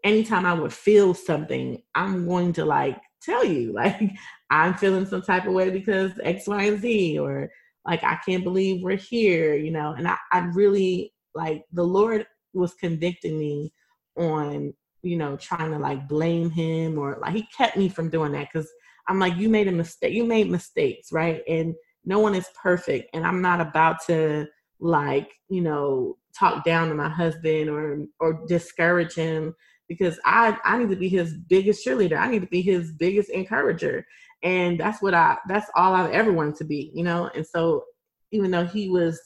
anytime 0.04 0.46
I 0.46 0.54
would 0.54 0.72
feel 0.72 1.14
something 1.14 1.82
I'm 1.94 2.26
going 2.26 2.52
to 2.54 2.64
like 2.64 2.98
tell 3.22 3.44
you 3.44 3.72
like 3.74 4.10
I'm 4.50 4.74
feeling 4.74 5.06
some 5.06 5.22
type 5.22 5.46
of 5.46 5.52
way 5.52 5.70
because 5.70 6.12
X 6.22 6.46
Y 6.46 6.62
and 6.64 6.80
Z 6.80 7.18
or 7.18 7.50
like 7.86 8.02
I 8.04 8.18
can't 8.26 8.44
believe 8.44 8.82
we're 8.82 8.96
here 8.96 9.54
you 9.54 9.70
know 9.70 9.94
and 9.96 10.08
I, 10.08 10.16
I 10.32 10.40
really 10.54 11.12
like 11.34 11.64
the 11.72 11.84
Lord 11.84 12.26
was 12.52 12.74
convicting 12.74 13.38
me 13.38 13.72
on 14.16 14.72
you 15.06 15.16
know, 15.16 15.36
trying 15.36 15.70
to 15.70 15.78
like 15.78 16.08
blame 16.08 16.50
him 16.50 16.98
or 16.98 17.18
like 17.20 17.34
he 17.34 17.46
kept 17.56 17.76
me 17.76 17.88
from 17.88 18.10
doing 18.10 18.32
that 18.32 18.48
because 18.52 18.68
I'm 19.08 19.18
like, 19.18 19.36
you 19.36 19.48
made 19.48 19.68
a 19.68 19.72
mistake. 19.72 20.12
You 20.12 20.24
made 20.24 20.50
mistakes, 20.50 21.12
right? 21.12 21.42
And 21.48 21.74
no 22.04 22.18
one 22.18 22.34
is 22.34 22.48
perfect. 22.60 23.10
And 23.14 23.24
I'm 23.24 23.40
not 23.40 23.60
about 23.60 23.98
to 24.08 24.46
like, 24.80 25.30
you 25.48 25.60
know, 25.60 26.16
talk 26.36 26.64
down 26.64 26.88
to 26.88 26.94
my 26.94 27.08
husband 27.08 27.70
or 27.70 28.04
or 28.20 28.44
discourage 28.48 29.14
him 29.14 29.54
because 29.88 30.18
I 30.24 30.56
I 30.64 30.78
need 30.78 30.90
to 30.90 30.96
be 30.96 31.08
his 31.08 31.34
biggest 31.48 31.86
cheerleader. 31.86 32.18
I 32.18 32.28
need 32.28 32.42
to 32.42 32.48
be 32.48 32.62
his 32.62 32.92
biggest 32.92 33.30
encourager. 33.30 34.06
And 34.42 34.78
that's 34.78 35.02
what 35.02 35.14
I 35.14 35.36
that's 35.48 35.70
all 35.76 35.94
I've 35.94 36.12
ever 36.12 36.32
wanted 36.32 36.56
to 36.56 36.64
be, 36.64 36.90
you 36.94 37.04
know? 37.04 37.30
And 37.34 37.46
so 37.46 37.84
even 38.32 38.50
though 38.50 38.66
he 38.66 38.88
was 38.88 39.20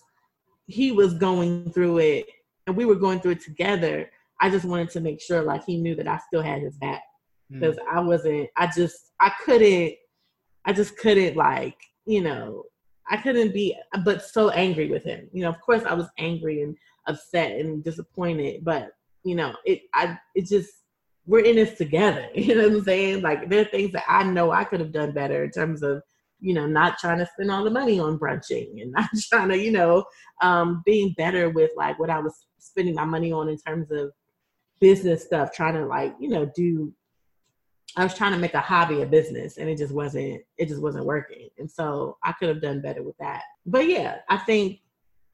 he 0.67 0.93
was 0.93 1.15
going 1.15 1.73
through 1.73 1.99
it 1.99 2.27
and 2.67 2.77
we 2.77 2.85
were 2.85 2.95
going 2.95 3.21
through 3.21 3.33
it 3.33 3.43
together, 3.43 4.11
I 4.41 4.51
just 4.51 4.65
wanted 4.65 4.91
to 4.91 5.01
make 5.01 5.21
sure 5.21 5.43
like 5.43 5.65
he 5.65 5.79
knew 5.79 5.95
that 5.97 6.09
I 6.09 6.19
still 6.29 6.43
had 6.43 6.63
his 6.63 6.77
back 6.77 7.03
Hmm. 7.51 7.61
because 7.61 7.79
I 7.91 8.01
wasn't. 8.01 8.49
I 8.57 8.69
just 8.69 9.13
I 9.21 9.33
couldn't. 9.45 9.95
I 10.65 10.73
just 10.73 10.97
couldn't 10.99 11.37
like 11.37 11.77
you 12.07 12.23
know 12.23 12.65
I 13.09 13.17
couldn't 13.17 13.53
be 13.53 13.77
but 14.05 14.23
so 14.25 14.51
angry 14.51 14.89
with 14.89 15.05
him. 15.05 15.29
You 15.33 15.43
know, 15.43 15.49
of 15.49 15.61
course 15.61 15.83
I 15.85 15.95
was 15.95 16.09
angry 16.19 16.63
and 16.63 16.77
upset 17.09 17.61
and 17.61 17.83
disappointed, 17.83 18.65
but 18.65 18.91
you 19.25 19.35
know 19.35 19.55
it. 19.65 19.83
I 19.95 20.19
it 20.35 20.47
just 20.47 20.71
we're 21.27 21.45
in 21.45 21.57
this 21.57 21.77
together. 21.77 22.29
You 22.35 22.55
know 22.55 22.69
what 22.69 22.79
I'm 22.79 22.85
saying? 22.85 23.23
Like 23.23 23.49
there 23.49 23.63
are 23.63 23.71
things 23.71 23.93
that 23.93 24.05
I 24.09 24.23
know 24.25 24.51
I 24.51 24.65
could 24.65 24.81
have 24.81 24.93
done 24.93 25.13
better 25.13 25.45
in 25.45 25.51
terms 25.51 25.83
of 25.83 26.03
you 26.41 26.55
know 26.55 26.67
not 26.67 26.99
trying 26.99 27.19
to 27.19 27.27
spend 27.27 27.51
all 27.51 27.65
the 27.65 27.71
money 27.71 28.01
on 28.01 28.19
brunching 28.19 28.81
and 28.81 28.93
not 28.97 29.11
trying 29.29 29.51
to 29.51 29.59
you 29.59 29.73
know 29.73 30.05
um 30.43 30.83
being 30.87 31.15
better 31.17 31.51
with 31.51 31.71
like 31.77 31.99
what 31.99 32.11
I 32.11 32.21
was 32.21 32.35
spending 32.59 32.95
my 32.95 33.05
money 33.05 33.33
on 33.33 33.49
in 33.49 33.59
terms 33.59 33.91
of 33.91 34.11
business 34.81 35.25
stuff, 35.25 35.53
trying 35.53 35.75
to 35.75 35.87
like, 35.87 36.15
you 36.19 36.29
know, 36.29 36.51
do 36.57 36.93
I 37.97 38.05
was 38.05 38.15
trying 38.15 38.33
to 38.33 38.39
make 38.39 38.55
a 38.55 38.61
hobby 38.61 39.03
a 39.03 39.07
business 39.07 39.59
and 39.59 39.69
it 39.69 39.77
just 39.77 39.93
wasn't 39.93 40.43
it 40.59 40.69
just 40.69 40.81
wasn't 40.81 41.07
working. 41.07 41.49
And 41.59 41.71
so 41.71 42.17
I 42.25 42.33
could 42.33 42.49
have 42.49 42.63
done 42.63 42.81
better 42.81 43.03
with 43.03 43.17
that. 43.19 43.43
But 43.67 43.89
yeah, 43.89 44.19
I 44.29 44.39
think 44.39 44.81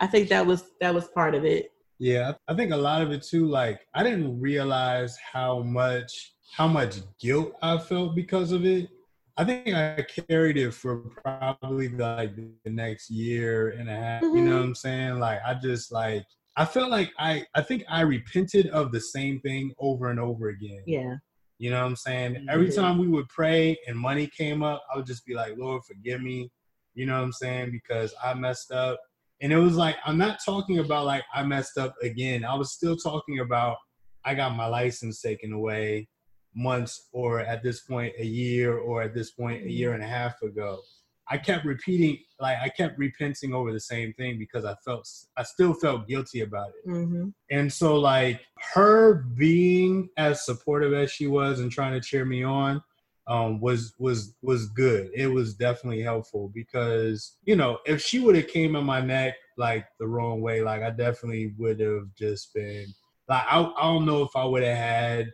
I 0.01 0.07
think 0.07 0.29
that 0.29 0.47
was 0.47 0.65
that 0.81 0.95
was 0.95 1.09
part 1.09 1.35
of 1.35 1.45
it. 1.45 1.73
Yeah, 1.99 2.33
I 2.47 2.55
think 2.55 2.73
a 2.73 2.77
lot 2.77 3.03
of 3.03 3.11
it 3.11 3.23
too. 3.23 3.47
Like, 3.47 3.81
I 3.95 4.03
didn't 4.03 4.39
realize 4.41 5.17
how 5.33 5.61
much 5.63 6.35
how 6.53 6.69
much 6.69 6.99
guilt 7.21 7.55
I 7.63 7.77
felt 7.79 8.15
because 8.15 8.53
of 8.53 8.65
it. 8.65 8.89
I 9.37 9.45
think 9.45 9.75
I 9.75 10.03
carried 10.29 10.57
it 10.57 10.73
for 10.73 10.97
probably 10.99 11.89
like 11.89 12.35
the 12.37 12.71
next 12.71 13.11
year 13.11 13.71
and 13.71 13.89
a 13.91 13.95
half. 13.95 14.23
You 14.23 14.43
know 14.45 14.57
what 14.57 14.65
I'm 14.65 14.75
saying? 14.75 15.19
Like, 15.19 15.41
I 15.47 15.55
just 15.55 15.91
like 15.93 16.25
I 16.57 16.65
felt 16.65 16.91
like 16.91 17.11
I 17.19 17.45
I 17.55 17.63
think 17.63 17.85
I 17.89 18.03
repented 18.03 18.69
of 18.69 18.93
the 18.93 19.01
same 19.01 19.41
thing 19.41 19.73
over 19.79 20.11
and 20.11 20.21
over 20.21 20.49
again. 20.51 20.83
Yeah. 20.87 21.17
You 21.59 21.71
know 21.71 21.81
what 21.81 21.87
I'm 21.87 21.97
saying? 21.97 22.47
Every 22.51 22.69
Mhm. 22.69 22.75
time 22.77 22.99
we 22.99 23.09
would 23.09 23.29
pray 23.31 23.79
and 23.87 23.97
money 23.99 24.27
came 24.27 24.63
up, 24.63 24.83
I 24.93 24.97
would 24.99 25.07
just 25.07 25.25
be 25.25 25.35
like, 25.35 25.57
Lord, 25.57 25.83
forgive 25.85 26.21
me. 26.21 26.51
You 26.95 27.07
know 27.07 27.15
what 27.17 27.25
I'm 27.25 27.33
saying? 27.33 27.71
Because 27.73 28.15
I 28.23 28.35
messed 28.35 28.73
up. 28.73 29.01
And 29.41 29.53
it 29.53 29.59
was 29.59 29.77
like, 29.77 29.97
I'm 30.05 30.19
not 30.19 30.39
talking 30.45 30.79
about 30.79 31.05
like 31.05 31.25
I 31.35 31.43
messed 31.43 31.79
up 31.79 31.95
again. 32.03 32.45
I 32.45 32.55
was 32.55 32.73
still 32.73 32.97
talking 32.97 33.41
about 33.41 33.77
I 34.25 34.35
got 34.35 34.57
my 34.57 34.67
license 34.67 35.21
taken 35.21 35.53
away 35.53 36.09
months 36.55 37.09
or 37.13 37.41
at 37.41 37.63
this 37.63 37.81
point 37.81 38.15
a 38.19 38.25
year 38.25 38.79
or 38.79 39.03
at 39.03 39.15
this 39.15 39.31
point 39.33 39.65
a 39.65 39.71
year 39.71 39.93
and 39.93 40.03
a 40.03 40.07
half 40.07 40.41
ago. 40.43 40.81
I 41.29 41.39
kept 41.39 41.65
repeating, 41.65 42.19
like 42.41 42.57
I 42.63 42.69
kept 42.69 42.99
repenting 42.99 43.53
over 43.53 43.73
the 43.73 43.81
same 43.81 44.13
thing 44.15 44.39
because 44.39 44.65
I 44.65 44.75
felt, 44.85 45.09
I 45.37 45.43
still 45.43 45.75
felt 45.75 46.07
guilty 46.09 46.41
about 46.43 46.69
it. 46.69 46.89
Mm-hmm. 46.89 47.29
And 47.51 47.73
so 47.73 47.97
like 47.97 48.41
her 48.75 49.27
being 49.37 50.09
as 50.17 50.47
supportive 50.47 50.93
as 50.93 51.11
she 51.11 51.27
was 51.27 51.61
and 51.61 51.71
trying 51.71 51.93
to 51.93 52.01
cheer 52.01 52.25
me 52.25 52.43
on 52.45 52.81
um, 53.27 53.61
was 53.61 53.95
was 53.99 54.35
was 54.43 54.69
good. 54.69 55.11
It 55.15 55.27
was 55.27 55.55
definitely 55.55 56.03
helpful 56.03 56.51
because 56.55 57.37
you 57.45 57.57
know 57.57 57.79
if 57.85 58.01
she 58.01 58.21
would 58.21 58.37
have 58.37 58.49
came 58.49 58.77
in 58.77 58.85
my 58.85 59.01
neck 59.01 59.35
like 59.57 59.87
the 59.99 60.07
wrong 60.07 60.41
way, 60.41 60.63
like 60.63 60.83
I 60.83 60.91
definitely 60.91 61.55
would 61.59 61.81
have 61.81 62.15
just 62.17 62.55
been 62.55 62.87
like 63.29 63.45
I, 63.49 63.61
I 63.61 63.83
don't 63.83 64.07
know 64.07 64.23
if 64.23 64.37
I 64.37 64.45
would 64.45 64.63
have 64.63 64.77
had 64.77 65.33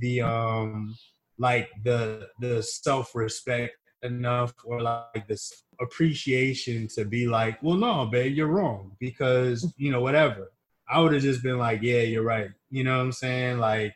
the 0.00 0.22
um 0.22 0.96
like 1.38 1.70
the 1.84 2.28
the 2.40 2.62
self 2.62 3.14
respect 3.14 3.76
enough 4.02 4.52
or 4.64 4.80
like 4.80 5.26
this 5.28 5.64
appreciation 5.80 6.88
to 6.88 7.04
be 7.04 7.26
like, 7.26 7.62
well, 7.62 7.76
no, 7.76 8.06
babe, 8.06 8.34
you're 8.34 8.48
wrong 8.48 8.92
because 8.98 9.72
you 9.76 9.90
know 9.90 10.00
whatever. 10.00 10.50
I 10.90 11.00
would 11.00 11.12
have 11.12 11.22
just 11.22 11.42
been 11.42 11.58
like, 11.58 11.82
yeah, 11.82 12.00
you're 12.00 12.24
right. 12.24 12.50
You 12.70 12.82
know 12.82 12.96
what 12.96 13.04
I'm 13.04 13.12
saying? 13.12 13.58
Like, 13.58 13.94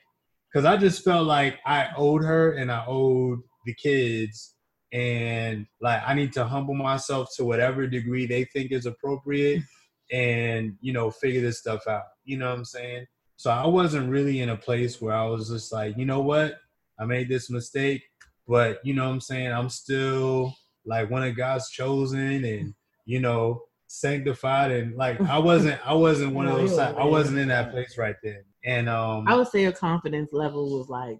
because 0.52 0.64
I 0.64 0.76
just 0.76 1.04
felt 1.04 1.26
like 1.26 1.58
I 1.64 1.88
owed 1.96 2.22
her 2.24 2.52
and 2.52 2.70
I 2.70 2.84
owed 2.86 3.40
the 3.64 3.74
kids, 3.74 4.54
and 4.92 5.66
like 5.80 6.02
I 6.06 6.14
need 6.14 6.32
to 6.34 6.44
humble 6.44 6.74
myself 6.74 7.28
to 7.36 7.44
whatever 7.44 7.86
degree 7.86 8.26
they 8.26 8.44
think 8.44 8.72
is 8.72 8.86
appropriate, 8.86 9.62
and 10.10 10.76
you 10.80 10.92
know 10.92 11.10
figure 11.10 11.40
this 11.40 11.58
stuff 11.58 11.86
out. 11.88 12.04
You 12.24 12.38
know 12.38 12.50
what 12.50 12.58
I'm 12.58 12.64
saying? 12.64 13.06
So 13.36 13.50
I 13.50 13.66
wasn't 13.66 14.10
really 14.10 14.40
in 14.40 14.50
a 14.50 14.56
place 14.56 15.00
where 15.00 15.14
I 15.14 15.24
was 15.24 15.48
just 15.48 15.72
like, 15.72 15.96
you 15.96 16.04
know 16.04 16.20
what, 16.20 16.58
I 16.98 17.04
made 17.06 17.28
this 17.28 17.50
mistake. 17.50 18.02
but 18.46 18.78
you 18.84 18.94
know 18.94 19.06
what 19.06 19.14
I'm 19.14 19.20
saying. 19.20 19.52
I'm 19.52 19.70
still 19.70 20.54
like 20.84 21.10
one 21.10 21.22
of 21.24 21.36
God's 21.36 21.70
chosen, 21.70 22.44
and 22.44 22.74
you 23.06 23.20
know 23.20 23.62
sanctified, 23.86 24.70
and 24.70 24.96
like 24.96 25.20
I 25.22 25.38
wasn't 25.38 25.80
I 25.86 25.94
wasn't 25.94 26.34
one 26.34 26.46
of 26.46 26.56
those. 26.56 26.78
I 26.78 27.04
wasn't 27.04 27.38
in 27.38 27.48
that 27.48 27.70
place 27.70 27.96
right 27.96 28.16
then, 28.22 28.44
and 28.64 28.88
um. 28.88 29.26
I 29.28 29.34
would 29.34 29.48
say 29.48 29.62
your 29.62 29.72
confidence 29.72 30.30
level 30.32 30.78
was 30.78 30.88
like 30.88 31.18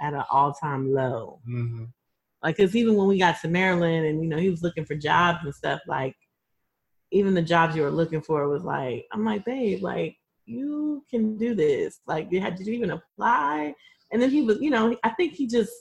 at 0.00 0.14
an 0.14 0.24
all 0.30 0.52
time 0.52 0.92
low. 0.92 1.40
mhm. 1.48 1.88
Like, 2.42 2.58
cause 2.58 2.76
even 2.76 2.94
when 2.94 3.06
we 3.06 3.18
got 3.18 3.40
to 3.40 3.48
Maryland 3.48 4.04
and 4.06 4.22
you 4.22 4.28
know 4.28 4.36
he 4.36 4.50
was 4.50 4.62
looking 4.62 4.84
for 4.84 4.94
jobs 4.94 5.38
and 5.44 5.54
stuff, 5.54 5.80
like 5.86 6.14
even 7.10 7.32
the 7.32 7.42
jobs 7.42 7.76
you 7.76 7.82
were 7.82 7.90
looking 7.90 8.20
for 8.20 8.48
was 8.48 8.64
like, 8.64 9.06
I'm 9.12 9.24
like, 9.24 9.44
babe, 9.44 9.82
like 9.82 10.16
you 10.46 11.04
can 11.10 11.36
do 11.38 11.54
this. 11.54 12.00
Like, 12.06 12.28
you 12.30 12.40
had 12.40 12.56
did 12.56 12.66
you 12.66 12.74
even 12.74 12.90
apply? 12.90 13.74
And 14.12 14.20
then 14.20 14.30
he 14.30 14.42
was, 14.42 14.58
you 14.60 14.70
know, 14.70 14.96
I 15.02 15.10
think 15.10 15.32
he 15.32 15.46
just, 15.46 15.72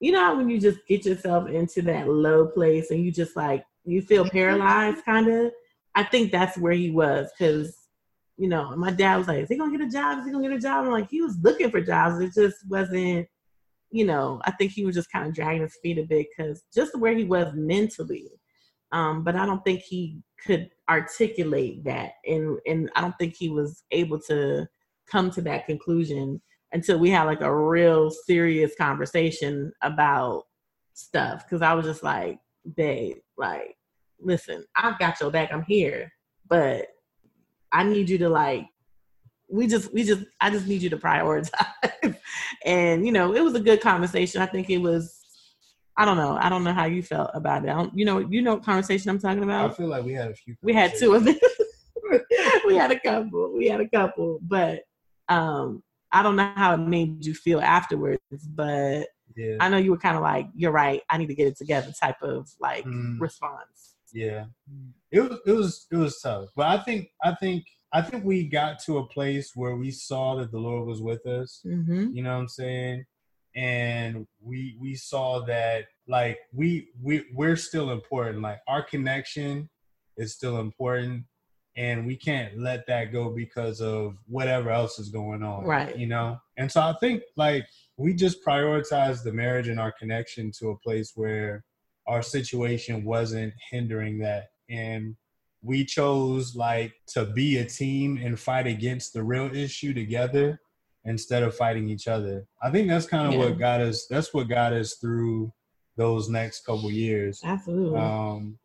you 0.00 0.12
know, 0.12 0.36
when 0.36 0.50
you 0.50 0.60
just 0.60 0.80
get 0.86 1.06
yourself 1.06 1.48
into 1.48 1.80
that 1.82 2.08
low 2.08 2.46
place 2.48 2.90
and 2.90 3.04
you 3.04 3.10
just 3.10 3.34
like 3.36 3.64
you 3.84 4.02
feel 4.02 4.28
paralyzed, 4.28 5.04
kind 5.04 5.28
of. 5.28 5.52
I 5.94 6.02
think 6.04 6.30
that's 6.30 6.58
where 6.58 6.74
he 6.74 6.90
was, 6.90 7.30
cause 7.38 7.85
you 8.38 8.48
know, 8.48 8.76
my 8.76 8.90
dad 8.90 9.16
was 9.16 9.28
like, 9.28 9.42
"Is 9.42 9.48
he 9.48 9.56
gonna 9.56 9.76
get 9.76 9.86
a 9.86 9.90
job? 9.90 10.18
Is 10.18 10.26
he 10.26 10.32
gonna 10.32 10.48
get 10.48 10.56
a 10.56 10.60
job?" 10.60 10.84
I'm 10.84 10.92
like, 10.92 11.10
he 11.10 11.22
was 11.22 11.38
looking 11.42 11.70
for 11.70 11.80
jobs. 11.80 12.20
It 12.20 12.34
just 12.34 12.68
wasn't 12.68 13.28
you 13.90 14.04
know, 14.04 14.40
I 14.44 14.50
think 14.52 14.72
he 14.72 14.84
was 14.84 14.94
just 14.94 15.10
kind 15.10 15.26
of 15.26 15.34
dragging 15.34 15.62
his 15.62 15.78
feet 15.82 15.98
a 15.98 16.02
bit 16.02 16.26
because 16.36 16.64
just 16.74 16.98
where 16.98 17.16
he 17.16 17.24
was 17.24 17.52
mentally. 17.54 18.30
Um, 18.92 19.24
but 19.24 19.36
I 19.36 19.46
don't 19.46 19.64
think 19.64 19.80
he 19.80 20.18
could 20.44 20.70
articulate 20.88 21.84
that, 21.84 22.12
and 22.24 22.58
and 22.66 22.90
I 22.94 23.00
don't 23.00 23.16
think 23.18 23.34
he 23.36 23.48
was 23.48 23.82
able 23.90 24.20
to 24.22 24.66
come 25.10 25.30
to 25.32 25.42
that 25.42 25.66
conclusion 25.66 26.40
until 26.72 26.98
we 26.98 27.10
had 27.10 27.24
like 27.24 27.40
a 27.40 27.54
real 27.54 28.10
serious 28.10 28.74
conversation 28.76 29.72
about 29.82 30.44
stuff. 30.94 31.44
Because 31.44 31.62
I 31.62 31.74
was 31.74 31.86
just 31.86 32.02
like, 32.02 32.38
babe, 32.76 33.16
like, 33.36 33.76
listen, 34.20 34.64
I've 34.76 34.98
got 34.98 35.20
your 35.20 35.30
back. 35.30 35.52
I'm 35.52 35.64
here, 35.64 36.12
but 36.48 36.86
I 37.72 37.84
need 37.84 38.08
you 38.08 38.18
to 38.18 38.28
like 38.28 38.66
we 39.48 39.66
just 39.66 39.92
we 39.92 40.04
just 40.04 40.24
I 40.40 40.50
just 40.50 40.66
need 40.66 40.82
you 40.82 40.90
to 40.90 40.96
prioritize. 40.96 42.16
and 42.64 43.06
you 43.06 43.12
know, 43.12 43.34
it 43.34 43.40
was 43.40 43.54
a 43.54 43.60
good 43.60 43.80
conversation. 43.80 44.40
I 44.42 44.46
think 44.46 44.70
it 44.70 44.78
was 44.78 45.20
I 45.98 46.04
don't 46.04 46.16
know. 46.16 46.36
I 46.38 46.48
don't 46.48 46.64
know 46.64 46.74
how 46.74 46.84
you 46.84 47.02
felt 47.02 47.30
about 47.32 47.64
it. 47.64 47.70
I 47.70 47.74
don't, 47.74 47.96
you 47.96 48.04
know, 48.04 48.18
you 48.18 48.42
know 48.42 48.58
conversation 48.58 49.08
I'm 49.10 49.18
talking 49.18 49.42
about. 49.42 49.70
I 49.70 49.74
feel 49.74 49.86
like 49.88 50.04
we 50.04 50.12
had 50.12 50.30
a 50.30 50.34
few. 50.34 50.54
We 50.62 50.74
had 50.74 50.94
two 50.94 51.14
of 51.14 51.24
them. 51.24 51.38
we 52.66 52.76
had 52.76 52.90
a 52.90 53.00
couple. 53.00 53.52
We 53.56 53.68
had 53.68 53.80
a 53.80 53.88
couple, 53.88 54.38
but 54.42 54.82
um 55.28 55.82
I 56.12 56.22
don't 56.22 56.36
know 56.36 56.52
how 56.54 56.74
it 56.74 56.78
made 56.78 57.24
you 57.24 57.34
feel 57.34 57.60
afterwards, 57.60 58.20
but 58.48 59.08
Yeah. 59.34 59.56
I 59.60 59.68
know 59.68 59.76
you 59.76 59.90
were 59.90 59.98
kind 59.98 60.16
of 60.16 60.22
like, 60.22 60.48
"You're 60.54 60.70
right. 60.72 61.02
I 61.10 61.18
need 61.18 61.26
to 61.26 61.34
get 61.34 61.48
it 61.48 61.56
together." 61.56 61.92
type 61.92 62.22
of 62.22 62.50
like 62.60 62.84
Mm. 62.84 63.20
response. 63.20 63.95
Yeah, 64.12 64.44
it 65.10 65.20
was 65.20 65.40
it 65.46 65.52
was 65.52 65.86
it 65.90 65.96
was 65.96 66.20
tough, 66.20 66.48
but 66.56 66.66
I 66.66 66.78
think 66.78 67.08
I 67.22 67.34
think 67.34 67.64
I 67.92 68.02
think 68.02 68.24
we 68.24 68.48
got 68.48 68.78
to 68.84 68.98
a 68.98 69.06
place 69.06 69.52
where 69.54 69.76
we 69.76 69.90
saw 69.90 70.36
that 70.36 70.50
the 70.50 70.58
Lord 70.58 70.86
was 70.86 71.00
with 71.00 71.24
us. 71.26 71.62
Mm-hmm. 71.64 72.10
You 72.12 72.22
know 72.22 72.34
what 72.34 72.40
I'm 72.40 72.48
saying? 72.48 73.04
And 73.54 74.26
we 74.40 74.76
we 74.80 74.94
saw 74.94 75.44
that 75.46 75.86
like 76.08 76.38
we 76.52 76.88
we 77.02 77.24
we're 77.34 77.56
still 77.56 77.90
important. 77.90 78.42
Like 78.42 78.60
our 78.68 78.82
connection 78.82 79.70
is 80.16 80.34
still 80.34 80.58
important, 80.58 81.24
and 81.76 82.06
we 82.06 82.16
can't 82.16 82.58
let 82.58 82.86
that 82.86 83.12
go 83.12 83.30
because 83.30 83.80
of 83.80 84.16
whatever 84.26 84.70
else 84.70 84.98
is 84.98 85.08
going 85.08 85.42
on. 85.42 85.64
Right. 85.64 85.96
You 85.96 86.06
know. 86.06 86.38
And 86.58 86.70
so 86.70 86.82
I 86.82 86.94
think 87.00 87.22
like 87.36 87.66
we 87.96 88.12
just 88.12 88.44
prioritized 88.44 89.22
the 89.22 89.32
marriage 89.32 89.68
and 89.68 89.80
our 89.80 89.92
connection 89.92 90.52
to 90.58 90.70
a 90.70 90.78
place 90.78 91.12
where 91.14 91.64
our 92.06 92.22
situation 92.22 93.04
wasn't 93.04 93.52
hindering 93.70 94.18
that 94.18 94.48
and 94.70 95.16
we 95.62 95.84
chose 95.84 96.54
like 96.54 96.92
to 97.08 97.24
be 97.24 97.58
a 97.58 97.64
team 97.64 98.18
and 98.22 98.38
fight 98.38 98.66
against 98.66 99.12
the 99.12 99.22
real 99.22 99.54
issue 99.54 99.92
together 99.92 100.60
instead 101.04 101.42
of 101.42 101.54
fighting 101.56 101.88
each 101.88 102.08
other 102.08 102.46
i 102.62 102.70
think 102.70 102.88
that's 102.88 103.06
kind 103.06 103.26
of 103.28 103.34
Yeah. 103.34 103.46
what 103.46 103.58
got 103.58 103.80
us 103.80 104.06
that's 104.08 104.32
what 104.34 104.48
got 104.48 104.72
us 104.72 104.94
through 104.94 105.52
those 105.96 106.28
next 106.28 106.64
couple 106.64 106.90
years 106.90 107.40
Absolutely. 107.44 107.98
um 107.98 108.58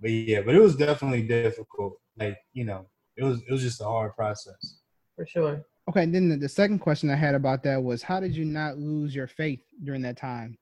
but 0.00 0.10
yeah 0.10 0.40
but 0.42 0.54
it 0.54 0.60
was 0.60 0.76
definitely 0.76 1.22
difficult 1.22 1.94
like 2.18 2.36
you 2.52 2.64
know 2.64 2.86
it 3.16 3.24
was 3.24 3.40
it 3.48 3.52
was 3.52 3.62
just 3.62 3.80
a 3.80 3.84
hard 3.84 4.14
process 4.14 4.80
for 5.16 5.26
sure. 5.26 5.64
Okay, 5.90 6.04
and 6.04 6.14
then 6.14 6.28
the, 6.28 6.36
the 6.36 6.48
second 6.48 6.78
question 6.78 7.10
I 7.10 7.16
had 7.16 7.34
about 7.34 7.64
that 7.64 7.82
was 7.82 8.02
how 8.02 8.20
did 8.20 8.36
you 8.36 8.44
not 8.44 8.78
lose 8.78 9.12
your 9.16 9.26
faith 9.26 9.60
during 9.82 10.02
that 10.02 10.16
time? 10.16 10.56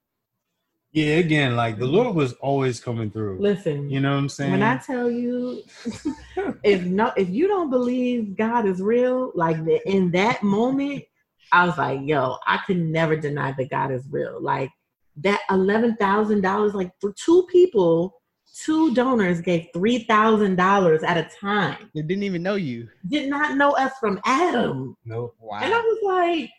Yeah 0.93 1.17
again 1.17 1.57
like 1.57 1.79
the 1.79 1.85
mm-hmm. 1.85 1.95
lord 1.95 2.17
was 2.17 2.33
always 2.35 2.81
coming 2.81 3.11
through 3.11 3.39
Listen, 3.41 3.91
you 3.91 4.01
know 4.01 4.13
what 4.13 4.19
i'm 4.19 4.29
saying 4.29 4.53
when 4.53 4.63
I 4.63 4.79
tell 4.79 5.11
you, 5.11 5.63
if 6.63 6.83
no, 6.85 7.13
if 7.17 7.29
you 7.29 7.49
don't 7.49 7.71
believe 7.71 8.37
God 8.37 8.67
is 8.67 8.81
real, 8.81 9.33
like 9.35 9.63
the, 9.65 9.81
in 9.89 10.11
that 10.13 10.43
moment, 10.43 11.05
I 11.53 11.67
was 11.67 11.79
like, 11.79 12.01
yo, 12.03 12.37
I 12.47 12.59
can 12.67 12.91
never 12.91 13.17
deny 13.17 13.53
that 13.53 13.71
God 13.71 13.91
is 13.91 14.05
real. 14.11 14.41
Like 14.41 14.71
that 15.19 15.41
eleven 15.51 15.97
thousand 15.97 16.43
dollars, 16.43 16.75
like 16.75 16.93
for 17.01 17.13
two 17.13 17.47
people, 17.51 18.21
two 18.63 18.95
donors 18.95 19.41
gave 19.41 19.67
three 19.73 20.05
thousand 20.05 20.57
dollars 20.57 21.03
at 21.03 21.17
a 21.17 21.29
time. 21.41 21.91
They 21.95 22.03
didn't 22.03 22.25
even 22.25 22.43
know 22.43 22.57
you. 22.57 22.89
Did 23.09 23.29
not 23.29 23.57
know 23.57 23.73
us 23.73 23.93
from 24.01 24.21
Adam, 24.25 24.97
nope 25.05 25.37
Wow. 25.41 25.61
and 25.63 25.73
I 25.73 25.79
was 25.79 25.99
like, 26.03 26.51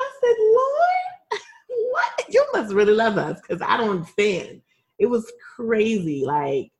I 0.00 0.10
said, 0.20 0.36
Lord, 0.38 1.13
what? 1.90 2.24
You 2.28 2.44
must 2.52 2.74
really 2.74 2.94
love 2.94 3.18
us 3.18 3.40
because 3.40 3.62
I 3.62 3.76
don't 3.76 3.90
understand. 3.90 4.62
It 4.98 5.06
was 5.06 5.30
crazy, 5.56 6.24
like 6.24 6.70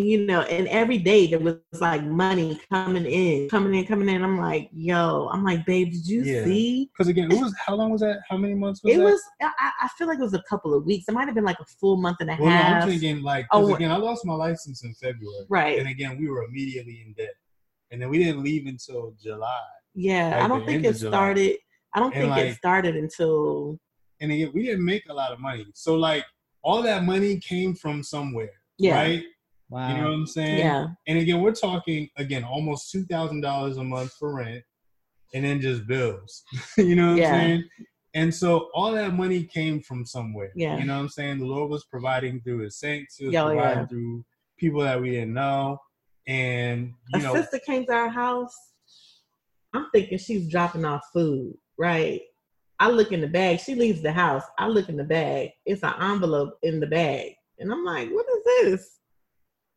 you 0.00 0.24
know, 0.26 0.42
and 0.42 0.68
every 0.68 0.98
day 0.98 1.26
there 1.26 1.40
was 1.40 1.56
like 1.80 2.04
money 2.04 2.60
coming 2.70 3.04
in, 3.04 3.48
coming 3.48 3.74
in, 3.74 3.84
coming 3.84 4.08
in. 4.08 4.22
I'm 4.22 4.38
like, 4.38 4.70
yo, 4.72 5.28
I'm 5.32 5.42
like, 5.42 5.66
babe, 5.66 5.90
did 5.90 6.06
you 6.06 6.22
Yeah. 6.22 6.44
see? 6.44 6.88
because 6.92 7.08
again 7.08 7.30
it 7.32 7.40
was 7.40 7.52
how 7.64 7.74
long 7.74 7.90
was 7.90 8.00
that 8.00 8.20
how 8.28 8.36
many 8.36 8.54
months 8.54 8.82
was 8.82 8.94
It 8.94 8.98
that 8.98 9.04
was. 9.04 9.20
I, 9.42 9.70
I 9.82 9.88
feel 9.98 10.06
like 10.06 10.18
it 10.18 10.22
was 10.22 10.34
a 10.34 10.42
couple 10.48 10.72
of 10.72 10.84
weeks. 10.86 11.06
It 11.08 11.12
might 11.12 11.26
have 11.26 11.34
been 11.34 11.44
like 11.44 11.58
a 11.60 11.64
full 11.80 11.96
month 11.96 12.18
and 12.20 12.30
a 12.30 12.36
Well, 12.36 12.50
no, 12.50 12.56
half. 12.56 12.82
I'm 12.84 12.88
thinking 12.88 13.22
like, 13.22 13.46
Oh, 13.50 13.74
again, 13.74 13.90
I 13.90 13.96
lost 13.96 14.24
my 14.24 14.34
license 14.34 14.84
in 14.84 14.94
February, 14.94 15.46
Right. 15.48 15.78
And 15.80 15.88
again, 15.88 16.16
we 16.18 16.28
were 16.28 16.44
immediately 16.44 17.02
in 17.04 17.12
debt, 17.14 17.34
and 17.90 18.00
then 18.00 18.08
we 18.08 18.18
didn't 18.18 18.42
leave 18.44 18.66
until 18.66 19.14
July. 19.20 19.58
yeah, 19.94 20.28
like 20.30 20.42
I 20.44 20.48
don't 20.48 20.64
think 20.64 20.84
it 20.84 20.96
started. 20.96 21.56
I 21.94 21.98
don't 22.00 22.14
And, 22.14 22.32
think 22.34 22.46
it 22.46 22.56
started 22.56 22.94
until 22.96 23.78
And 24.20 24.32
again, 24.32 24.50
we 24.54 24.64
didn't 24.64 24.84
make 24.84 25.08
a 25.08 25.14
lot 25.14 25.32
of 25.32 25.38
money, 25.40 25.66
so 25.74 25.94
like 25.94 26.24
all 26.62 26.82
that 26.82 27.04
money 27.04 27.38
came 27.38 27.74
from 27.74 28.02
somewhere, 28.02 28.50
yeah, 28.78 28.94
right? 28.94 29.22
wow. 29.70 29.88
You 29.88 29.94
know 29.96 30.04
what 30.08 30.12
I'm 30.14 30.26
saying? 30.26 30.58
yeah, 30.58 30.86
And 31.06 31.18
again, 31.18 31.40
we're 31.40 31.54
talking 31.54 32.08
again 32.16 32.44
almost 32.44 32.90
two 32.90 33.04
thousand 33.04 33.40
dollars 33.42 33.76
a 33.76 33.84
month 33.84 34.12
for 34.18 34.34
rent, 34.34 34.64
and 35.34 35.44
then 35.44 35.60
just 35.60 35.86
bills. 35.86 36.42
you 36.78 36.96
know 36.96 37.10
what 37.10 37.18
Yeah. 37.18 37.32
I'm 37.34 37.40
saying? 37.40 37.64
And 38.14 38.34
so 38.34 38.70
all 38.74 38.90
that 38.92 39.14
money 39.14 39.44
came 39.44 39.80
from 39.82 40.04
somewhere. 40.04 40.50
Yeah. 40.56 40.78
You 40.78 40.84
know 40.86 40.94
what 40.96 41.02
I'm 41.02 41.08
saying? 41.10 41.38
The 41.38 41.44
Lord 41.44 41.70
was 41.70 41.84
providing 41.84 42.40
through 42.40 42.60
His 42.60 42.76
saints. 42.76 43.16
He 43.16 43.26
was 43.26 43.34
Yeah, 43.34 43.44
oh, 43.44 43.48
providing 43.50 43.78
yeah. 43.82 43.86
through 43.86 44.24
people 44.58 44.80
that 44.80 45.00
we 45.00 45.10
didn't 45.10 45.34
know, 45.34 45.78
and 46.26 46.92
you 47.14 47.20
a 47.20 47.22
know, 47.22 47.34
sister 47.34 47.60
came 47.60 47.84
to 47.86 47.92
our 47.92 48.08
house. 48.08 48.56
I'm 49.74 49.86
thinking 49.92 50.18
she's 50.18 50.48
dropping 50.48 50.84
off 50.86 51.02
food, 51.12 51.54
right? 51.78 52.22
I 52.80 52.90
look 52.90 53.12
in 53.12 53.20
the 53.20 53.28
bag. 53.28 53.60
She 53.60 53.74
leaves 53.74 54.02
the 54.02 54.12
house. 54.12 54.44
I 54.58 54.68
look 54.68 54.88
in 54.88 54.96
the 54.96 55.04
bag. 55.04 55.50
It's 55.66 55.82
an 55.82 55.94
envelope 56.00 56.58
in 56.62 56.80
the 56.80 56.86
bag. 56.86 57.32
And 57.58 57.72
I'm 57.72 57.84
like, 57.84 58.10
what 58.10 58.26
is 58.26 58.44
this? 58.44 58.98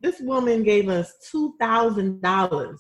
This 0.02 0.20
woman 0.20 0.64
gave 0.64 0.90
us 0.90 1.14
$2,000 1.34 2.78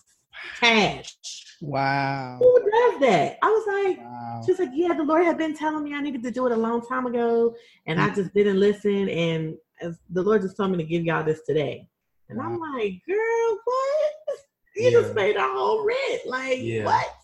cash. 0.60 1.16
wow. 1.62 2.38
Who 2.40 2.60
does 2.60 3.00
that? 3.02 3.38
I 3.42 3.48
was 3.48 3.68
like, 3.68 3.98
Wow. 4.00 4.22
She's 4.46 4.60
like, 4.60 4.70
yeah, 4.74 4.94
the 4.94 5.04
Lord 5.04 5.24
had 5.24 5.38
been 5.38 5.56
telling 5.56 5.84
me 5.84 5.94
I 5.94 6.02
needed 6.02 6.24
to 6.24 6.32
do 6.32 6.46
it 6.48 6.52
a 6.52 6.58
long 6.58 6.82
time 6.82 7.06
ago, 7.06 7.56
and 7.86 8.02
I 8.02 8.10
mm. 8.10 8.16
just 8.16 8.34
didn't 8.34 8.60
listen. 8.60 9.08
And 9.10 9.56
as 9.82 10.00
the 10.10 10.24
Lord 10.24 10.42
just 10.42 10.58
told 10.58 10.72
me 10.72 10.78
to 10.78 10.84
give 10.84 11.04
y'all 11.04 11.24
this 11.24 11.42
today, 11.46 11.88
and 12.30 12.42
I'm 12.42 12.60
like, 12.60 13.02
girl, 13.08 13.60
what? 13.64 14.38
You 14.76 14.92
just 14.92 15.10
Yeah. 15.10 15.14
paid 15.14 15.38
our 15.38 15.52
whole 15.54 15.86
rent, 15.86 16.22
like 16.26 16.60
Yeah. 16.60 16.86
what? 16.86 17.16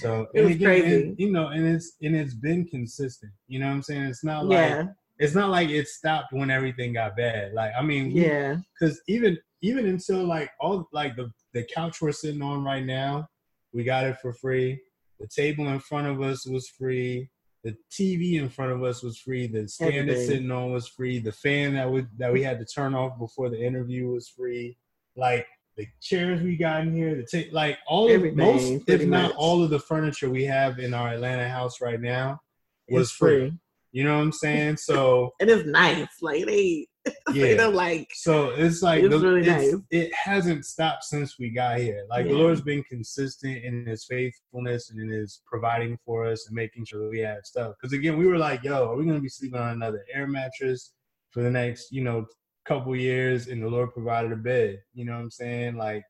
So 0.00 0.26
It 0.34 0.42
was 0.42 0.52
again, 0.52 0.66
crazy. 0.82 1.02
and, 1.08 1.18
you 1.18 1.30
know, 1.32 1.48
and 1.48 1.66
it's 1.66 1.92
and 2.02 2.14
it's 2.16 2.34
been 2.34 2.66
consistent. 2.66 3.32
You 3.48 3.60
know 3.60 3.66
what 3.66 3.72
I'm 3.74 3.82
saying? 3.82 4.02
It's 4.02 4.24
not 4.24 4.46
like 4.46 4.58
Yeah, 4.58 4.86
it's 5.18 5.34
not 5.34 5.50
like 5.50 5.68
it 5.70 5.88
stopped 5.88 6.32
when 6.32 6.50
everything 6.50 6.92
got 6.92 7.16
bad. 7.16 7.52
Like 7.54 7.72
I 7.78 7.82
mean, 7.82 8.12
we- 8.12 8.26
yeah, 8.26 8.56
because 8.78 9.00
even 9.08 9.38
even 9.62 9.86
until 9.86 10.24
like 10.24 10.50
all 10.60 10.88
like 10.92 11.16
the 11.16 11.30
the 11.54 11.64
couch 11.74 12.00
we're 12.02 12.12
sitting 12.12 12.42
on 12.42 12.64
right 12.64 12.84
now, 12.84 13.28
we 13.72 13.84
got 13.84 14.04
it 14.04 14.18
for 14.20 14.32
free. 14.32 14.80
The 15.20 15.28
table 15.28 15.68
in 15.68 15.80
front 15.80 16.06
of 16.08 16.20
us 16.20 16.46
was 16.46 16.68
free. 16.68 17.30
The 17.64 17.74
TV 17.90 18.34
in 18.34 18.48
front 18.48 18.70
of 18.72 18.84
us 18.84 19.02
was 19.02 19.18
free. 19.18 19.46
The 19.46 19.66
stand 19.66 20.10
Everything. 20.10 20.26
sitting 20.26 20.50
on 20.50 20.72
was 20.72 20.86
free. 20.86 21.18
The 21.18 21.32
fan 21.32 21.74
that 21.74 21.90
we 21.90 22.06
that 22.18 22.32
we 22.32 22.42
had 22.42 22.58
to 22.58 22.64
turn 22.66 22.94
off 22.94 23.18
before 23.18 23.48
the 23.48 23.60
interview 23.60 24.08
was 24.08 24.28
free. 24.28 24.76
Like 25.16 25.46
the 25.76 25.86
chairs 26.00 26.40
we 26.42 26.56
got 26.56 26.82
in 26.82 26.94
here, 26.94 27.14
the 27.30 27.48
like 27.52 27.78
all 27.86 28.10
of 28.10 28.34
most, 28.34 28.82
if 28.88 29.02
not 29.06 29.28
much. 29.28 29.32
all 29.36 29.62
of 29.62 29.70
the 29.70 29.78
furniture 29.78 30.30
we 30.30 30.44
have 30.44 30.78
in 30.78 30.94
our 30.94 31.08
Atlanta 31.10 31.48
house 31.48 31.80
right 31.80 32.00
now 32.00 32.40
was 32.88 33.10
free. 33.10 33.50
free. 33.50 33.58
You 33.92 34.04
know 34.04 34.14
what 34.16 34.22
I'm 34.24 34.32
saying? 34.32 34.76
So 34.80 35.32
it 35.40 35.48
is 35.48 35.64
nice. 35.66 36.08
Like 36.22 36.46
they, 36.46 36.86
yeah. 37.32 37.44
you 37.46 37.56
know, 37.56 37.70
like 37.70 38.08
So 38.14 38.50
it's 38.50 38.82
like 38.82 39.02
It's 39.04 39.10
the- 39.14 39.20
really 39.20 39.40
it's- 39.42 39.72
nice. 39.72 39.80
it 39.90 40.12
hasn't 40.14 40.64
stopped 40.64 41.04
since 41.04 41.38
we 41.38 41.50
got 41.50 41.78
here. 41.78 42.04
Like 42.10 42.26
the 42.26 42.32
Lord's 42.32 42.60
been 42.62 42.82
consistent 42.84 43.62
in 43.64 43.86
His 43.86 44.04
faithfulness 44.04 44.90
and 44.90 45.00
in 45.00 45.08
His 45.10 45.40
providing 45.46 45.98
for 46.04 46.26
us 46.26 46.46
and 46.48 46.56
making 46.56 46.84
sure 46.86 47.02
that 47.02 47.10
we 47.10 47.20
have 47.20 47.44
stuff. 47.44 47.74
Because 47.80 47.92
again, 47.92 48.16
we 48.18 48.26
were 48.26 48.38
like, 48.38 48.62
"Yo, 48.64 48.88
are 48.90 48.96
we 48.96 49.04
gonna 49.06 49.20
be 49.20 49.28
sleeping 49.28 49.60
on 49.60 49.70
another 49.70 50.04
air 50.12 50.26
mattress 50.26 50.92
for 51.30 51.42
the 51.42 51.50
next, 51.50 51.92
you 51.92 52.02
know, 52.02 52.26
couple 52.66 52.94
years?" 52.96 53.48
And 53.48 53.62
the 53.62 53.68
Lord 53.68 53.92
provided 53.92 54.32
a 54.32 54.36
bed. 54.36 54.80
You 54.94 55.04
know 55.04 55.12
what 55.14 55.20
I'm 55.22 55.30
saying? 55.30 55.76
Like, 55.76 56.02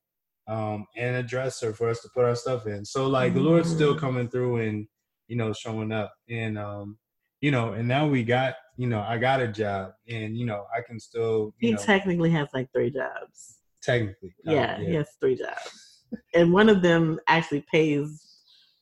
um, 0.48 0.86
and 0.96 1.16
a 1.16 1.22
dresser 1.22 1.72
for 1.72 1.88
us 1.88 2.00
to 2.02 2.08
put 2.14 2.24
our 2.24 2.36
stuff 2.36 2.66
in. 2.66 2.84
So 2.84 3.06
like 3.08 3.34
the 3.34 3.40
Lord's 3.40 3.70
still 3.70 3.94
Mhm. 3.94 3.98
coming 4.00 4.28
through 4.28 4.56
and 4.58 4.86
you 5.28 5.36
know 5.36 5.52
showing 5.52 5.90
up 5.92 6.12
and 6.28 6.56
um, 6.58 6.98
you 7.40 7.50
know, 7.50 7.72
and 7.74 7.86
now 7.88 8.06
we 8.08 8.22
got 8.22 8.54
you 8.76 8.86
know 8.88 9.00
I 9.00 9.18
got 9.18 9.40
a 9.40 9.48
job 9.48 9.92
and 10.08 10.36
you 10.36 10.46
know 10.46 10.66
I 10.76 10.80
can 10.82 10.98
still 11.00 11.52
you 11.58 11.70
he 11.70 11.74
know 11.74 11.78
technically 11.82 12.30
has 12.30 12.48
like 12.54 12.68
three 12.72 12.90
jobs. 12.90 13.58
technically 13.82 14.34
uh, 14.46 14.52
Yeah, 14.52 14.78
he 14.80 14.94
has 14.94 15.08
three 15.20 15.34
jobs, 15.36 16.04
and 16.34 16.52
one 16.52 16.68
of 16.68 16.80
them 16.82 17.18
actually 17.26 17.62
pays 17.70 18.22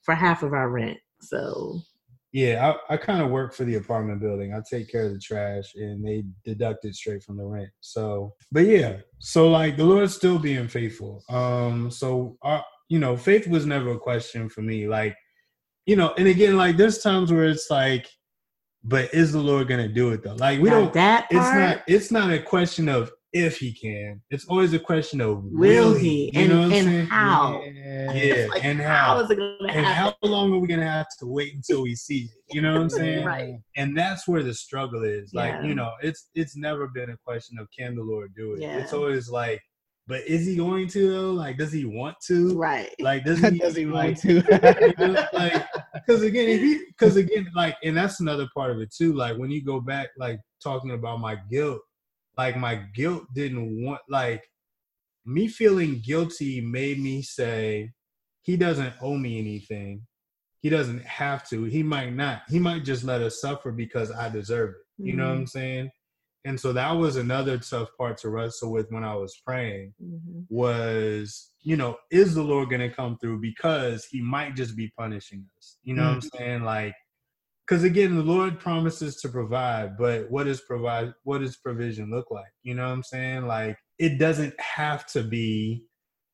for 0.03 0.15
half 0.15 0.43
of 0.43 0.53
our 0.53 0.69
rent. 0.69 0.99
So 1.21 1.81
Yeah, 2.35 2.75
I, 2.91 2.95
I 2.95 2.97
kind 2.97 3.23
of 3.23 3.31
work 3.31 3.55
for 3.55 3.63
the 3.63 3.77
apartment 3.77 4.21
building. 4.21 4.53
I 4.53 4.61
take 4.69 4.91
care 4.91 5.07
of 5.07 5.13
the 5.13 5.21
trash, 5.21 5.73
and 5.77 6.05
they 6.05 6.25
deduct 6.45 6.85
it 6.85 6.97
straight 6.97 7.23
from 7.23 7.37
the 7.37 7.45
rent. 7.45 7.71
So, 7.79 8.35
but 8.51 8.67
yeah, 8.67 8.97
so 9.21 9.49
like 9.49 9.77
the 9.77 9.85
Lord's 9.85 10.17
still 10.17 10.41
being 10.41 10.67
faithful. 10.67 11.23
Um, 11.29 11.93
so 11.93 12.37
our, 12.43 12.65
you 12.89 12.99
know, 12.99 13.17
faith 13.17 13.47
was 13.47 13.67
never 13.67 13.93
a 13.93 14.01
question 14.01 14.49
for 14.49 14.63
me. 14.63 14.89
Like, 14.89 15.15
you 15.87 15.95
know, 15.95 16.13
and 16.19 16.27
again, 16.27 16.57
like 16.57 16.77
there's 16.77 16.99
times 16.99 17.31
where 17.31 17.45
it's 17.45 17.71
like, 17.71 18.09
but 18.83 19.15
is 19.15 19.31
the 19.31 19.39
Lord 19.39 19.69
gonna 19.69 19.87
do 19.87 20.11
it 20.11 20.25
though? 20.25 20.35
Like 20.35 20.61
we 20.61 20.71
now 20.71 20.81
don't. 20.81 20.93
that 20.95 21.29
It's 21.31 21.53
not. 21.53 21.83
It's 21.87 22.11
not 22.11 22.33
a 22.33 22.41
question 22.41 22.89
of 22.89 23.13
if 23.33 23.59
He 23.59 23.73
can. 23.73 24.21
It's 24.31 24.47
always 24.47 24.73
a 24.73 24.81
question 24.81 25.21
of 25.21 25.45
will 25.45 25.93
will 25.93 25.95
he 25.95 26.33
You 26.35 26.41
and, 26.41 26.49
know 26.51 26.63
what 26.63 26.73
I'm 26.73 26.89
and 26.89 27.09
how? 27.09 27.63
Yeah. 27.65 27.84
Yeah, 28.15 28.47
Like, 28.51 28.65
and 28.65 28.81
how 28.81 29.15
how. 29.17 29.21
is 29.21 29.31
it 29.31 29.37
going 29.37 29.59
to 29.61 29.65
And 29.75 29.87
happen? 29.87 30.15
how 30.23 30.29
long 30.29 30.53
are 30.53 30.59
we 30.59 30.69
gonna 30.69 30.89
have 30.91 31.07
to 31.21 31.27
wait 31.27 31.55
until 31.55 31.83
we 31.83 31.95
see 31.95 32.25
it? 32.25 32.55
You 32.55 32.61
know 32.63 32.73
what 32.75 32.83
I'm 32.83 32.91
saying? 32.91 33.25
Right. 33.25 33.55
and 33.77 33.97
that's 33.97 34.27
where 34.29 34.43
the 34.43 34.55
struggle 34.55 35.03
is 35.05 35.33
like 35.35 35.53
Yeah. 35.55 35.65
you 35.69 35.75
know 35.75 35.93
it's 36.03 36.29
it's 36.35 36.57
never 36.57 36.89
been 36.89 37.11
a 37.11 37.17
question 37.19 37.59
of 37.59 37.69
can 37.77 37.95
the 37.97 38.03
lord 38.03 38.33
do 38.37 38.55
it 38.55 38.61
Yeah. 38.61 38.79
it's 38.79 38.93
always 38.93 39.29
like 39.31 39.61
but 40.07 40.21
is 40.27 40.47
he 40.47 40.55
going 40.57 40.87
to 40.89 41.11
though 41.11 41.33
like 41.33 41.57
does 41.57 41.73
he 41.73 41.85
want 41.85 42.17
to 42.27 42.57
Right. 42.57 42.95
like 43.01 43.25
does 43.25 43.39
he, 43.49 43.59
Does 43.59 43.75
he 43.77 43.87
like, 43.87 44.07
want 44.07 44.19
to? 44.19 45.29
like 45.33 45.65
because 45.95 46.23
again 46.23 46.49
if 46.49 46.61
he 46.61 46.85
because 46.89 47.17
again 47.17 47.51
like 47.55 47.77
and 47.83 47.97
that's 47.97 48.21
another 48.21 48.47
part 48.55 48.71
of 48.71 48.81
it 48.81 48.93
too 48.93 49.13
like 49.15 49.37
when 49.39 49.51
you 49.51 49.65
go 49.65 49.81
back 49.81 50.09
like 50.19 50.39
talking 50.63 50.91
about 50.93 51.21
my 51.21 51.37
guilt 51.51 51.81
like 52.37 52.57
my 52.57 52.75
guilt 52.95 53.25
didn't 53.35 53.83
want 53.85 54.01
like 54.09 54.43
me 55.27 55.49
feeling 55.49 56.01
guilty 56.05 56.61
made 56.61 57.01
me 57.01 57.23
say 57.23 57.91
he 58.43 58.57
doesn't 58.57 58.95
owe 59.01 59.17
me 59.17 59.39
anything. 59.39 60.07
He 60.61 60.71
doesn't 60.71 61.03
have 61.03 61.49
to. 61.51 61.65
He 61.65 61.83
might 61.83 62.15
not. 62.15 62.43
He 62.49 62.59
might 62.59 62.85
just 62.85 63.05
let 63.05 63.21
us 63.23 63.41
suffer 63.41 63.71
because 63.73 64.11
i 64.11 64.29
deserve 64.29 64.71
it. 64.71 65.05
You 65.07 65.17
know 65.17 65.29
what 65.29 65.37
i'm 65.39 65.47
saying? 65.47 65.91
And 66.47 66.61
so 66.61 66.73
that 66.75 66.93
was 66.93 67.17
another 67.17 67.57
tough 67.59 67.89
part 67.99 68.19
to 68.19 68.29
wrestle 68.31 68.71
with 68.71 68.91
when 68.91 69.05
i 69.05 69.15
was 69.15 69.41
praying 69.47 69.95
Mhm. 70.03 70.47
was, 70.51 71.53
you 71.63 71.77
know, 71.77 71.97
is 72.11 72.35
the 72.35 72.43
Lord 72.43 72.69
going 72.69 72.81
to 72.89 72.95
come 72.95 73.17
through? 73.19 73.41
Because 73.41 74.05
he 74.05 74.21
might 74.21 74.55
just 74.55 74.77
be 74.77 74.93
punishing 74.99 75.47
us? 75.57 75.79
You 75.83 75.95
know 75.95 76.05
what 76.09 76.15
I'm 76.15 76.21
saying? 76.21 76.63
Like, 76.63 76.95
because 77.67 77.85
again, 77.85 78.17
the 78.17 78.23
Lord 78.23 78.59
promises 78.59 79.17
to 79.23 79.29
provide, 79.29 79.97
but 79.97 80.31
what 80.31 80.45
does 80.45 80.61
provide? 80.61 81.15
What 81.25 81.39
does 81.41 81.57
provision 81.57 82.11
look 82.11 82.31
like? 82.31 82.53
You 82.63 82.75
know 82.75 82.85
what 82.85 82.93
I'm 82.93 83.03
saying? 83.03 83.47
Like, 83.47 83.77
it 83.99 84.19
doesn't 84.19 84.59
have 84.61 85.07
to 85.13 85.23
be. 85.23 85.85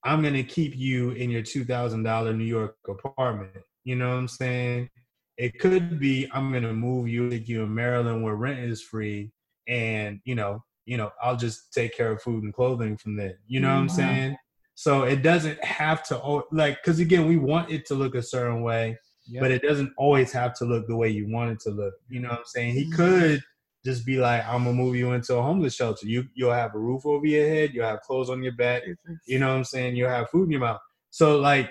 I'm 0.02 0.22
going 0.22 0.34
to 0.34 0.42
keep 0.42 0.74
you 0.76 1.10
in 1.10 1.30
your 1.30 1.42
two 1.42 1.64
thousand 1.64 2.02
dollar 2.02 2.32
New 2.32 2.44
York 2.44 2.76
apartment. 2.88 3.52
You 3.84 3.96
know 3.96 4.08
what 4.08 4.16
I'm 4.16 4.28
saying? 4.28 4.90
It 5.36 5.58
could 5.58 5.98
be 5.98 6.28
I'm 6.32 6.50
going 6.50 6.64
to 6.64 6.72
move 6.72 7.08
you, 7.08 7.30
take 7.30 7.48
you 7.48 7.62
in 7.62 7.74
Maryland 7.74 8.22
where 8.22 8.34
rent 8.34 8.60
is 8.60 8.82
free, 8.82 9.30
and 9.68 10.20
you 10.24 10.34
know 10.34 10.62
you 10.90 10.96
know, 10.96 11.12
I'll 11.22 11.36
just 11.36 11.72
take 11.72 11.96
care 11.96 12.10
of 12.10 12.20
food 12.20 12.42
and 12.42 12.52
clothing 12.52 12.96
from 12.96 13.14
there. 13.14 13.38
You 13.46 13.60
know 13.60 13.68
what 13.68 13.80
I'm 13.80 13.86
mm-hmm. 13.86 13.96
saying? 13.96 14.36
So 14.74 15.04
it 15.04 15.22
doesn't 15.22 15.62
have 15.64 16.02
to 16.08 16.42
like 16.50 16.82
because 16.82 16.98
again, 16.98 17.28
we 17.28 17.36
want 17.36 17.70
it 17.70 17.86
to 17.86 17.94
look 17.94 18.16
a 18.16 18.22
certain 18.22 18.62
way, 18.62 18.98
Yep. 19.28 19.40
but 19.42 19.50
it 19.50 19.62
doesn't 19.62 19.92
always 19.96 20.32
have 20.32 20.54
to 20.58 20.64
look 20.64 20.86
the 20.88 20.96
way 20.96 21.08
you 21.08 21.28
want 21.28 21.50
it 21.52 21.60
to 21.60 21.70
look. 21.70 21.94
You 22.08 22.20
know 22.20 22.30
what 22.30 22.38
I'm 22.38 22.44
saying? 22.46 22.74
He 22.74 22.86
Mhm. 22.90 22.96
could 22.96 23.42
just 23.84 24.04
be 24.04 24.16
like, 24.18 24.44
"I'm 24.46 24.64
gonna 24.64 24.72
move 24.72 24.96
you 24.96 25.12
into 25.12 25.36
a 25.36 25.42
homeless 25.42 25.74
shelter. 25.74 26.06
You 26.06 26.24
you'll 26.34 26.52
have 26.52 26.74
a 26.74 26.78
roof 26.78 27.06
over 27.06 27.24
your 27.26 27.46
head. 27.48 27.70
You'll 27.72 27.86
have 27.86 28.00
clothes 28.00 28.28
on 28.30 28.42
your 28.42 28.52
back. 28.54 28.82
You 29.26 29.38
know 29.38 29.48
what 29.48 29.54
I'm 29.58 29.64
saying? 29.64 29.96
You'll 29.96 30.10
have 30.10 30.28
food 30.30 30.44
in 30.44 30.50
your 30.52 30.60
mouth." 30.60 30.80
So 31.10 31.38
like, 31.38 31.70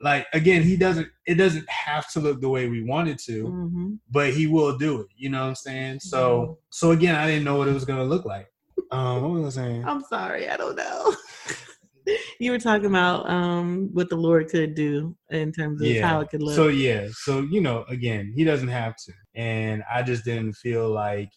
like 0.00 0.26
again, 0.32 0.62
he 0.62 0.76
doesn't. 0.76 1.08
It 1.26 1.34
doesn't 1.34 1.68
have 1.68 2.10
to 2.12 2.20
look 2.20 2.40
the 2.40 2.48
way 2.48 2.68
we 2.68 2.82
want 2.84 3.08
it 3.08 3.18
to 3.20 3.44
Mhm. 3.46 3.98
but 4.10 4.32
he 4.32 4.46
will 4.46 4.76
do 4.78 5.00
it. 5.00 5.06
You 5.16 5.28
know 5.30 5.42
what 5.42 5.48
I'm 5.48 5.54
saying? 5.54 6.00
So 6.00 6.58
so 6.70 6.92
again, 6.92 7.14
I 7.14 7.26
didn't 7.26 7.44
know 7.44 7.56
what 7.56 7.68
it 7.68 7.74
was 7.74 7.84
gonna 7.84 8.04
look 8.04 8.24
like. 8.24 8.48
Um, 8.90 9.22
what 9.22 9.30
was 9.42 9.58
I 9.58 9.62
saying? 9.62 9.84
I'm 9.84 10.02
sorry, 10.04 10.48
I 10.48 10.56
don't 10.56 10.76
know. 10.76 11.14
you 12.38 12.50
were 12.52 12.58
talking 12.58 12.86
about 12.86 13.28
um 13.28 13.90
what 13.92 14.08
the 14.08 14.16
Lord 14.16 14.48
could 14.48 14.74
do 14.74 15.16
in 15.30 15.52
terms 15.52 15.80
of 15.80 15.88
Yeah. 15.88 16.06
how 16.06 16.20
it 16.20 16.30
could 16.30 16.42
look. 16.42 16.54
So 16.54 16.68
yeah, 16.68 17.08
so 17.12 17.40
you 17.42 17.60
know, 17.60 17.84
again, 17.88 18.32
he 18.34 18.44
doesn't 18.44 18.68
have 18.68 18.94
to, 19.06 19.12
and 19.34 19.82
I 19.92 20.02
just 20.02 20.24
didn't 20.24 20.54
feel 20.54 20.88
like 20.90 21.30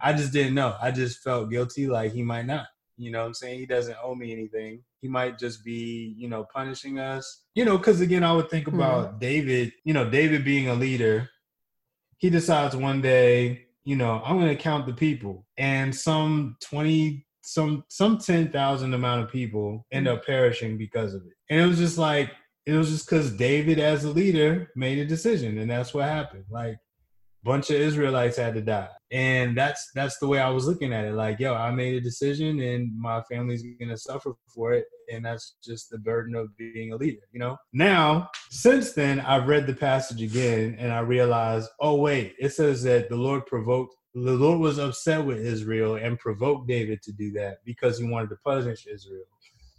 I 0.00 0.12
just 0.12 0.32
didn't 0.32 0.54
know. 0.54 0.76
I 0.80 0.90
just 0.90 1.20
felt 1.22 1.50
guilty, 1.50 1.86
like 1.86 2.12
he 2.12 2.22
might 2.22 2.46
not. 2.46 2.66
You 2.96 3.10
know 3.10 3.20
what 3.20 3.26
I'm 3.28 3.34
saying? 3.34 3.58
He 3.58 3.66
doesn't 3.66 3.96
owe 4.02 4.14
me 4.14 4.32
anything. 4.32 4.82
He 5.00 5.08
might 5.08 5.38
just 5.38 5.64
be, 5.64 6.14
you 6.18 6.28
know, 6.28 6.44
punishing 6.52 6.98
us. 6.98 7.42
You 7.54 7.64
know, 7.64 7.78
because 7.78 8.00
again, 8.02 8.22
I 8.24 8.32
would 8.32 8.50
think 8.50 8.66
about 8.66 9.20
David, 9.20 9.72
you 9.84 9.94
know, 9.94 10.08
David 10.08 10.44
being 10.44 10.68
a 10.68 10.74
leader. 10.74 11.30
He 12.18 12.28
decides 12.28 12.76
one 12.76 13.00
day, 13.00 13.66
you 13.84 13.96
know, 13.96 14.20
I'm 14.24 14.36
going 14.38 14.54
to 14.54 14.62
count 14.62 14.84
the 14.86 14.92
people. 14.92 15.46
And 15.56 15.94
some 15.96 16.56
20, 16.60 17.26
some, 17.42 17.84
some 17.88 18.18
10,000 18.18 18.94
amount 18.94 19.22
of 19.22 19.30
people 19.30 19.86
end 19.92 20.06
mm. 20.06 20.12
up 20.12 20.24
perishing 20.24 20.76
because 20.76 21.14
of 21.14 21.22
it. 21.22 21.32
And 21.48 21.60
it 21.60 21.66
was 21.66 21.78
just 21.78 21.98
like, 21.98 22.30
it 22.66 22.72
was 22.72 22.90
just 22.90 23.08
because 23.08 23.32
David, 23.32 23.78
as 23.78 24.04
a 24.04 24.10
leader, 24.10 24.70
made 24.76 24.98
a 24.98 25.04
decision. 25.04 25.58
And 25.58 25.70
that's 25.70 25.94
what 25.94 26.04
happened. 26.04 26.44
Like, 26.50 26.76
bunch 27.42 27.70
of 27.70 27.76
Israelites 27.76 28.36
had 28.36 28.54
to 28.54 28.60
die. 28.60 28.88
And 29.10 29.56
that's 29.56 29.90
that's 29.94 30.18
the 30.18 30.28
way 30.28 30.38
I 30.38 30.50
was 30.50 30.66
looking 30.66 30.92
at 30.92 31.04
it. 31.04 31.14
Like, 31.14 31.40
yo, 31.40 31.54
I 31.54 31.70
made 31.72 31.94
a 31.94 32.00
decision 32.00 32.60
and 32.60 32.90
my 32.98 33.22
family's 33.22 33.64
gonna 33.80 33.96
suffer 33.96 34.34
for 34.54 34.72
it. 34.72 34.84
And 35.12 35.24
that's 35.24 35.56
just 35.64 35.90
the 35.90 35.98
burden 35.98 36.36
of 36.36 36.56
being 36.56 36.92
a 36.92 36.96
leader, 36.96 37.22
you 37.32 37.40
know? 37.40 37.56
Now, 37.72 38.30
since 38.50 38.92
then, 38.92 39.20
I've 39.20 39.48
read 39.48 39.66
the 39.66 39.74
passage 39.74 40.22
again 40.22 40.76
and 40.78 40.92
I 40.92 41.00
realized, 41.00 41.70
oh 41.80 41.96
wait, 41.96 42.34
it 42.38 42.50
says 42.50 42.82
that 42.84 43.08
the 43.08 43.16
Lord 43.16 43.46
provoked 43.46 43.96
the 44.14 44.32
Lord 44.32 44.60
was 44.60 44.78
upset 44.78 45.24
with 45.24 45.38
Israel 45.38 45.96
and 45.96 46.18
provoked 46.18 46.68
David 46.68 47.02
to 47.02 47.12
do 47.12 47.32
that 47.32 47.58
because 47.64 47.98
he 47.98 48.04
wanted 48.06 48.30
to 48.30 48.36
punish 48.44 48.86
Israel. 48.86 49.24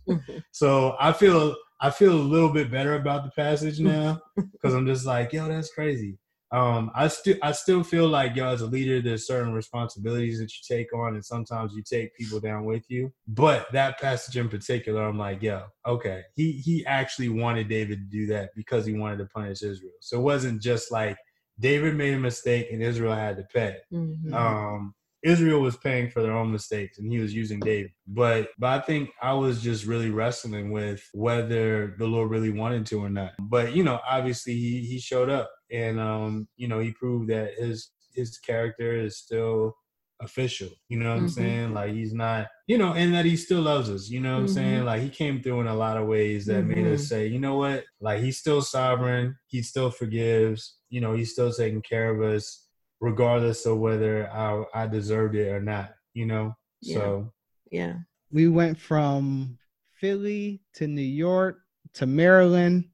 Mhm. 0.07 0.43
So 0.51 0.95
I 0.99 1.13
feel 1.13 1.55
I 1.79 1.89
feel 1.89 2.13
a 2.13 2.21
little 2.21 2.49
bit 2.49 2.71
better 2.71 2.95
about 2.95 3.23
the 3.23 3.31
passage 3.31 3.79
now 3.79 4.21
because 4.35 4.73
I'm 4.73 4.85
just 4.85 5.05
like, 5.05 5.33
yo, 5.33 5.47
that's 5.47 5.73
crazy. 5.73 6.17
Um, 6.53 6.91
I 6.93 7.07
still 7.07 7.37
I 7.41 7.53
still 7.53 7.81
feel 7.81 8.07
like 8.09 8.35
yo, 8.35 8.47
as 8.47 8.61
a 8.61 8.67
leader, 8.67 9.01
there's 9.01 9.25
certain 9.25 9.53
responsibilities 9.53 10.39
that 10.39 10.51
you 10.51 10.77
take 10.77 10.93
on, 10.93 11.13
and 11.13 11.23
sometimes 11.23 11.73
you 11.73 11.81
take 11.81 12.15
people 12.17 12.41
down 12.41 12.65
with 12.65 12.83
you. 12.89 13.11
But 13.27 13.71
that 13.71 13.99
passage 14.01 14.35
in 14.35 14.49
particular, 14.49 15.01
I'm 15.03 15.17
like, 15.17 15.41
yo, 15.41 15.63
okay, 15.85 16.23
he 16.35 16.51
he 16.51 16.85
actually 16.85 17.29
wanted 17.29 17.69
David 17.69 17.99
to 17.99 18.17
do 18.17 18.25
that 18.27 18.49
because 18.55 18.85
he 18.85 18.93
wanted 18.93 19.19
to 19.19 19.25
punish 19.27 19.63
Israel. 19.63 19.93
So 20.01 20.19
it 20.19 20.23
wasn't 20.23 20.61
just 20.61 20.91
like 20.91 21.17
David 21.61 21.95
made 21.95 22.13
a 22.15 22.19
mistake 22.19 22.67
and 22.71 22.83
Israel 22.83 23.15
had 23.15 23.37
to 23.37 23.43
pay 23.43 23.77
Mhm. 23.93 24.33
um 24.33 24.93
Israel 25.23 25.61
was 25.61 25.77
paying 25.77 26.09
for 26.09 26.23
their 26.23 26.33
own 26.33 26.51
mistakes 26.51 26.97
and 26.97 27.11
he 27.13 27.19
was 27.19 27.33
using 27.33 27.61
David. 27.61 27.91
But 28.07 28.49
but 28.59 28.69
I 28.71 28.79
think 28.81 29.11
I 29.21 29.33
was 29.33 29.61
just 29.61 29.85
really 29.85 30.09
wrestling 30.09 30.71
with 30.71 31.07
whether 31.13 31.95
the 31.99 32.07
Lord 32.07 32.31
really 32.31 32.51
wanted 32.51 32.87
to 32.87 33.03
or 33.05 33.09
not. 33.09 33.33
But 33.39 33.75
you 33.75 33.83
know, 33.83 33.99
obviously 34.09 34.55
he 34.55 34.81
he 34.91 34.99
showed 34.99 35.29
up 35.29 35.51
and 35.71 35.99
um, 35.99 36.47
you 36.57 36.67
know, 36.67 36.79
he 36.79 36.91
proved 36.91 37.29
that 37.29 37.53
his 37.55 37.91
his 38.15 38.37
character 38.39 38.95
is 38.97 39.17
still 39.17 39.75
official. 40.21 40.69
You 40.89 40.99
know 40.99 41.11
what 41.11 41.19
I'm 41.19 41.25
Mhm. 41.27 41.29
saying? 41.29 41.73
Like 41.75 41.93
he's 41.93 42.13
not, 42.13 42.47
you 42.67 42.77
know, 42.79 42.93
and 42.93 43.13
that 43.13 43.25
he 43.25 43.37
still 43.37 43.61
loves 43.61 43.89
us. 43.89 44.09
You 44.09 44.21
know 44.21 44.33
what 44.33 44.39
I'm 44.41 44.45
Mhm. 44.47 44.49
saying? 44.49 44.85
Like 44.85 45.01
he 45.03 45.09
came 45.09 45.41
through 45.41 45.61
in 45.61 45.67
a 45.67 45.75
lot 45.75 45.97
of 45.97 46.07
ways 46.07 46.47
that 46.47 46.65
made 46.65 46.85
us 46.87 47.01
Mhm. 47.03 47.07
say, 47.07 47.27
you 47.27 47.39
know 47.39 47.57
what? 47.57 47.85
Like 47.99 48.21
he's 48.21 48.37
still 48.39 48.61
sovereign. 48.61 49.37
He 49.47 49.61
still 49.61 49.91
forgives. 49.91 50.77
You 50.91 51.01
know, 51.01 51.13
he's 51.13 51.31
still 51.31 51.51
taking 51.51 51.81
care 51.81 52.11
of 52.13 52.21
us, 52.21 52.67
regardless 52.99 53.65
of 53.65 53.79
whether 53.79 54.29
I, 54.29 54.63
I 54.75 54.87
deserved 54.87 55.35
it 55.35 55.49
or 55.49 55.61
not. 55.61 55.95
You 56.13 56.27
know. 56.27 56.55
So 56.83 57.31
yeah. 57.71 57.95
we 58.31 58.47
went 58.47 58.77
from 58.77 59.57
Philly 59.99 60.61
to 60.75 60.87
New 60.87 61.01
York 61.01 61.59
to 61.93 62.05
Maryland, 62.05 62.89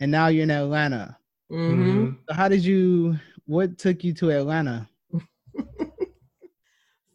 and 0.00 0.10
now 0.10 0.26
you're 0.26 0.42
in 0.44 0.50
Atlanta. 0.50 1.16
hmm 1.48 1.56
mhm. 1.56 2.16
So 2.28 2.34
how 2.34 2.48
did 2.48 2.64
you? 2.64 3.16
What 3.46 3.78
took 3.78 4.04
you 4.04 4.12
to 4.14 4.30
Atlanta? 4.30 4.88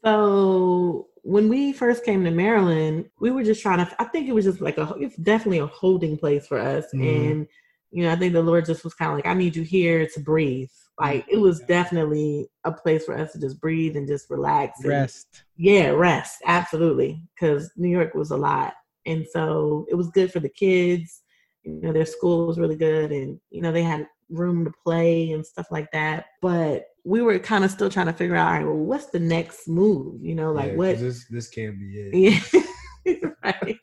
So 0.03 1.07
when 1.23 1.49
we 1.49 1.73
first 1.73 2.05
came 2.05 2.23
to 2.23 2.29
Maryland, 2.29 3.09
we 3.19 3.31
were 3.31 3.43
just 3.43 3.63
trying 3.63 3.83
to. 3.83 3.95
I 3.99 4.05
think 4.05 4.27
it 4.29 4.33
was 4.33 4.45
just 4.45 4.61
like 4.61 4.77
a. 4.77 4.93
It's 4.99 5.15
definitely 5.15 5.57
a 5.57 5.65
holding 5.65 6.15
place 6.15 6.45
for 6.45 6.59
us, 6.59 6.85
Mhm. 6.93 7.31
and 7.31 7.47
you 7.91 8.03
know, 8.03 8.11
I 8.11 8.15
think 8.15 8.33
the 8.33 8.41
Lord 8.41 8.65
just 8.65 8.83
was 8.83 8.93
kind 8.93 9.11
of 9.11 9.17
like, 9.17 9.25
I 9.25 9.33
need 9.33 9.55
you 9.55 9.63
here 9.63 10.07
to 10.07 10.19
breathe. 10.19 10.69
Mm-hmm. 10.99 11.05
Like 11.05 11.25
it 11.29 11.37
was 11.37 11.61
definitely 11.61 12.47
a 12.63 12.71
place 12.71 13.05
for 13.05 13.17
us 13.17 13.31
to 13.33 13.39
just 13.39 13.59
breathe 13.59 13.95
and 13.95 14.07
just 14.07 14.29
relax. 14.29 14.79
and- 14.79 14.89
Rest. 14.89 15.43
yeah, 15.57 15.89
rest, 15.89 16.37
absolutely. 16.45 17.21
Because 17.33 17.71
New 17.75 17.89
York 17.89 18.13
was 18.13 18.31
a 18.31 18.37
lot. 18.37 18.73
And 19.05 19.25
so 19.31 19.85
it 19.89 19.95
was 19.95 20.09
good 20.09 20.31
for 20.31 20.39
the 20.39 20.49
kids. 20.49 21.21
You 21.63 21.81
know, 21.81 21.93
their 21.93 22.05
school 22.05 22.47
was 22.47 22.59
really 22.59 22.75
good 22.75 23.11
and, 23.11 23.39
you 23.49 23.61
know, 23.61 23.71
they 23.71 23.83
had 23.83 24.07
room 24.29 24.65
to 24.65 24.71
play 24.83 25.31
and 25.31 25.45
stuff 25.45 25.67
like 25.71 25.91
that. 25.91 26.25
But 26.41 26.85
we 27.03 27.21
were 27.21 27.37
kind 27.39 27.63
of 27.63 27.71
still 27.71 27.89
trying 27.89 28.07
to 28.07 28.13
figure 28.13 28.35
out, 28.35 28.47
all 28.47 28.53
right, 28.53 28.65
well, 28.65 28.75
what's 28.75 29.07
the 29.07 29.19
next 29.19 29.67
move? 29.67 30.23
You 30.23 30.35
know, 30.35 30.51
like 30.51 30.71
Yeah, 30.71 30.77
what 30.77 30.97
This 30.99 31.25
this 31.29 31.49
can't 31.49 31.79
be 31.79 31.85
it. 31.99 32.53
yeah. 33.05 33.13
right. 33.43 33.77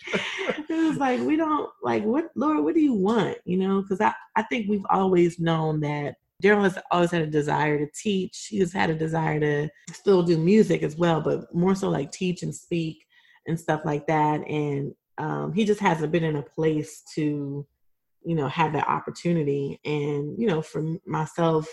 It 0.73 0.89
was 0.89 0.97
like 0.99 1.21
we 1.21 1.37
don't 1.37 1.71
like 1.83 2.03
what 2.05 2.31
Lord, 2.35 2.65
what 2.65 2.75
do 2.75 2.81
you 2.81 2.95
want? 2.95 3.39
You 3.45 3.59
know, 3.59 3.83
because 3.83 4.01
I, 4.01 4.13
I 4.37 4.43
think 4.45 4.69
we've 4.69 4.87
always 4.91 5.39
known 5.39 5.81
that 5.81 6.17
Darrell 6.43 6.65
has 6.65 6.79
always 6.91 7.13
had 7.13 7.23
a 7.23 7.27
desire 7.27 7.79
to 7.79 7.91
teach. 7.95 8.49
He 8.51 8.59
has 8.59 8.73
had 8.73 8.91
a 8.91 8.95
desire 8.95 9.39
to 9.41 9.69
still 9.93 10.23
do 10.23 10.37
music 10.37 10.83
as 10.83 10.97
well, 10.97 11.21
but 11.21 11.55
more 11.55 11.75
so 11.75 11.89
like 11.89 12.11
teach 12.11 12.43
and 12.43 12.55
speak 12.55 13.07
and 13.47 13.59
stuff 13.59 13.83
like 13.85 14.07
that. 14.09 14.47
And 14.49 14.93
um, 15.19 15.53
he 15.53 15.65
just 15.65 15.81
hasn't 15.81 16.11
been 16.11 16.25
in 16.25 16.37
a 16.37 16.43
place 16.43 17.03
to, 17.15 17.65
you 18.25 18.35
know, 18.35 18.49
have 18.49 18.73
that 18.73 18.89
opportunity. 18.89 19.81
And, 19.85 20.37
you 20.37 20.49
know, 20.49 20.63
for 20.63 20.83
myself, 21.07 21.69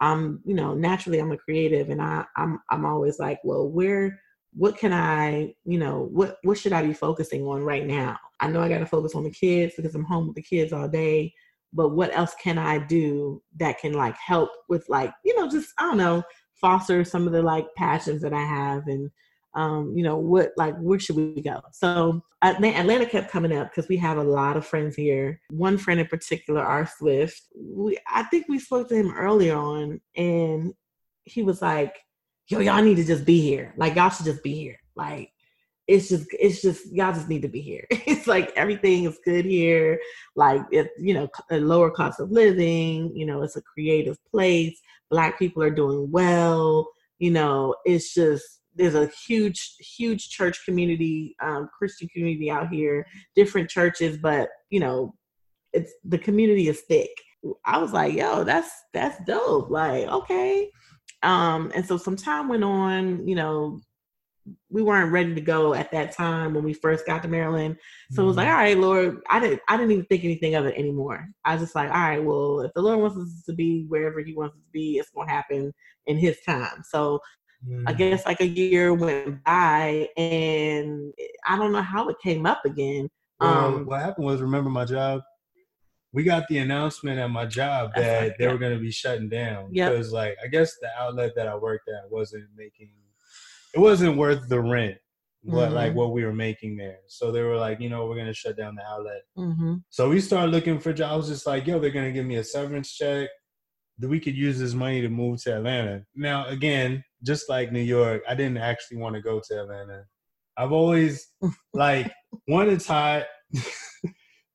I'm, 0.00 0.40
you 0.44 0.54
know, 0.54 0.74
naturally 0.74 1.18
I'm 1.18 1.32
a 1.32 1.36
creative 1.36 1.90
and 1.90 2.00
I, 2.00 2.24
I'm 2.36 2.60
I'm 2.70 2.84
always 2.84 3.18
like, 3.18 3.40
well, 3.42 3.68
where 3.68 4.20
what 4.56 4.78
can 4.78 4.92
I, 4.92 5.54
you 5.66 5.78
know, 5.78 6.08
what 6.10 6.38
what 6.42 6.56
should 6.56 6.72
I 6.72 6.82
be 6.82 6.94
focusing 6.94 7.42
on 7.42 7.62
right 7.62 7.86
now? 7.86 8.18
I 8.40 8.48
know 8.48 8.62
I 8.62 8.68
got 8.70 8.78
to 8.78 8.86
focus 8.86 9.14
on 9.14 9.24
the 9.24 9.30
kids 9.30 9.74
because 9.76 9.94
I'm 9.94 10.04
home 10.04 10.26
with 10.26 10.36
the 10.36 10.42
kids 10.42 10.72
all 10.72 10.88
day, 10.88 11.34
but 11.74 11.90
what 11.90 12.16
else 12.16 12.34
can 12.42 12.56
I 12.56 12.78
do 12.78 13.42
that 13.58 13.78
can 13.78 13.92
like 13.92 14.16
help 14.16 14.50
with 14.68 14.88
like, 14.88 15.12
you 15.24 15.38
know, 15.38 15.48
just 15.48 15.74
I 15.78 15.82
don't 15.82 15.98
know, 15.98 16.22
foster 16.54 17.04
some 17.04 17.26
of 17.26 17.34
the 17.34 17.42
like 17.42 17.66
passions 17.76 18.22
that 18.22 18.32
I 18.32 18.42
have 18.42 18.86
and 18.86 19.10
um, 19.54 19.94
you 19.94 20.02
know, 20.02 20.16
what 20.16 20.52
like 20.56 20.76
where 20.78 20.98
should 20.98 21.16
we 21.16 21.42
go? 21.42 21.60
So 21.72 22.22
Atlanta 22.42 23.06
kept 23.06 23.30
coming 23.30 23.56
up 23.56 23.70
because 23.70 23.88
we 23.88 23.96
have 23.98 24.16
a 24.16 24.22
lot 24.22 24.56
of 24.56 24.66
friends 24.66 24.96
here. 24.96 25.40
One 25.50 25.76
friend 25.76 26.00
in 26.00 26.06
particular, 26.06 26.62
R 26.62 26.90
Swift, 26.98 27.42
we 27.54 27.98
I 28.10 28.22
think 28.24 28.46
we 28.48 28.58
spoke 28.58 28.88
to 28.88 28.94
him 28.94 29.12
earlier 29.14 29.56
on 29.56 30.00
and 30.16 30.72
he 31.24 31.42
was 31.42 31.60
like, 31.60 31.96
yo, 32.48 32.60
y'all 32.60 32.82
need 32.82 32.96
to 32.96 33.04
just 33.04 33.24
be 33.24 33.40
here. 33.40 33.74
Like 33.76 33.96
y'all 33.96 34.10
should 34.10 34.26
just 34.26 34.42
be 34.42 34.54
here. 34.54 34.78
Like 34.94 35.30
it's 35.86 36.08
just 36.08 36.26
it's 36.32 36.62
just 36.62 36.92
y'all 36.92 37.12
just 37.12 37.28
need 37.28 37.42
to 37.42 37.48
be 37.48 37.60
here. 37.60 37.86
it's 37.90 38.26
like 38.26 38.52
everything 38.56 39.04
is 39.04 39.18
good 39.24 39.44
here. 39.44 40.00
Like 40.34 40.62
it, 40.70 40.90
you 40.98 41.14
know, 41.14 41.28
a 41.50 41.58
lower 41.58 41.90
cost 41.90 42.20
of 42.20 42.30
living. 42.30 43.12
You 43.14 43.26
know, 43.26 43.42
it's 43.42 43.56
a 43.56 43.62
creative 43.62 44.18
place. 44.30 44.78
Black 45.10 45.38
people 45.38 45.62
are 45.62 45.70
doing 45.70 46.10
well. 46.10 46.88
You 47.18 47.30
know, 47.30 47.74
it's 47.84 48.14
just 48.14 48.44
there's 48.74 48.94
a 48.94 49.10
huge 49.26 49.76
huge 49.78 50.28
church 50.28 50.64
community, 50.64 51.34
um, 51.42 51.68
Christian 51.76 52.08
community 52.08 52.50
out 52.50 52.68
here. 52.68 53.06
Different 53.34 53.70
churches, 53.70 54.18
but 54.18 54.48
you 54.70 54.80
know, 54.80 55.14
it's 55.72 55.92
the 56.04 56.18
community 56.18 56.68
is 56.68 56.82
thick. 56.82 57.10
I 57.64 57.78
was 57.78 57.92
like, 57.92 58.14
yo, 58.14 58.44
that's 58.44 58.70
that's 58.92 59.22
dope. 59.24 59.70
Like, 59.70 60.08
okay. 60.08 60.68
Um, 61.26 61.72
and 61.74 61.84
so 61.84 61.96
some 61.98 62.16
time 62.16 62.48
went 62.48 62.64
on, 62.64 63.26
you 63.28 63.34
know, 63.34 63.80
we 64.70 64.82
weren't 64.82 65.12
ready 65.12 65.34
to 65.34 65.40
go 65.40 65.74
at 65.74 65.90
that 65.92 66.12
time 66.12 66.54
when 66.54 66.62
we 66.64 66.72
first 66.72 67.04
got 67.06 67.22
to 67.22 67.28
Maryland. 67.28 67.76
So 68.10 68.22
it 68.22 68.26
was 68.26 68.36
like, 68.36 68.46
all 68.48 68.54
right, 68.54 68.78
Lord, 68.78 69.20
I 69.28 69.40
didn't 69.40 69.60
I 69.68 69.76
didn't 69.76 69.92
even 69.92 70.04
think 70.06 70.24
anything 70.24 70.54
of 70.54 70.66
it 70.66 70.76
anymore. 70.78 71.28
I 71.44 71.54
was 71.54 71.62
just 71.62 71.74
like, 71.74 71.88
all 71.90 71.96
right, 71.96 72.22
well, 72.22 72.60
if 72.60 72.72
the 72.74 72.82
Lord 72.82 73.00
wants 73.00 73.16
us 73.18 73.44
to 73.46 73.54
be 73.54 73.86
wherever 73.88 74.20
he 74.20 74.34
wants 74.34 74.54
us 74.56 74.62
to 74.62 74.70
be, 74.72 74.98
it's 74.98 75.10
gonna 75.10 75.30
happen 75.30 75.72
in 76.06 76.16
his 76.16 76.40
time. 76.42 76.82
So 76.84 77.20
I 77.86 77.92
Mhm. 77.92 77.98
guess 77.98 78.26
like 78.26 78.40
a 78.40 78.46
year 78.46 78.94
went 78.94 79.42
by 79.44 80.08
and 80.16 81.12
I 81.46 81.56
don't 81.56 81.72
know 81.72 81.82
how 81.82 82.08
it 82.08 82.16
came 82.22 82.46
up 82.46 82.64
again. 82.64 83.08
Well, 83.40 83.78
Um 83.78 83.86
what 83.86 84.00
happened 84.00 84.26
was, 84.26 84.40
remember 84.42 84.70
my 84.70 84.84
job? 84.84 85.22
We 86.12 86.22
got 86.24 86.48
the 86.48 86.58
announcement 86.58 87.18
at 87.18 87.30
my 87.30 87.44
job 87.46 87.90
that 87.96 88.36
they 88.38 88.46
were 88.48 88.58
going 88.58 88.72
to 88.74 88.80
be 88.80 88.90
shutting 88.90 89.28
down 89.28 89.68
Yep. 89.72 89.90
because, 89.92 90.12
like, 90.12 90.36
I 90.42 90.46
guess 90.48 90.74
the 90.80 90.88
outlet 90.98 91.34
that 91.36 91.46
I 91.48 91.54
worked 91.56 91.88
at 91.88 92.10
wasn't 92.10 92.46
making, 92.56 92.90
it 93.74 93.78
wasn't 93.80 94.16
worth 94.16 94.48
the 94.48 94.60
rent, 94.60 94.96
what 95.42 95.72
like 95.72 95.92
Mhm. 95.92 95.96
what 95.96 96.12
we 96.12 96.24
were 96.24 96.32
making 96.32 96.76
there. 96.76 97.00
So 97.08 97.30
they 97.30 97.42
were 97.42 97.56
like, 97.56 97.80
you 97.80 97.90
know, 97.90 98.06
we're 98.06 98.14
going 98.14 98.26
to 98.28 98.34
shut 98.34 98.56
down 98.56 98.76
the 98.76 98.82
outlet. 98.82 99.22
mhm. 99.36 99.82
So 99.90 100.08
we 100.08 100.20
started 100.20 100.52
looking 100.52 100.78
for 100.80 100.92
jobs. 100.92 101.28
Just 101.28 101.46
like, 101.46 101.66
yo, 101.66 101.78
they're 101.78 101.90
going 101.90 102.06
to 102.06 102.12
give 102.12 102.26
me 102.26 102.36
a 102.36 102.44
severance 102.44 102.92
check. 102.92 103.28
That 103.98 104.08
we 104.08 104.20
could 104.20 104.36
use 104.36 104.58
this 104.58 104.74
money 104.74 105.00
to 105.00 105.08
move 105.08 105.42
to 105.44 105.56
Atlanta. 105.56 106.04
Now, 106.14 106.46
again, 106.48 107.02
just 107.22 107.48
like 107.48 107.72
New 107.72 107.80
York, 107.80 108.22
I 108.28 108.34
didn't 108.34 108.58
actually 108.58 108.98
want 108.98 109.14
to 109.16 109.22
go 109.22 109.40
to 109.48 109.60
Atlanta. 109.62 110.04
I've 110.56 110.72
always 110.72 111.28
like 111.74 112.12
one, 112.46 112.68
it's 112.68 112.86
hot. 112.86 113.24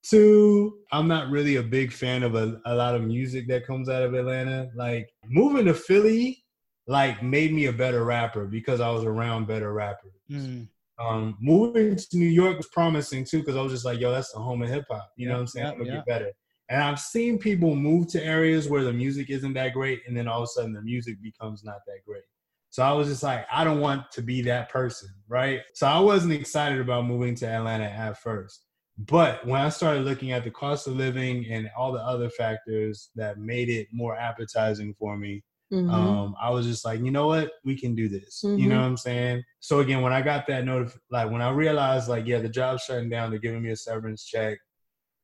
Two, 0.04 0.80
I'm 0.91 1.08
not 1.08 1.30
really 1.30 1.58
a 1.58 1.64
big 1.64 1.91
fan 1.91 2.24
of 2.24 2.36
a, 2.36 2.60
a 2.66 2.74
lot 2.74 2.95
of 2.95 3.04
music 3.04 3.47
that 3.49 3.68
comes 3.68 3.88
out 3.88 4.02
of 4.02 4.14
Atlanta. 4.14 4.70
Like 4.76 5.10
moving 5.28 5.66
to 5.66 5.74
Philly, 5.74 6.43
like 6.88 7.22
made 7.22 7.54
me 7.54 7.68
a 7.68 7.74
better 7.74 8.04
rapper 8.04 8.45
because 8.45 8.82
I 8.82 8.89
was 8.89 9.04
around 9.04 9.47
better 9.47 9.74
rappers. 9.74 10.14
Mm. 10.30 10.68
Um, 10.99 11.38
moving 11.39 11.95
to 11.95 12.08
New 12.14 12.28
York 12.28 12.58
was 12.58 12.68
promising 12.68 13.26
too 13.26 13.39
because 13.39 13.56
I 13.56 13.62
was 13.62 13.72
just 13.72 13.86
like, 13.86 13.99
yo, 13.99 14.12
that's 14.12 14.32
the 14.32 14.39
home 14.39 14.62
of 14.62 14.70
hip 14.70 14.86
hop. 14.89 15.12
You 15.16 15.28
know 15.28 15.36
what 15.36 15.41
I'm 15.41 15.47
saying? 15.47 15.66
yep, 15.66 15.74
I'm 15.74 15.80
gonna 15.80 15.95
yep. 15.95 16.06
get 16.06 16.14
better. 16.14 16.32
And 16.70 16.82
I've 16.82 16.99
seen 16.99 17.38
people 17.38 17.76
move 17.76 18.08
to 18.10 18.24
areas 18.24 18.70
where 18.70 18.84
the 18.84 18.93
music 18.93 19.30
isn't 19.30 19.54
that 19.54 19.74
great, 19.74 20.02
and 20.08 20.16
then 20.16 20.28
all 20.28 20.39
of 20.39 20.43
a 20.43 20.47
sudden 20.47 20.74
the 20.74 20.82
music 20.82 21.22
becomes 21.22 21.64
not 21.64 21.80
that 21.86 21.99
great. 22.06 22.24
So 22.70 22.84
I 22.84 22.93
was 22.93 23.10
just 23.10 23.24
like, 23.24 23.45
I 23.52 23.66
don't 23.66 23.82
want 23.82 24.10
to 24.14 24.22
be 24.22 24.41
that 24.43 24.70
person, 24.70 25.10
right? 25.28 25.60
So 25.74 25.86
I 25.86 25.99
wasn't 25.99 26.32
excited 26.32 26.80
about 26.80 27.06
moving 27.06 27.36
to 27.36 27.47
Atlanta 27.47 27.84
at 27.84 28.18
first. 28.22 28.66
But 29.08 29.45
when 29.47 29.60
I 29.62 29.70
started 29.70 30.04
looking 30.06 30.32
at 30.32 30.43
the 30.43 30.52
cost 30.52 30.88
of 30.88 30.95
living 30.95 31.45
and 31.49 31.70
all 31.78 31.91
the 31.91 31.99
other 32.02 32.30
factors 32.30 33.10
that 33.16 33.38
made 33.39 33.70
it 33.70 33.88
more 33.91 34.16
appetizing 34.16 34.93
for 34.99 35.18
me, 35.18 35.43
Mhm. 35.72 35.89
um, 35.89 36.36
I 36.39 36.49
was 36.49 36.66
just 36.68 36.84
like, 36.86 36.99
you 36.99 37.12
know 37.12 37.28
what, 37.28 37.54
we 37.64 37.78
can 37.80 37.95
do 37.95 38.10
this. 38.10 38.43
You 38.43 38.49
Mhm. 38.49 38.68
know 38.68 38.76
what 38.80 38.86
I'm 38.86 38.97
saying? 38.97 39.43
So 39.62 39.80
again, 39.80 40.02
when 40.02 40.12
I 40.14 40.22
got 40.22 40.45
that 40.47 40.66
notif, 40.66 40.97
like 41.10 41.32
when 41.32 41.41
I 41.41 41.49
realized, 41.52 42.10
like, 42.10 42.28
yeah, 42.28 42.39
the 42.39 42.49
job's 42.49 42.84
shutting 42.84 43.10
down, 43.10 43.30
they're 43.32 43.39
giving 43.39 43.62
me 43.64 43.70
a 43.72 43.76
severance 43.76 44.26
check. 44.26 44.60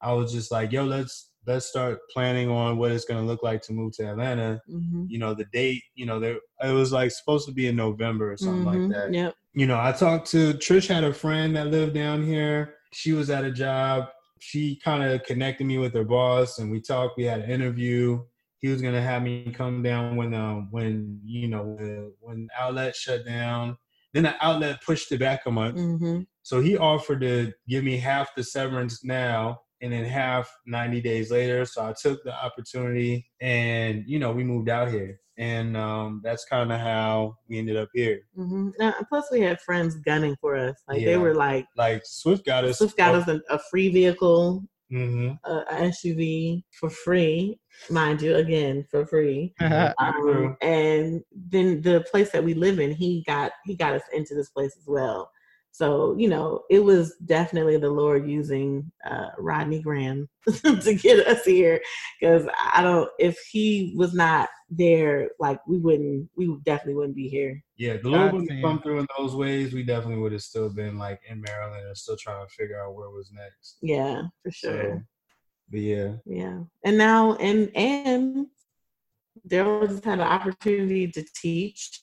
I 0.01 0.13
was 0.13 0.32
just 0.32 0.51
like, 0.51 0.71
yo, 0.71 0.84
let's 0.86 1.32
let's 1.45 1.65
start 1.65 1.99
planning 2.13 2.49
on 2.49 2.78
what 2.78 2.91
it's 2.91 3.05
gonna 3.05 3.25
look 3.25 3.41
like 3.41 3.61
to 3.61 3.71
move 3.71 3.93
to 3.93 4.05
Atlanta. 4.05 4.59
Mhm. 4.69 5.05
You 5.09 5.17
know, 5.17 5.34
the 5.34 5.45
date, 5.53 5.82
you 5.95 6.05
know, 6.05 6.19
there 6.19 6.39
it 6.61 6.73
was 6.73 6.91
like 6.91 7.09
supposed 7.11 7.47
to 7.47 7.53
be 7.53 7.67
in 7.67 7.75
November 7.78 8.34
or 8.34 8.38
something 8.38 8.63
Mhm. 8.65 8.65
like 8.65 8.89
that. 8.89 9.13
Yep. 9.13 9.34
You 9.53 9.65
know, 9.65 9.80
I 9.80 9.93
talked 9.93 10.30
to 10.32 10.53
Trish 10.55 10.88
had 10.88 11.05
a 11.05 11.13
friend 11.13 11.55
that 11.55 11.67
lived 11.67 11.93
down 11.93 12.23
here. 12.25 12.75
She 12.93 13.13
was 13.13 13.29
at 13.29 13.43
a 13.43 13.51
job. 13.51 14.09
She 14.39 14.79
kind 14.83 15.03
of 15.03 15.23
connected 15.23 15.65
me 15.65 15.77
with 15.77 15.93
her 15.93 16.03
boss 16.03 16.59
and 16.59 16.71
we 16.71 16.81
talked. 16.81 17.17
We 17.17 17.23
had 17.23 17.41
an 17.41 17.49
interview 17.49 18.19
he 18.59 18.69
was 18.69 18.81
gonna 18.81 19.01
have 19.01 19.23
me 19.23 19.51
come 19.53 19.83
down 19.83 20.15
when 20.15 20.33
um 20.33 20.67
when 20.71 21.19
you 21.23 21.47
know 21.47 21.75
the, 21.77 22.13
when 22.19 22.47
outlet 22.57 22.95
shut 22.95 23.25
down. 23.25 23.77
Then 24.13 24.23
the 24.23 24.35
outlet 24.43 24.81
pushed 24.83 25.11
it 25.11 25.19
back 25.19 25.45
a 25.45 25.51
month, 25.51 25.77
hmm 25.77 26.21
so 26.43 26.61
he 26.61 26.77
offered 26.77 27.19
to 27.21 27.51
give 27.67 27.83
me 27.83 27.97
half 27.97 28.33
the 28.33 28.41
severance 28.41 29.03
now 29.03 29.59
and 29.81 29.91
then 29.91 30.05
half 30.05 30.49
90 30.65 31.01
days 31.01 31.29
later. 31.29 31.65
So 31.65 31.85
I 31.85 31.93
took 32.01 32.23
the 32.23 32.33
opportunity 32.33 33.29
and 33.41 34.05
you 34.07 34.17
know 34.17 34.31
we 34.31 34.43
moved 34.43 34.69
out 34.69 34.89
here, 34.89 35.19
and 35.38 35.77
um, 35.77 36.21
that's 36.23 36.45
kind 36.45 36.71
of 36.71 36.79
how 36.79 37.38
we 37.47 37.59
ended 37.59 37.77
up 37.77 37.89
here. 37.93 38.21
hmm 38.35 38.69
Now, 38.79 38.93
plus, 39.07 39.25
we 39.31 39.41
had 39.41 39.61
friends 39.61 39.95
gunning 39.97 40.35
for 40.41 40.55
us. 40.55 40.75
Like 40.88 41.05
they 41.05 41.17
were 41.17 41.35
like, 41.35 41.67
Like 41.75 42.03
Swift 42.05 42.45
got 42.45 42.65
us. 42.65 42.79
Swift 42.79 42.97
got 42.97 43.15
us 43.15 43.27
a, 43.27 43.39
a 43.49 43.59
free 43.69 43.89
vehicle, 43.89 44.63
hmm 44.89 45.31
a, 45.45 45.51
a 45.51 45.75
SUV 45.89 46.63
for 46.71 46.89
free, 46.89 47.59
mind 47.89 48.21
you, 48.21 48.35
again 48.35 48.85
for 48.89 49.05
free. 49.05 49.53
Um, 49.99 50.55
and 50.61 51.21
then 51.31 51.81
the 51.81 52.05
place 52.11 52.31
that 52.31 52.43
we 52.43 52.53
live 52.53 52.79
in, 52.79 52.91
he 52.91 53.23
got 53.27 53.51
he 53.65 53.75
got 53.75 53.93
us 53.93 54.03
into 54.13 54.33
this 54.35 54.49
place 54.49 54.75
as 54.77 54.85
well. 54.88 55.29
So 55.78 56.15
you 56.17 56.28
know, 56.28 56.63
it 56.71 56.80
was 56.80 57.15
definitely 57.25 57.78
the 57.78 57.91
Lord 57.91 58.28
using 58.28 58.91
uh, 59.07 59.28
Rodney 59.38 59.80
Graham 59.80 60.28
to 60.63 60.95
get 60.95 61.28
us 61.28 61.45
here. 61.45 61.80
Because 62.19 62.47
I 62.73 62.82
don't, 62.82 63.07
if 63.19 63.38
he 63.51 63.93
was 63.95 64.15
not 64.15 64.49
there, 64.71 65.30
like 65.39 65.59
we 65.67 65.78
wouldn't, 65.78 66.30
we 66.36 66.57
definitely 66.65 66.95
wouldn't 66.95 67.15
be 67.15 67.28
here. 67.30 67.63
Yeah, 67.75 67.97
the 67.97 68.09
Lord 68.09 68.34
wouldn't 68.34 68.51
have 68.51 68.63
come 68.63 68.82
through 68.82 69.01
in 69.01 69.07
those 69.19 69.36
ways. 69.36 69.71
We 69.71 69.84
definitely 69.84 70.19
would 70.19 70.32
have 70.32 70.41
still 70.41 70.71
been 70.71 70.97
like 70.97 71.21
in 71.30 71.39
Maryland 71.41 71.86
and 71.86 71.95
still 71.95 72.17
trying 72.17 72.43
to 72.43 72.51
figure 72.51 72.84
out 72.84 72.95
where 72.95 73.11
was 73.11 73.32
next. 73.32 73.78
Yeah, 73.84 74.23
for 74.41 74.49
sure. 74.49 74.82
So, 74.82 75.01
but 75.69 75.80
yeah, 75.80 76.13
Yeah, 76.25 76.61
and 76.86 76.97
now 76.97 77.36
and 77.36 77.69
and 77.75 78.47
Darrell 79.45 79.86
just 79.86 80.05
had 80.05 80.17
an 80.17 80.25
opportunity 80.25 81.07
to 81.11 81.23
teach. 81.36 82.01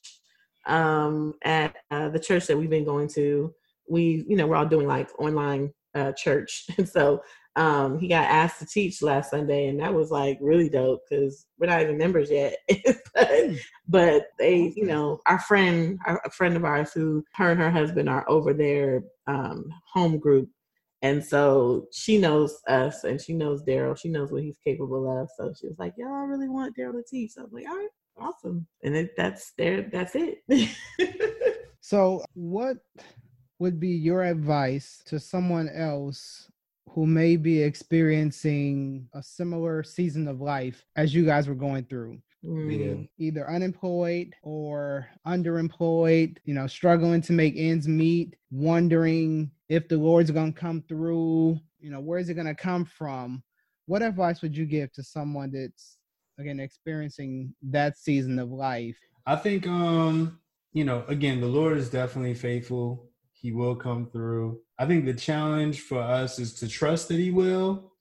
um, 0.67 1.35
at 1.43 1.75
uh, 1.91 2.09
the 2.09 2.21
church 2.21 2.47
that 2.47 2.57
we've 2.57 2.71
been 2.71 2.85
going 2.85 3.09
to. 3.09 3.53
We, 3.89 4.25
you 4.29 4.37
know, 4.37 4.47
we're 4.47 4.57
all 4.57 4.67
doing 4.67 4.87
like 4.87 5.09
online 5.19 5.73
uh, 5.95 6.13
church, 6.13 6.67
and 6.79 6.89
so 6.89 7.23
um, 7.57 7.99
he 7.99 8.09
got 8.09 8.29
asked 8.29 8.59
to 8.61 8.67
teach 8.67 9.01
last 9.01 9.31
Sunday, 9.31 9.69
and 9.69 9.79
that 9.81 9.95
was 9.95 10.11
like 10.11 10.39
really 10.41 10.69
dope 10.69 11.03
because 11.09 11.47
we're 11.59 11.69
not 11.69 11.83
even 11.83 11.99
members 11.99 12.31
yet. 12.31 12.57
but, 13.15 13.29
hmm. 13.29 13.55
but, 13.87 14.27
they, 14.39 14.73
you 14.75 14.87
know, 14.87 15.21
our 15.27 15.39
friend, 15.39 15.99
our, 16.07 16.21
a 16.25 16.31
friend 16.31 16.57
of 16.57 16.65
ours 16.65 16.93
who 16.93 17.25
her 17.35 17.53
and 17.53 17.61
her 17.61 17.71
husband 17.71 18.09
are 18.09 18.29
over 18.29 18.53
their 18.53 19.05
um, 19.27 19.67
home 19.93 20.19
group. 20.19 20.49
And 21.03 21.23
so 21.23 21.87
she 21.93 22.17
knows 22.17 22.59
us 22.67 23.05
and 23.05 23.21
she 23.21 23.35
knows 23.35 23.63
Darrell. 23.63 23.95
She 23.95 24.09
knows 24.09 24.33
what 24.33 24.43
he's 24.43 24.59
capable 24.65 25.21
of. 25.21 25.29
So 25.37 25.53
she 25.53 25.69
was 25.69 25.79
like, 25.79 25.93
Y'all 25.99 26.15
I 26.15 26.25
really 26.25 26.49
want 26.49 26.75
Darrell 26.75 26.95
to 26.95 27.03
teach. 27.03 27.33
So 27.33 27.43
I 27.43 27.45
was 27.45 27.53
like, 27.53 27.69
All 27.69 27.77
right, 27.77 27.89
awesome. 28.19 28.67
And 28.83 28.97
it, 28.97 29.11
that's 29.15 29.53
there, 29.59 29.83
that's 29.83 30.17
it. 30.17 30.39
so 31.81 32.25
what 32.33 32.79
would 33.65 33.81
be 33.81 33.89
your 33.89 34.23
advice 34.23 35.03
to 35.07 35.19
someone 35.19 35.71
else 35.71 36.51
who 36.91 37.07
may 37.07 37.35
be 37.35 37.63
experiencing 37.63 39.09
a 39.15 39.23
similar 39.23 39.83
season 39.83 40.29
of 40.29 40.43
life 40.43 40.85
as 40.97 41.15
you 41.15 41.25
guys 41.25 41.49
were 41.49 41.55
going 41.55 41.83
through. 41.85 42.19
Mm. 42.45 43.09
Either 43.17 43.49
unemployed 43.49 44.35
or 44.43 45.09
underemployed, 45.27 46.37
you 46.45 46.53
know, 46.53 46.67
struggling 46.67 47.23
to 47.23 47.33
make 47.33 47.55
ends 47.57 47.89
meet, 47.89 48.37
wondering 48.51 49.51
if 49.71 49.89
the 49.89 49.97
Lord's 49.97 50.31
going 50.31 50.53
to 50.53 50.61
come 50.61 50.85
through, 50.87 51.59
you 51.81 51.91
know, 51.91 52.01
where's 52.01 52.29
it 52.29 52.35
going 52.35 52.47
to 52.47 52.55
come 52.55 52.85
from? 52.85 53.43
What 53.87 54.03
advice 54.03 54.43
would 54.43 54.55
you 54.55 54.67
give 54.67 54.93
to 54.93 55.03
someone 55.03 55.53
that's, 55.53 55.97
again, 56.39 56.61
experiencing 56.61 57.55
that 57.63 57.97
season 57.97 58.39
of 58.39 58.51
life? 58.51 58.99
I 59.25 59.37
think, 59.37 59.67
um, 59.67 60.39
you 60.75 60.85
know, 60.85 61.03
again, 61.09 61.41
the 61.41 61.47
Lord 61.47 61.79
is 61.79 61.89
definitely 61.89 62.35
faithful. 62.35 63.09
He 63.45 63.53
will 63.53 63.77
come 63.77 64.09
through. 64.11 64.61
I 64.79 64.87
think 64.87 65.05
the 65.05 65.13
challenge 65.13 65.83
for 65.83 66.01
us 66.01 66.39
is 66.39 66.55
to 66.55 66.67
trust 66.67 67.09
that 67.09 67.19
he 67.19 67.31
will 67.31 67.93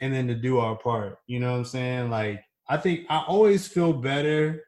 and 0.00 0.12
then 0.12 0.26
to 0.26 0.34
do 0.34 0.58
our 0.58 0.74
part. 0.74 1.18
You 1.28 1.38
know 1.38 1.52
what 1.52 1.58
I'm 1.58 1.64
saying? 1.64 2.10
Like, 2.10 2.42
I 2.68 2.76
think 2.76 3.06
I 3.08 3.22
always 3.28 3.68
feel 3.68 3.92
better 3.92 4.64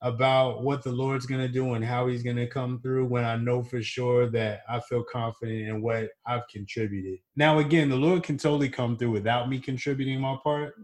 about 0.00 0.62
what 0.62 0.84
the 0.84 0.92
Lord's 0.92 1.26
going 1.26 1.40
to 1.40 1.52
do 1.52 1.74
and 1.74 1.84
how 1.84 2.06
he's 2.06 2.22
going 2.22 2.36
to 2.36 2.46
come 2.46 2.80
through 2.82 3.06
when 3.06 3.24
I 3.24 3.34
know 3.34 3.64
for 3.64 3.82
sure 3.82 4.30
that 4.30 4.60
I 4.68 4.78
feel 4.78 5.02
confident 5.02 5.68
in 5.68 5.82
what 5.82 6.08
I've 6.24 6.46
contributed. 6.46 7.18
Now, 7.34 7.58
again, 7.58 7.88
the 7.88 7.96
Lord 7.96 8.22
can 8.22 8.38
totally 8.38 8.68
come 8.68 8.96
through 8.96 9.10
without 9.10 9.48
me 9.48 9.58
contributing 9.58 10.20
my 10.20 10.36
part. 10.44 10.74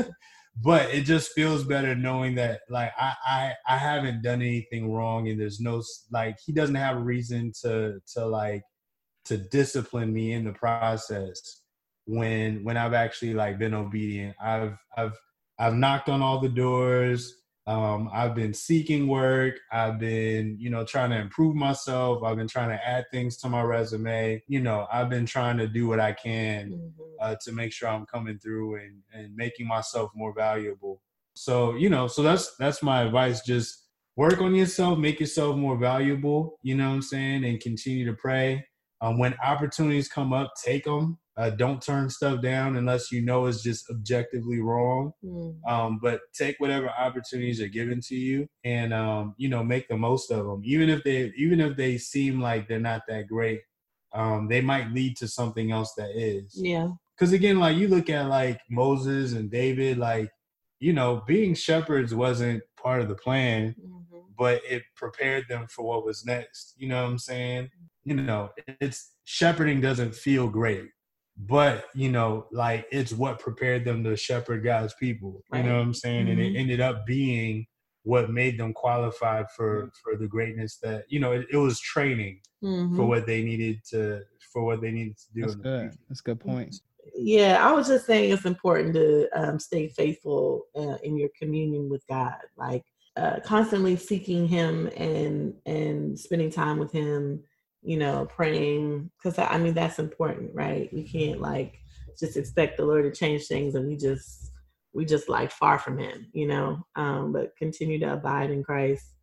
Mm. 0.00 0.10
but 0.60 0.90
it 0.90 1.02
just 1.02 1.32
feels 1.32 1.64
better 1.64 1.94
knowing 1.94 2.34
that 2.34 2.60
like 2.68 2.92
I, 3.00 3.14
I 3.26 3.52
I 3.68 3.76
haven't 3.78 4.22
done 4.22 4.42
anything 4.42 4.92
wrong 4.92 5.28
and 5.28 5.40
there's 5.40 5.60
no 5.60 5.82
like 6.10 6.36
he 6.44 6.52
doesn't 6.52 6.74
have 6.74 6.96
a 6.98 7.02
reason 7.02 7.52
to 7.62 8.00
to 8.14 8.26
like 8.26 8.62
to 9.24 9.38
discipline 9.38 10.12
me 10.12 10.32
in 10.32 10.44
the 10.44 10.52
process 10.52 11.62
when 12.06 12.64
when 12.64 12.76
I've 12.76 12.94
actually 12.94 13.34
like 13.34 13.58
been 13.58 13.74
obedient. 13.74 14.36
I've 14.42 14.76
I've 14.96 15.18
I've 15.58 15.74
knocked 15.74 16.08
on 16.08 16.22
all 16.22 16.40
the 16.40 16.48
doors. 16.48 17.41
Um, 17.66 18.10
I've 18.12 18.34
been 18.34 18.52
seeking 18.54 19.06
work. 19.06 19.60
I've 19.70 19.98
been, 19.98 20.56
you 20.58 20.68
know, 20.68 20.84
trying 20.84 21.10
to 21.10 21.18
improve 21.18 21.54
myself. 21.54 22.24
I've 22.24 22.36
been 22.36 22.48
trying 22.48 22.70
to 22.70 22.86
add 22.86 23.04
things 23.12 23.36
to 23.38 23.48
my 23.48 23.62
resume. 23.62 24.42
You 24.48 24.60
know, 24.60 24.86
I've 24.92 25.08
been 25.08 25.26
trying 25.26 25.58
to 25.58 25.68
do 25.68 25.86
what 25.86 26.00
I 26.00 26.12
can 26.12 26.70
mm-hmm. 26.72 27.02
uh, 27.20 27.36
to 27.44 27.52
make 27.52 27.72
sure 27.72 27.88
I'm 27.88 28.06
coming 28.06 28.38
through 28.38 28.76
and 28.76 29.02
and 29.12 29.34
making 29.36 29.68
myself 29.68 30.10
more 30.14 30.34
valuable. 30.34 31.00
So, 31.34 31.74
you 31.76 31.88
know, 31.88 32.08
so 32.08 32.22
that's 32.22 32.56
that's 32.56 32.82
my 32.82 33.02
advice. 33.02 33.42
Just 33.42 33.86
work 34.16 34.40
on 34.40 34.54
yourself, 34.54 34.98
make 34.98 35.20
yourself 35.20 35.56
more 35.56 35.76
valuable. 35.76 36.58
You 36.62 36.74
know 36.74 36.88
what 36.88 36.96
I'm 36.96 37.02
saying, 37.02 37.44
and 37.44 37.60
continue 37.60 38.04
to 38.06 38.14
pray. 38.14 38.66
Um, 39.00 39.18
when 39.18 39.34
opportunities 39.44 40.08
come 40.08 40.32
up, 40.32 40.52
take 40.62 40.84
them. 40.84 41.18
Uh, 41.36 41.50
don't 41.50 41.80
turn 41.80 42.10
stuff 42.10 42.42
down 42.42 42.76
unless 42.76 43.10
you 43.10 43.22
know 43.22 43.46
it's 43.46 43.62
just 43.62 43.88
objectively 43.90 44.60
wrong. 44.60 45.12
Mm. 45.24 45.54
Um, 45.66 45.98
but 46.02 46.20
take 46.34 46.56
whatever 46.58 46.90
opportunities 46.90 47.60
are 47.60 47.68
given 47.68 48.00
to 48.08 48.14
you, 48.14 48.46
and 48.64 48.92
um, 48.92 49.34
you 49.38 49.48
know, 49.48 49.64
make 49.64 49.88
the 49.88 49.96
most 49.96 50.30
of 50.30 50.44
them. 50.44 50.62
Even 50.64 50.90
if 50.90 51.02
they, 51.04 51.32
even 51.36 51.60
if 51.60 51.76
they 51.76 51.96
seem 51.96 52.40
like 52.40 52.68
they're 52.68 52.78
not 52.78 53.02
that 53.08 53.28
great, 53.28 53.60
um, 54.12 54.48
they 54.48 54.60
might 54.60 54.92
lead 54.92 55.16
to 55.18 55.28
something 55.28 55.72
else 55.72 55.94
that 55.96 56.10
is. 56.14 56.52
Yeah. 56.54 56.88
Because 57.16 57.32
again, 57.32 57.58
like 57.58 57.76
you 57.76 57.88
look 57.88 58.10
at 58.10 58.26
like 58.28 58.60
Moses 58.70 59.32
and 59.32 59.50
David, 59.50 59.98
like 59.98 60.30
you 60.80 60.92
know, 60.92 61.22
being 61.26 61.54
shepherds 61.54 62.14
wasn't 62.14 62.62
part 62.76 63.00
of 63.00 63.08
the 63.08 63.14
plan, 63.14 63.74
mm-hmm. 63.80 64.18
but 64.36 64.60
it 64.68 64.82
prepared 64.96 65.44
them 65.48 65.66
for 65.70 65.84
what 65.84 66.04
was 66.04 66.26
next. 66.26 66.74
You 66.76 66.88
know 66.88 67.02
what 67.02 67.10
I'm 67.10 67.18
saying? 67.18 67.70
you 68.04 68.14
know, 68.14 68.50
it's 68.80 69.12
shepherding 69.24 69.80
doesn't 69.80 70.14
feel 70.14 70.48
great, 70.48 70.84
but 71.36 71.86
you 71.94 72.10
know, 72.10 72.46
like 72.52 72.86
it's 72.92 73.12
what 73.12 73.38
prepared 73.38 73.84
them 73.84 74.04
to 74.04 74.16
shepherd 74.16 74.64
God's 74.64 74.94
people. 74.94 75.42
Right. 75.50 75.64
You 75.64 75.70
know 75.70 75.76
what 75.76 75.82
I'm 75.82 75.94
saying? 75.94 76.26
Mm-hmm. 76.26 76.30
And 76.32 76.40
it 76.40 76.48
mm-hmm. 76.50 76.58
ended 76.58 76.80
up 76.80 77.06
being 77.06 77.66
what 78.04 78.30
made 78.30 78.58
them 78.58 78.72
qualified 78.72 79.46
for 79.56 79.90
for 80.02 80.16
the 80.16 80.26
greatness 80.26 80.78
that 80.82 81.04
you 81.08 81.20
know 81.20 81.32
it, 81.32 81.46
it 81.52 81.56
was 81.56 81.80
training 81.80 82.40
mm-hmm. 82.62 82.96
for 82.96 83.04
what 83.04 83.26
they 83.26 83.42
needed 83.42 83.80
to 83.90 84.22
for 84.52 84.64
what 84.64 84.80
they 84.80 84.90
needed 84.90 85.16
to 85.16 85.26
do. 85.34 85.40
That's 85.42 85.54
good. 85.54 85.92
That's 86.08 86.20
a 86.20 86.24
good 86.24 86.40
point. 86.40 86.76
Yeah, 87.14 87.66
I 87.66 87.72
was 87.72 87.88
just 87.88 88.06
saying 88.06 88.30
it's 88.30 88.44
important 88.44 88.94
to 88.94 89.28
um, 89.34 89.58
stay 89.58 89.88
faithful 89.88 90.66
uh, 90.76 90.98
in 91.02 91.16
your 91.16 91.30
communion 91.36 91.88
with 91.88 92.06
God, 92.06 92.36
like 92.56 92.84
uh, 93.16 93.40
constantly 93.44 93.96
seeking 93.96 94.46
Him 94.46 94.88
and 94.96 95.54
and 95.66 96.18
spending 96.18 96.50
time 96.50 96.78
with 96.78 96.92
Him 96.92 97.42
you 97.82 97.96
know, 97.96 98.26
praying 98.26 99.10
because 99.16 99.38
I 99.38 99.58
mean 99.58 99.74
that's 99.74 99.98
important, 99.98 100.54
right? 100.54 100.92
We 100.92 101.02
can't 101.02 101.40
like 101.40 101.78
just 102.18 102.36
expect 102.36 102.76
the 102.76 102.84
Lord 102.84 103.04
to 103.04 103.18
change 103.18 103.46
things 103.46 103.74
and 103.74 103.88
we 103.88 103.96
just 103.96 104.52
we 104.92 105.04
just 105.04 105.28
like 105.28 105.50
far 105.50 105.78
from 105.78 105.98
Him, 105.98 106.26
you 106.32 106.46
know. 106.46 106.84
Um, 106.96 107.32
but 107.32 107.56
continue 107.56 107.98
to 108.00 108.14
abide 108.14 108.50
in 108.50 108.62
Christ, 108.62 109.14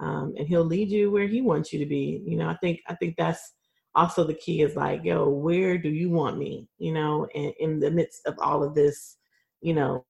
um, 0.00 0.34
and 0.36 0.46
He'll 0.46 0.64
lead 0.64 0.90
you 0.90 1.10
where 1.10 1.26
He 1.26 1.40
wants 1.40 1.72
you 1.72 1.78
to 1.78 1.86
be. 1.86 2.22
You 2.26 2.36
know, 2.36 2.48
I 2.48 2.56
think 2.56 2.80
I 2.88 2.94
think 2.94 3.16
that's 3.16 3.52
also 3.94 4.24
the 4.24 4.34
key 4.34 4.62
is 4.62 4.76
like, 4.76 5.04
yo, 5.04 5.28
where 5.28 5.78
do 5.78 5.88
you 5.88 6.10
want 6.10 6.38
me? 6.38 6.68
You 6.78 6.92
know, 6.92 7.26
and 7.34 7.52
in 7.58 7.80
the 7.80 7.90
midst 7.90 8.26
of 8.26 8.34
all 8.38 8.62
of 8.62 8.74
this, 8.74 9.16
you 9.60 9.74
know, 9.74 10.04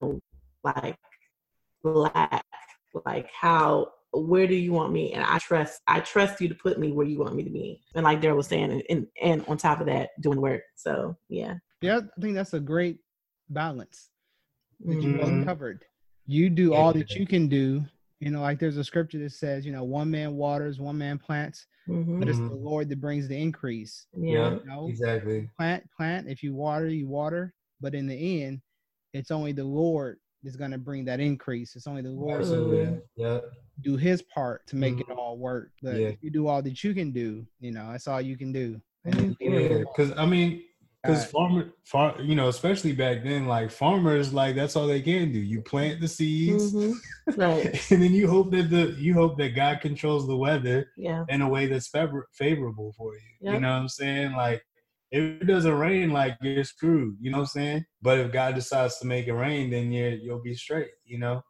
like 0.65 0.97
lack, 1.83 2.45
like 3.05 3.29
how 3.39 3.89
where 4.13 4.47
do 4.47 4.55
you 4.55 4.73
want 4.73 4.93
me 4.93 5.13
and 5.13 5.25
i 5.25 5.39
trust 5.39 5.81
i 5.87 5.99
trust 6.01 6.41
you 6.41 6.49
to 6.49 6.55
put 6.55 6.79
me 6.79 6.93
where 6.93 7.07
you 7.07 7.19
want 7.19 7.35
me 7.35 7.43
to 7.43 7.51
be 7.51 7.81
and 7.95 8.05
like 8.05 8.21
darrell 8.21 8.37
was 8.37 8.47
saying 8.47 8.71
and, 8.71 8.83
and, 8.91 9.07
and 9.23 9.45
on 9.49 9.57
top 9.57 9.81
of 9.81 9.87
that 9.87 10.11
doing 10.21 10.41
work 10.41 10.63
so 10.75 11.17
yeah 11.29 11.55
yeah 11.81 11.99
i 11.99 12.21
think 12.21 12.35
that's 12.35 12.55
a 12.55 12.61
great 12.61 12.99
balance 13.49 14.11
that 14.81 14.99
mm-hmm. 14.99 15.13
you 15.13 15.19
both 15.19 15.45
covered 15.47 15.85
you 16.27 16.51
do 16.51 16.75
all 16.75 16.93
that 16.93 17.13
you 17.13 17.27
can 17.27 17.49
do 17.49 17.83
you 18.21 18.31
know 18.31 18.41
like 18.41 18.59
there's 18.59 18.77
a 18.77 18.85
scripture 18.85 19.19
that 19.19 19.33
says 19.33 19.65
you 19.65 19.73
know 19.73 19.85
one 19.85 20.11
man 20.11 20.35
waters 20.35 20.79
one 20.79 20.99
man 20.99 21.19
plants 21.19 21.67
mm-hmm. 21.89 22.19
but 22.19 22.29
it's 22.29 22.39
the 22.39 22.45
mm-hmm. 22.45 22.65
lord 22.65 22.89
that 22.89 23.01
brings 23.01 23.29
the 23.29 23.37
increase 23.37 24.07
yeah 24.17 24.51
you 24.51 24.63
know? 24.67 24.89
exactly 24.89 25.49
plant 25.57 25.83
plant 25.97 26.29
if 26.29 26.43
you 26.43 26.55
water 26.55 26.89
you 26.89 27.09
water 27.09 27.55
but 27.81 27.95
in 27.95 28.07
the 28.07 28.43
end 28.43 28.61
it's 29.15 29.31
only 29.31 29.53
the 29.53 29.65
lord 29.65 30.19
is 30.45 30.57
going 30.57 30.71
to 30.71 30.79
bring 30.79 31.05
that 31.05 31.21
increase. 31.21 31.77
It's 31.77 31.87
only 31.87 32.03
the 32.03 32.11
Lord 32.11 32.45
who 32.45 32.99
yeah. 33.17 33.39
Do 33.81 33.97
His 33.97 34.23
part 34.23 34.67
to 34.69 34.77
make 34.77 34.95
mm-hmm. 34.95 35.13
it 35.13 35.19
all 35.19 35.39
work. 35.39 35.71
But 35.83 35.97
yeah. 35.97 36.11
you 36.21 36.31
do 36.31 36.47
all 36.47 36.63
that 36.63 36.85
you 36.85 36.95
can 36.95 37.11
do, 37.11 37.47
you 37.61 37.73
know, 37.73 37.91
that's 37.91 38.09
all 38.09 38.21
you 38.21 38.37
can 38.37 38.53
do. 38.53 38.81
And 39.05 39.37
yeah, 39.41 39.79
because 39.79 40.13
I 40.17 40.27
mean, 40.27 40.63
because 41.03 41.25
farmer, 41.27 41.73
far, 41.85 42.21
you 42.21 42.37
know, 42.37 42.49
especially 42.49 42.93
back 42.93 43.25
then, 43.25 43.47
like 43.47 43.71
farmers, 43.71 44.33
like 44.33 44.55
that's 44.55 44.77
all 44.77 44.87
they 44.87 45.03
can 45.03 45.33
do. 45.33 45.41
You 45.41 45.61
plant 45.61 46.01
the 46.01 46.07
seeds, 46.07 46.73
mm-hmm. 46.73 47.41
right, 47.41 47.65
and 47.91 48.03
then 48.03 48.13
you 48.13 48.29
hope 48.29 48.53
that 48.53 48.71
the 48.71 48.95
you 48.99 49.15
hope 49.15 49.37
that 49.39 49.51
God 49.51 49.81
controls 49.81 50.29
the 50.29 50.37
weather, 50.37 50.89
yeah. 50.97 51.25
in 51.29 51.43
a 51.43 51.49
way 51.49 51.67
that's 51.67 51.89
favor- 51.89 52.29
favorable 52.33 52.95
for 52.97 53.15
you. 53.15 53.21
Yep. 53.41 53.55
You 53.55 53.61
know 53.61 53.71
what 53.71 53.81
I'm 53.81 53.89
saying? 53.89 54.33
Like 54.33 54.63
if 55.11 55.43
it 55.43 55.47
doesn't 55.47 55.75
rain, 55.75 56.11
like 56.11 56.39
you're 56.41 56.65
screwed. 56.65 57.17
You 57.21 57.33
know 57.33 57.39
what 57.39 57.45
I'm 57.45 57.49
saying? 57.49 57.85
But 58.01 58.19
if 58.19 58.33
God 58.33 58.55
decides 58.55 58.99
to 58.99 59.07
make 59.07 59.27
it 59.27 59.35
rain, 59.35 59.71
then 59.71 59.91
you 59.91 60.19
you'll 60.23 60.43
be 60.43 60.55
straight. 60.55 60.91
You 61.05 61.19
know, 61.19 61.43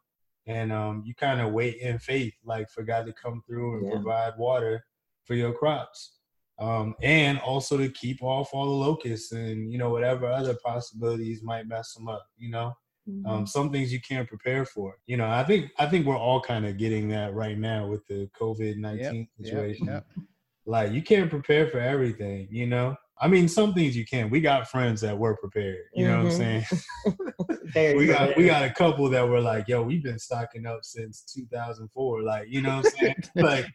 and 0.45 0.71
um, 0.71 1.03
you 1.05 1.15
kind 1.15 1.41
of 1.41 1.53
wait 1.53 1.77
in 1.77 1.99
faith, 1.99 2.33
like 2.43 2.69
for 2.69 2.83
God 2.83 3.05
to 3.05 3.13
come 3.13 3.41
through 3.45 3.77
and 3.77 3.87
yeah. 3.87 3.93
provide 3.93 4.33
water 4.37 4.83
for 5.23 5.35
your 5.35 5.53
crops, 5.53 6.17
um, 6.59 6.95
and 7.01 7.39
also 7.39 7.77
to 7.77 7.89
keep 7.89 8.21
off 8.21 8.53
all 8.53 8.65
the 8.65 8.71
locusts 8.71 9.31
and 9.31 9.71
you 9.71 9.77
know 9.77 9.89
whatever 9.89 10.27
other 10.27 10.55
possibilities 10.63 11.43
might 11.43 11.67
mess 11.67 11.93
them 11.93 12.07
up. 12.07 12.27
You 12.37 12.51
know. 12.51 12.73
Mm-hmm. 13.09 13.27
Um, 13.27 13.45
some 13.45 13.69
things 13.69 13.91
you 13.91 13.99
can't 13.99 14.29
prepare 14.29 14.63
for. 14.63 14.95
You 15.07 15.17
know, 15.17 15.27
I 15.27 15.43
think 15.43 15.71
I 15.77 15.87
think 15.87 16.05
we're 16.05 16.17
all 16.17 16.39
kind 16.39 16.65
of 16.65 16.77
getting 16.77 17.09
that 17.09 17.33
right 17.33 17.57
now 17.57 17.85
with 17.85 18.07
the 18.07 18.29
COVID 18.39 18.77
nineteen 18.77 19.27
yep, 19.37 19.45
situation. 19.45 19.87
Yep, 19.87 20.05
yep. 20.15 20.25
Like 20.65 20.93
you 20.93 21.01
can't 21.01 21.29
prepare 21.29 21.67
for 21.67 21.79
everything, 21.79 22.47
you 22.49 22.65
know. 22.65 22.95
I 23.23 23.29
mean, 23.29 23.47
some 23.47 23.73
things 23.73 23.95
you 23.95 24.05
can. 24.05 24.29
We 24.29 24.41
got 24.41 24.69
friends 24.69 24.99
that 24.99 25.17
were 25.17 25.37
prepared. 25.37 25.85
You 25.93 26.09
know 26.09 26.25
mm-hmm. 26.25 26.25
what 26.25 27.15
I'm 27.15 27.15
mm-hmm. 27.15 27.71
saying? 27.73 27.97
we 27.97 28.07
got 28.07 28.35
we 28.35 28.45
got 28.45 28.63
a 28.63 28.69
couple 28.69 29.07
that 29.09 29.25
were 29.25 29.39
like, 29.39 29.69
"Yo, 29.69 29.81
we've 29.81 30.03
been 30.03 30.19
stocking 30.19 30.65
up 30.65 30.79
since 30.83 31.23
2004." 31.33 32.21
Like, 32.21 32.47
you 32.49 32.61
know 32.61 32.75
what 32.75 32.85
I'm 32.85 32.91
saying? 32.91 33.15
like, 33.37 33.65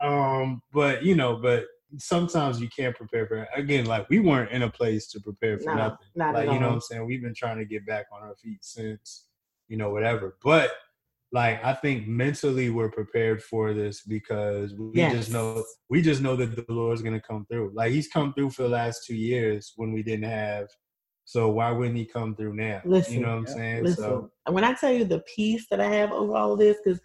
um, 0.00 0.60
but 0.72 1.04
you 1.04 1.14
know, 1.14 1.36
but 1.36 1.66
sometimes 1.98 2.60
you 2.60 2.68
can't 2.76 2.96
prepare 2.96 3.28
for. 3.28 3.46
Again, 3.54 3.86
like 3.86 4.10
we 4.10 4.18
weren't 4.18 4.50
in 4.50 4.62
a 4.62 4.70
place 4.70 5.06
to 5.12 5.20
prepare 5.20 5.60
for 5.60 5.72
No, 5.76 5.76
nothing. 5.76 5.98
not 6.16 6.34
like 6.34 6.50
you 6.50 6.58
know 6.58 6.66
what 6.66 6.74
I'm 6.74 6.80
saying? 6.80 7.06
We've 7.06 7.22
been 7.22 7.34
trying 7.34 7.58
to 7.58 7.64
get 7.64 7.86
back 7.86 8.06
on 8.12 8.22
our 8.24 8.34
feet 8.34 8.58
since, 8.62 9.26
you 9.68 9.76
know, 9.76 9.90
whatever. 9.90 10.36
But 10.42 10.72
like 11.32 11.62
I 11.64 11.74
think 11.74 12.06
mentally 12.06 12.70
we're 12.70 12.90
prepared 12.90 13.42
for 13.42 13.74
this 13.74 14.02
because 14.02 14.74
we 14.74 15.00
Yes. 15.00 15.12
just 15.12 15.30
know 15.30 15.64
we 15.90 16.02
just 16.02 16.22
know 16.22 16.36
that 16.36 16.54
the 16.56 16.72
Lord's 16.72 17.02
gonna 17.02 17.20
come 17.20 17.46
through. 17.50 17.72
Like 17.74 17.92
he's 17.92 18.08
come 18.08 18.32
through 18.32 18.50
for 18.50 18.62
the 18.62 18.68
last 18.68 19.04
two 19.06 19.16
years 19.16 19.72
when 19.76 19.92
we 19.92 20.02
didn't 20.02 20.28
have. 20.30 20.68
So 21.24 21.48
why 21.48 21.72
wouldn't 21.72 21.96
he 21.96 22.04
come 22.06 22.36
through 22.36 22.54
now? 22.54 22.82
Listen, 22.84 23.14
you 23.14 23.20
know 23.20 23.30
what 23.30 23.38
I'm 23.38 23.46
saying? 23.48 23.84
Listen, 23.84 24.04
So 24.04 24.30
when 24.52 24.62
I 24.62 24.74
tell 24.74 24.92
you 24.92 25.04
the 25.04 25.24
peace 25.34 25.66
that 25.70 25.80
I 25.80 25.88
have 25.88 26.12
over 26.12 26.34
all 26.36 26.52
of 26.52 26.60
this, 26.60 26.76
because 26.84 27.00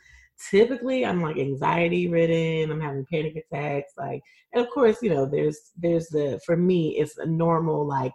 typically 0.51 1.03
I'm 1.05 1.21
like 1.23 1.37
anxiety 1.37 2.07
ridden, 2.07 2.71
I'm 2.71 2.81
having 2.81 3.05
panic 3.11 3.35
attacks, 3.35 3.93
like, 3.97 4.21
and 4.53 4.63
of 4.63 4.69
course, 4.71 4.97
you 5.01 5.09
know, 5.09 5.25
there's 5.25 5.71
there's 5.75 6.07
the 6.09 6.39
for 6.45 6.55
me, 6.55 6.99
it's 6.99 7.17
a 7.17 7.25
normal 7.25 7.87
like 7.87 8.13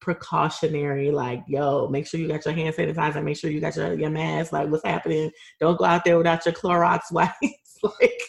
precautionary, 0.00 1.10
like, 1.10 1.42
yo, 1.46 1.88
make 1.88 2.06
sure 2.06 2.20
you 2.20 2.28
got 2.28 2.44
your 2.44 2.54
hand 2.54 2.74
sanitizer, 2.74 3.22
make 3.24 3.36
sure 3.36 3.50
you 3.50 3.60
got 3.60 3.76
your, 3.76 3.94
your 3.94 4.10
mask, 4.10 4.52
like 4.52 4.68
what's 4.68 4.84
happening. 4.84 5.30
Don't 5.60 5.78
go 5.78 5.84
out 5.84 6.04
there 6.04 6.18
without 6.18 6.44
your 6.44 6.54
Clorox 6.54 7.00
wipes. 7.12 7.78
like 7.82 8.22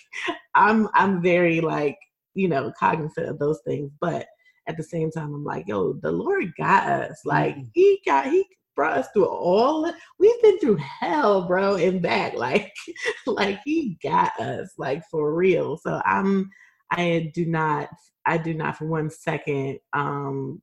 I'm 0.55 0.87
I'm 0.93 1.21
very 1.21 1.61
like, 1.61 1.97
you 2.33 2.47
know, 2.47 2.71
cognizant 2.79 3.27
of 3.29 3.39
those 3.39 3.59
things, 3.65 3.91
but 3.99 4.27
at 4.67 4.75
the 4.77 4.83
same 4.83 5.11
time, 5.11 5.33
I'm 5.33 5.43
like, 5.43 5.67
yo, 5.67 5.93
the 5.93 6.11
Lord 6.11 6.51
got 6.57 6.87
us. 6.87 7.21
Like 7.25 7.55
Mhm. 7.55 7.69
he 7.73 8.01
got 8.05 8.27
he 8.27 8.45
brought 8.75 8.97
us 8.97 9.07
through 9.13 9.25
all 9.25 9.91
we've 10.19 10.41
been 10.41 10.59
through 10.59 10.77
hell, 10.77 11.47
bro, 11.47 11.75
and 11.75 12.01
back. 12.01 12.33
Like, 12.37 12.73
like 13.25 13.59
he 13.65 13.97
got 14.03 14.39
us, 14.39 14.73
like 14.77 15.03
for 15.09 15.33
real. 15.33 15.77
So 15.77 16.01
I'm 16.05 16.49
I 16.91 17.31
do 17.33 17.45
not 17.45 17.89
I 18.25 18.37
do 18.37 18.53
not 18.53 18.77
for 18.77 18.87
one 18.87 19.09
second 19.09 19.79
um 19.93 20.61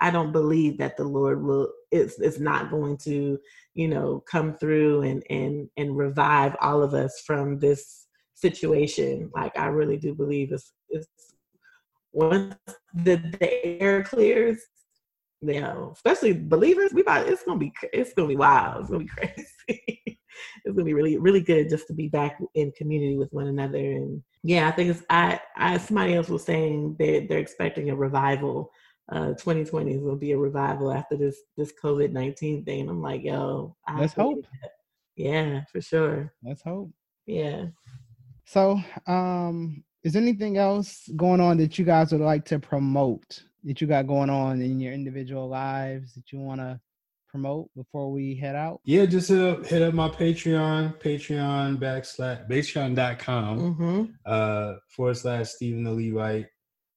I 0.00 0.10
don't 0.10 0.32
believe 0.32 0.78
that 0.78 0.96
the 0.96 1.04
Lord 1.04 1.42
will 1.42 1.72
it's 1.90 2.18
it's 2.18 2.40
not 2.40 2.70
going 2.70 2.96
to, 2.98 3.38
you 3.74 3.88
know, 3.88 4.22
come 4.30 4.56
through 4.58 5.02
and 5.02 5.22
and 5.30 5.68
and 5.76 5.96
revive 5.96 6.56
all 6.60 6.82
of 6.82 6.94
us 6.94 7.22
from 7.26 7.58
this 7.58 8.06
situation. 8.34 9.30
Like 9.34 9.56
I 9.56 9.66
really 9.66 9.96
do 9.96 10.14
believe 10.14 10.52
it's 10.52 10.72
it's 10.88 11.06
once 12.12 12.54
the, 12.94 13.16
the 13.40 13.80
air 13.80 14.02
clears, 14.02 14.60
you 15.40 15.60
know, 15.60 15.92
especially 15.94 16.32
believers, 16.32 16.92
we 16.92 17.02
about 17.02 17.28
it's 17.28 17.42
gonna 17.42 17.58
be 17.58 17.72
it's 17.92 18.12
gonna 18.14 18.28
be 18.28 18.36
wild. 18.36 18.82
It's 18.82 18.90
gonna 18.90 19.04
be 19.04 19.10
crazy. 19.16 20.18
it's 20.64 20.74
gonna 20.74 20.84
be 20.84 20.94
really 20.94 21.18
really 21.18 21.40
good 21.40 21.68
just 21.68 21.86
to 21.88 21.94
be 21.94 22.08
back 22.08 22.38
in 22.54 22.72
community 22.72 23.16
with 23.16 23.32
one 23.32 23.48
another. 23.48 23.78
And 23.78 24.22
yeah, 24.42 24.68
I 24.68 24.72
think 24.72 24.90
it's 24.90 25.02
I 25.10 25.40
I 25.56 25.78
somebody 25.78 26.14
else 26.14 26.28
was 26.28 26.44
saying 26.44 26.96
they 26.98 27.26
they're 27.26 27.38
expecting 27.38 27.90
a 27.90 27.96
revival. 27.96 28.70
Uh, 29.10 29.28
2020 29.28 29.98
will 29.98 30.16
be 30.16 30.32
a 30.32 30.38
revival 30.38 30.92
after 30.92 31.16
this 31.16 31.36
this 31.56 31.72
COVID 31.82 32.12
19 32.12 32.64
thing. 32.64 32.88
I'm 32.88 33.02
like, 33.02 33.22
yo, 33.22 33.76
I 33.86 34.00
Let's 34.00 34.14
hope. 34.14 34.46
that. 34.62 34.70
Yeah, 35.16 35.62
for 35.70 35.80
sure. 35.80 36.32
Let's 36.42 36.62
hope. 36.62 36.90
Yeah. 37.26 37.66
So, 38.46 38.80
um, 39.06 39.84
is 40.02 40.16
anything 40.16 40.56
else 40.56 41.08
going 41.16 41.40
on 41.40 41.58
that 41.58 41.78
you 41.78 41.84
guys 41.84 42.12
would 42.12 42.20
like 42.20 42.44
to 42.46 42.58
promote 42.58 43.44
that 43.64 43.80
you 43.80 43.86
got 43.86 44.06
going 44.06 44.30
on 44.30 44.60
in 44.60 44.80
your 44.80 44.92
individual 44.92 45.48
lives 45.48 46.14
that 46.14 46.32
you 46.32 46.40
want 46.40 46.60
to 46.60 46.80
promote 47.28 47.70
before 47.76 48.10
we 48.10 48.34
head 48.34 48.56
out? 48.56 48.80
yeah, 48.84 49.04
just 49.06 49.28
hit 49.28 49.40
up 49.40 49.66
hit 49.66 49.82
up 49.82 49.94
my 49.94 50.08
Patreon, 50.08 51.00
Patreon 51.00 51.78
backslash 51.78 52.48
patreon.com. 52.48 53.58
Mm-hmm. 53.58 54.04
uh 54.26 54.74
forward 54.88 55.16
slash 55.16 55.50
Steven 55.50 55.84
the 55.84 55.92
Levite. 55.92 56.46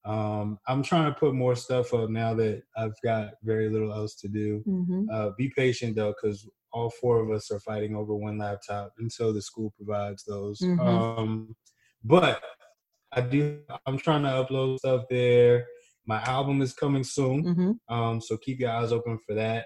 Um, 0.05 0.59
I'm 0.67 0.83
trying 0.83 1.11
to 1.11 1.19
put 1.19 1.33
more 1.33 1.55
stuff 1.55 1.93
up 1.93 2.09
now 2.09 2.33
that 2.35 2.61
I've 2.77 2.93
got 3.03 3.31
very 3.43 3.69
little 3.69 3.91
else 3.91 4.15
to 4.17 4.27
do. 4.27 4.63
Mm-hmm. 4.67 5.05
Uh, 5.11 5.29
be 5.37 5.51
patient 5.57 5.95
though, 5.95 6.13
because 6.13 6.47
all 6.71 6.91
four 7.01 7.21
of 7.21 7.31
us 7.31 7.49
are 7.51 7.59
fighting 7.59 7.95
over 7.95 8.15
one 8.15 8.37
laptop 8.37 8.93
until 8.99 9.33
the 9.33 9.41
school 9.41 9.73
provides 9.77 10.23
those. 10.25 10.59
Mhm. 10.59 10.79
Um, 10.79 11.55
but 12.03 12.43
I 13.13 13.21
do. 13.21 13.61
I'm 13.85 13.97
trying 13.97 14.23
to 14.23 14.29
upload 14.29 14.77
stuff 14.79 15.05
there. 15.09 15.65
My 16.05 16.21
album 16.23 16.61
is 16.61 16.73
coming 16.73 17.03
soon, 17.03 17.43
Mm-hmm. 17.43 17.93
um, 17.95 18.21
so 18.21 18.37
keep 18.37 18.59
your 18.59 18.71
eyes 18.71 18.91
open 18.91 19.17
for 19.25 19.33
that. 19.35 19.65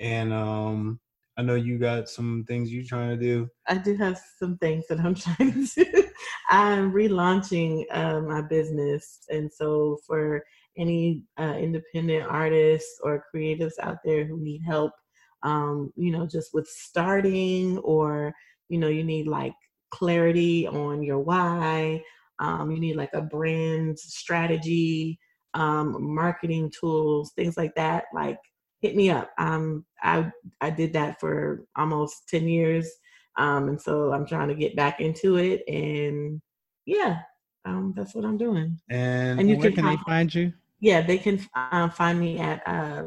And 0.00 0.32
um, 0.32 0.98
I 1.38 1.42
know 1.42 1.54
you 1.54 1.78
got 1.78 2.08
some 2.08 2.44
things 2.48 2.72
you're 2.72 2.84
trying 2.84 3.10
to 3.10 3.16
do. 3.16 3.48
I 3.68 3.76
do 3.76 3.94
have 3.96 4.18
some 4.38 4.56
things 4.58 4.86
that 4.88 5.00
I'm 5.00 5.14
trying 5.26 5.66
to 5.66 5.84
do. 5.84 6.04
I'm 6.48 6.92
relaunching 6.92 7.84
uh, 7.90 8.20
my 8.20 8.40
business, 8.40 9.20
and 9.28 9.52
so 9.52 9.98
for 10.06 10.42
any 10.78 11.24
uh, 11.38 11.56
independent 11.58 12.26
artists 12.28 13.00
or 13.02 13.24
creatives 13.34 13.72
out 13.82 13.98
there 14.04 14.24
who 14.24 14.38
need 14.38 14.62
help, 14.66 14.92
um, 15.42 15.92
you 15.96 16.10
know, 16.10 16.26
just 16.26 16.54
with 16.54 16.66
starting, 16.68 17.78
or 17.78 18.34
you 18.68 18.78
know, 18.78 18.88
you 18.88 19.04
need 19.04 19.26
like 19.26 19.54
clarity 19.90 20.66
on 20.66 21.02
your 21.02 21.18
why. 21.18 22.02
Um, 22.38 22.70
you 22.70 22.80
need 22.80 22.96
like 22.96 23.14
a 23.14 23.22
brand 23.22 23.98
strategy, 23.98 25.18
um, 25.54 25.96
marketing 26.14 26.70
tools, 26.78 27.32
things 27.34 27.56
like 27.56 27.74
that. 27.76 28.04
Like, 28.14 28.38
hit 28.80 28.94
me 28.96 29.10
up. 29.10 29.30
Um, 29.38 29.84
I 30.02 30.30
I 30.60 30.70
did 30.70 30.92
that 30.94 31.20
for 31.20 31.64
almost 31.76 32.28
ten 32.28 32.46
years. 32.48 32.90
Um, 33.38 33.68
and 33.68 33.78
so 33.80 34.12
I'm 34.14 34.26
trying 34.26 34.48
to 34.48 34.54
get 34.54 34.74
back 34.76 34.98
into 35.00 35.36
it, 35.36 35.62
and 35.68 36.40
yeah, 36.86 37.18
um, 37.66 37.92
that's 37.94 38.14
what 38.14 38.24
I'm 38.24 38.38
doing. 38.38 38.80
And, 38.88 39.38
And 39.40 39.50
you 39.50 39.56
Where 39.58 39.70
can 39.70 39.76
can 39.76 39.84
they 39.84 39.96
find- 40.06 40.34
you? 40.34 40.52
Yeah, 40.80 41.02
they 41.02 41.18
can 41.18 41.40
uh, 41.54 41.88
find 41.90 42.18
me 42.18 42.38
at 42.38 42.66
uh, 42.66 43.04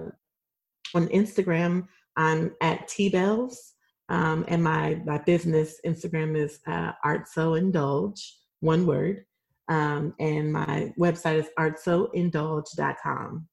on 0.94 1.08
Instagram. 1.08 1.88
I'm 2.16 2.54
at 2.62 2.88
T 2.88 3.10
Bells, 3.10 3.74
um, 4.10 4.46
and 4.48 4.64
my 4.64 5.02
my 5.06 5.18
business 5.20 5.80
Instagram 5.86 6.38
is 6.38 6.60
uh, 6.68 6.92
Art 7.04 7.28
So 7.28 7.56
Indulge, 7.56 8.38
one 8.60 8.86
word, 8.86 9.26
um, 9.68 10.14
and 10.20 10.54
my 10.54 10.94
website 11.00 11.38
is 11.40 11.48
artsoindulge.com. 11.58 13.48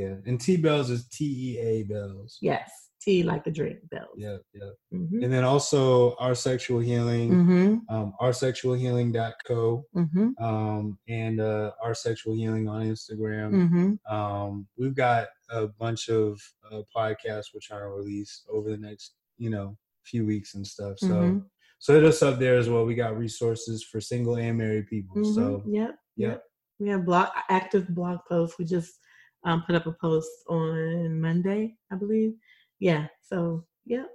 yeah, 0.00 0.14
and 0.26 0.40
T 0.40 0.56
Bells 0.56 0.90
is 0.90 1.06
T 1.08 1.24
E 1.24 1.58
A 1.60 1.82
Bells. 1.84 2.38
Yes, 2.42 2.70
T 3.00 3.22
like 3.22 3.46
a 3.46 3.50
drink, 3.50 3.78
Bells. 3.90 4.16
Yeah, 4.16 4.38
yeah. 4.52 4.70
Mm-hmm. 4.92 5.22
And 5.22 5.32
then 5.32 5.44
also 5.44 6.14
our 6.16 6.34
sexual 6.34 6.80
healing, 6.80 7.30
Mm-hmm. 7.30 7.94
um, 7.94 8.12
oursexualhealing.co, 8.20 9.84
Mm-hmm. 9.96 10.44
um, 10.44 10.98
and 11.08 11.40
uh, 11.40 11.72
our 11.82 11.94
sexual 11.94 12.34
healing 12.34 12.68
on 12.68 12.82
Instagram. 12.82 13.52
Mm-hmm. 13.52 14.14
Um, 14.14 14.66
we've 14.76 14.94
got 14.96 15.28
a 15.50 15.66
bunch 15.68 16.08
of 16.08 16.40
uh, 16.70 16.82
podcasts 16.96 17.46
we're 17.54 17.60
trying 17.62 17.80
to 17.82 17.88
release 17.88 18.42
over 18.50 18.70
the 18.70 18.76
next, 18.78 19.14
you 19.38 19.50
know, 19.50 19.76
few 20.04 20.24
weeks 20.26 20.54
and 20.54 20.66
stuff. 20.66 20.98
So, 20.98 21.08
Mhm. 21.08 21.44
so 21.78 21.94
hit 21.94 22.04
us 22.04 22.22
up 22.22 22.38
there 22.38 22.56
as 22.56 22.68
well. 22.68 22.84
We 22.84 22.94
got 22.94 23.16
resources 23.18 23.82
for 23.84 24.00
single 24.00 24.36
and 24.36 24.58
married 24.58 24.86
people. 24.88 25.16
Mhm. 25.16 25.34
So, 25.34 25.62
yep, 25.66 25.94
yeah. 26.16 26.28
yep. 26.28 26.44
We 26.78 26.88
have 26.88 27.04
blog 27.04 27.28
active 27.48 27.88
blog 27.94 28.18
posts. 28.28 28.58
We 28.58 28.64
just 28.64 28.98
um, 29.44 29.62
put 29.66 29.74
up 29.74 29.86
a 29.86 29.92
post 29.92 30.30
on 30.48 31.20
Monday, 31.20 31.76
I 31.92 31.96
believe. 31.96 32.34
Yeah. 32.78 33.06
So 33.22 33.64
yep, 33.84 34.08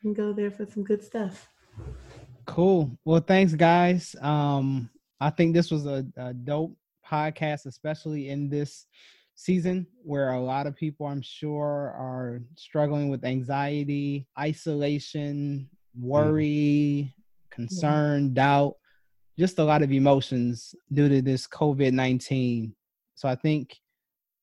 can 0.00 0.14
go 0.14 0.32
there 0.32 0.50
for 0.50 0.66
some 0.66 0.84
good 0.84 1.02
stuff. 1.02 1.48
Cool. 2.46 2.90
Well, 3.04 3.20
thanks, 3.20 3.54
guys. 3.54 4.16
Um, 4.20 4.90
I 5.20 5.30
think 5.30 5.54
this 5.54 5.70
was 5.70 5.86
a, 5.86 6.04
a 6.16 6.34
dope 6.34 6.76
podcast, 7.08 7.66
especially 7.66 8.30
in 8.30 8.48
this 8.48 8.86
season 9.34 9.86
where 10.02 10.32
a 10.32 10.40
lot 10.40 10.66
of 10.66 10.76
people, 10.76 11.06
I'm 11.06 11.22
sure, 11.22 11.94
are 11.96 12.42
struggling 12.56 13.08
with 13.08 13.24
anxiety, 13.24 14.26
isolation, 14.38 15.68
worry, 15.98 17.14
concern, 17.50 18.34
doubt, 18.34 18.76
just 19.38 19.58
a 19.58 19.64
lot 19.64 19.82
of 19.82 19.92
emotions 19.92 20.74
due 20.92 21.08
to 21.08 21.22
this 21.22 21.46
COVID 21.46 21.92
19. 21.92 22.74
So 23.14 23.28
I 23.28 23.34
think 23.34 23.76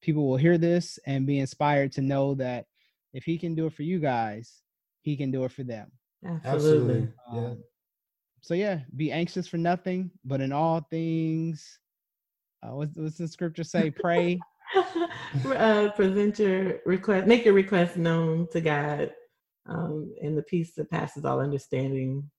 people 0.01 0.27
will 0.27 0.37
hear 0.37 0.57
this 0.57 0.99
and 1.05 1.25
be 1.25 1.39
inspired 1.39 1.91
to 1.93 2.01
know 2.01 2.35
that 2.35 2.65
if 3.13 3.23
he 3.23 3.37
can 3.37 3.55
do 3.55 3.65
it 3.65 3.73
for 3.73 3.83
you 3.83 3.99
guys, 3.99 4.61
he 5.01 5.17
can 5.17 5.31
do 5.31 5.43
it 5.45 5.51
for 5.51 5.63
them. 5.63 5.91
Absolutely. 6.25 6.51
absolutely. 6.51 7.07
Yeah. 7.33 7.39
Um, 7.39 7.63
so 8.41 8.53
yeah, 8.53 8.79
be 8.95 9.11
anxious 9.11 9.47
for 9.47 9.57
nothing, 9.57 10.11
but 10.23 10.41
in 10.41 10.51
all 10.51 10.85
things, 10.89 11.79
uh, 12.63 12.73
what's, 12.75 12.97
what's 12.97 13.17
the 13.17 13.27
scripture 13.27 13.63
say? 13.63 13.91
Pray. 14.01 14.39
uh, 15.45 15.89
present 15.95 16.39
your 16.39 16.79
request, 16.85 17.27
make 17.27 17.43
your 17.43 17.53
request 17.53 17.97
known 17.97 18.47
to 18.51 18.61
God, 18.61 19.11
um, 19.67 20.13
and 20.21 20.37
the 20.37 20.43
peace 20.43 20.73
that 20.75 20.89
passes 20.89 21.25
all 21.25 21.39
understanding. 21.39 22.29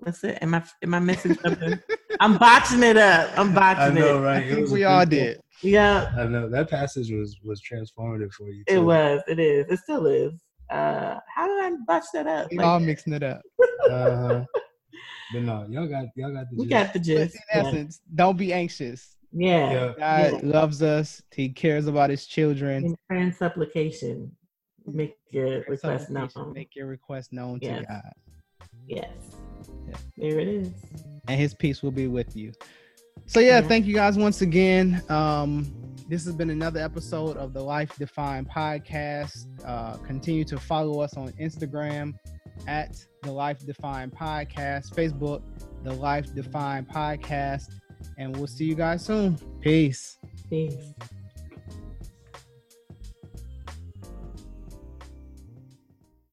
That's 0.00 0.24
it. 0.24 0.38
Am 0.40 0.54
I 0.54 0.62
am 0.82 0.94
I 0.94 1.00
missing 1.00 1.34
something? 1.34 1.78
I'm 2.20 2.38
botching 2.38 2.82
it 2.82 2.96
up. 2.96 3.30
I'm 3.38 3.52
botching 3.52 3.82
I 3.82 4.00
know, 4.00 4.18
it. 4.18 4.20
right? 4.20 4.44
I 4.44 4.54
think 4.54 4.70
we 4.70 4.84
all 4.84 5.04
good 5.04 5.10
did. 5.10 5.40
Yeah, 5.62 6.10
I 6.16 6.24
know 6.24 6.48
that 6.48 6.70
passage 6.70 7.10
was 7.10 7.38
was 7.44 7.60
transformative 7.62 8.32
for 8.32 8.50
you. 8.50 8.64
it 8.66 8.78
was. 8.78 9.22
It 9.28 9.38
is. 9.38 9.66
It 9.70 9.78
still 9.80 10.06
is. 10.06 10.32
Uh, 10.70 11.18
how 11.34 11.46
did 11.46 11.64
I 11.64 11.76
botch 11.86 12.04
that 12.14 12.26
up? 12.26 12.48
We 12.50 12.58
like 12.58 12.66
all 12.66 12.78
that? 12.80 12.86
mixing 12.86 13.12
it 13.12 13.22
up. 13.22 13.42
Uh-huh. 13.90 14.44
But 15.32 15.42
no, 15.42 15.64
y'all 15.70 15.86
got 15.86 16.06
y'all 16.16 16.32
got 16.32 16.50
the 16.50 16.56
We 16.56 16.66
gist. 16.66 16.70
got 16.70 16.92
the 16.92 16.98
But 16.98 17.04
gist. 17.04 17.34
in 17.36 17.40
Yeah. 17.54 17.60
essence, 17.68 18.00
don't 18.16 18.36
be 18.36 18.52
anxious. 18.52 19.16
Yeah. 19.32 19.72
Yeah. 19.72 19.92
God 20.32 20.42
loves 20.42 20.82
us. 20.82 21.22
He 21.32 21.50
cares 21.50 21.86
about 21.86 22.10
his 22.10 22.26
children. 22.26 22.84
In 22.84 22.96
prayer 23.06 23.20
and 23.22 23.32
supplication, 23.34 24.34
make 24.86 25.16
your 25.30 25.62
request 25.68 26.10
known. 26.10 26.28
Make 26.52 26.74
your 26.74 26.86
request 26.88 27.32
known 27.32 27.60
Yes. 27.62 27.78
to 27.80 27.86
God, 27.86 28.12
Yes. 28.88 29.08
Yeah. 29.86 29.96
There 30.16 30.40
it 30.40 30.48
is. 30.48 30.72
and 31.28 31.40
His 31.40 31.54
peace 31.54 31.80
will 31.80 31.92
be 31.92 32.08
with 32.08 32.34
you. 32.34 32.50
So 33.30 33.38
yeah, 33.38 33.60
Yeah. 33.60 33.68
thank 33.68 33.86
you 33.86 33.94
guys 33.94 34.18
once 34.18 34.42
again. 34.42 35.00
Um, 35.08 35.72
this 36.08 36.24
has 36.24 36.34
been 36.34 36.50
another 36.50 36.80
episode 36.80 37.36
of 37.36 37.52
the 37.52 37.62
Life 37.62 37.96
Defined 37.96 38.50
podcast. 38.50 39.46
Uh, 39.64 39.98
continue 39.98 40.44
to 40.46 40.58
follow 40.58 41.00
us 41.00 41.16
on 41.16 41.28
Instagram 41.40 42.14
at 42.66 42.96
the 43.22 43.30
Life 43.30 43.64
Defined 43.64 44.10
podcast, 44.10 44.92
Facebook, 44.96 45.42
the 45.84 45.92
Life 45.94 46.34
Defined 46.34 46.88
podcast, 46.88 47.66
and 48.18 48.36
we'll 48.36 48.48
see 48.48 48.64
you 48.64 48.74
guys 48.74 49.04
soon. 49.04 49.38
Peace. 49.60 50.18
Peace. 50.48 50.92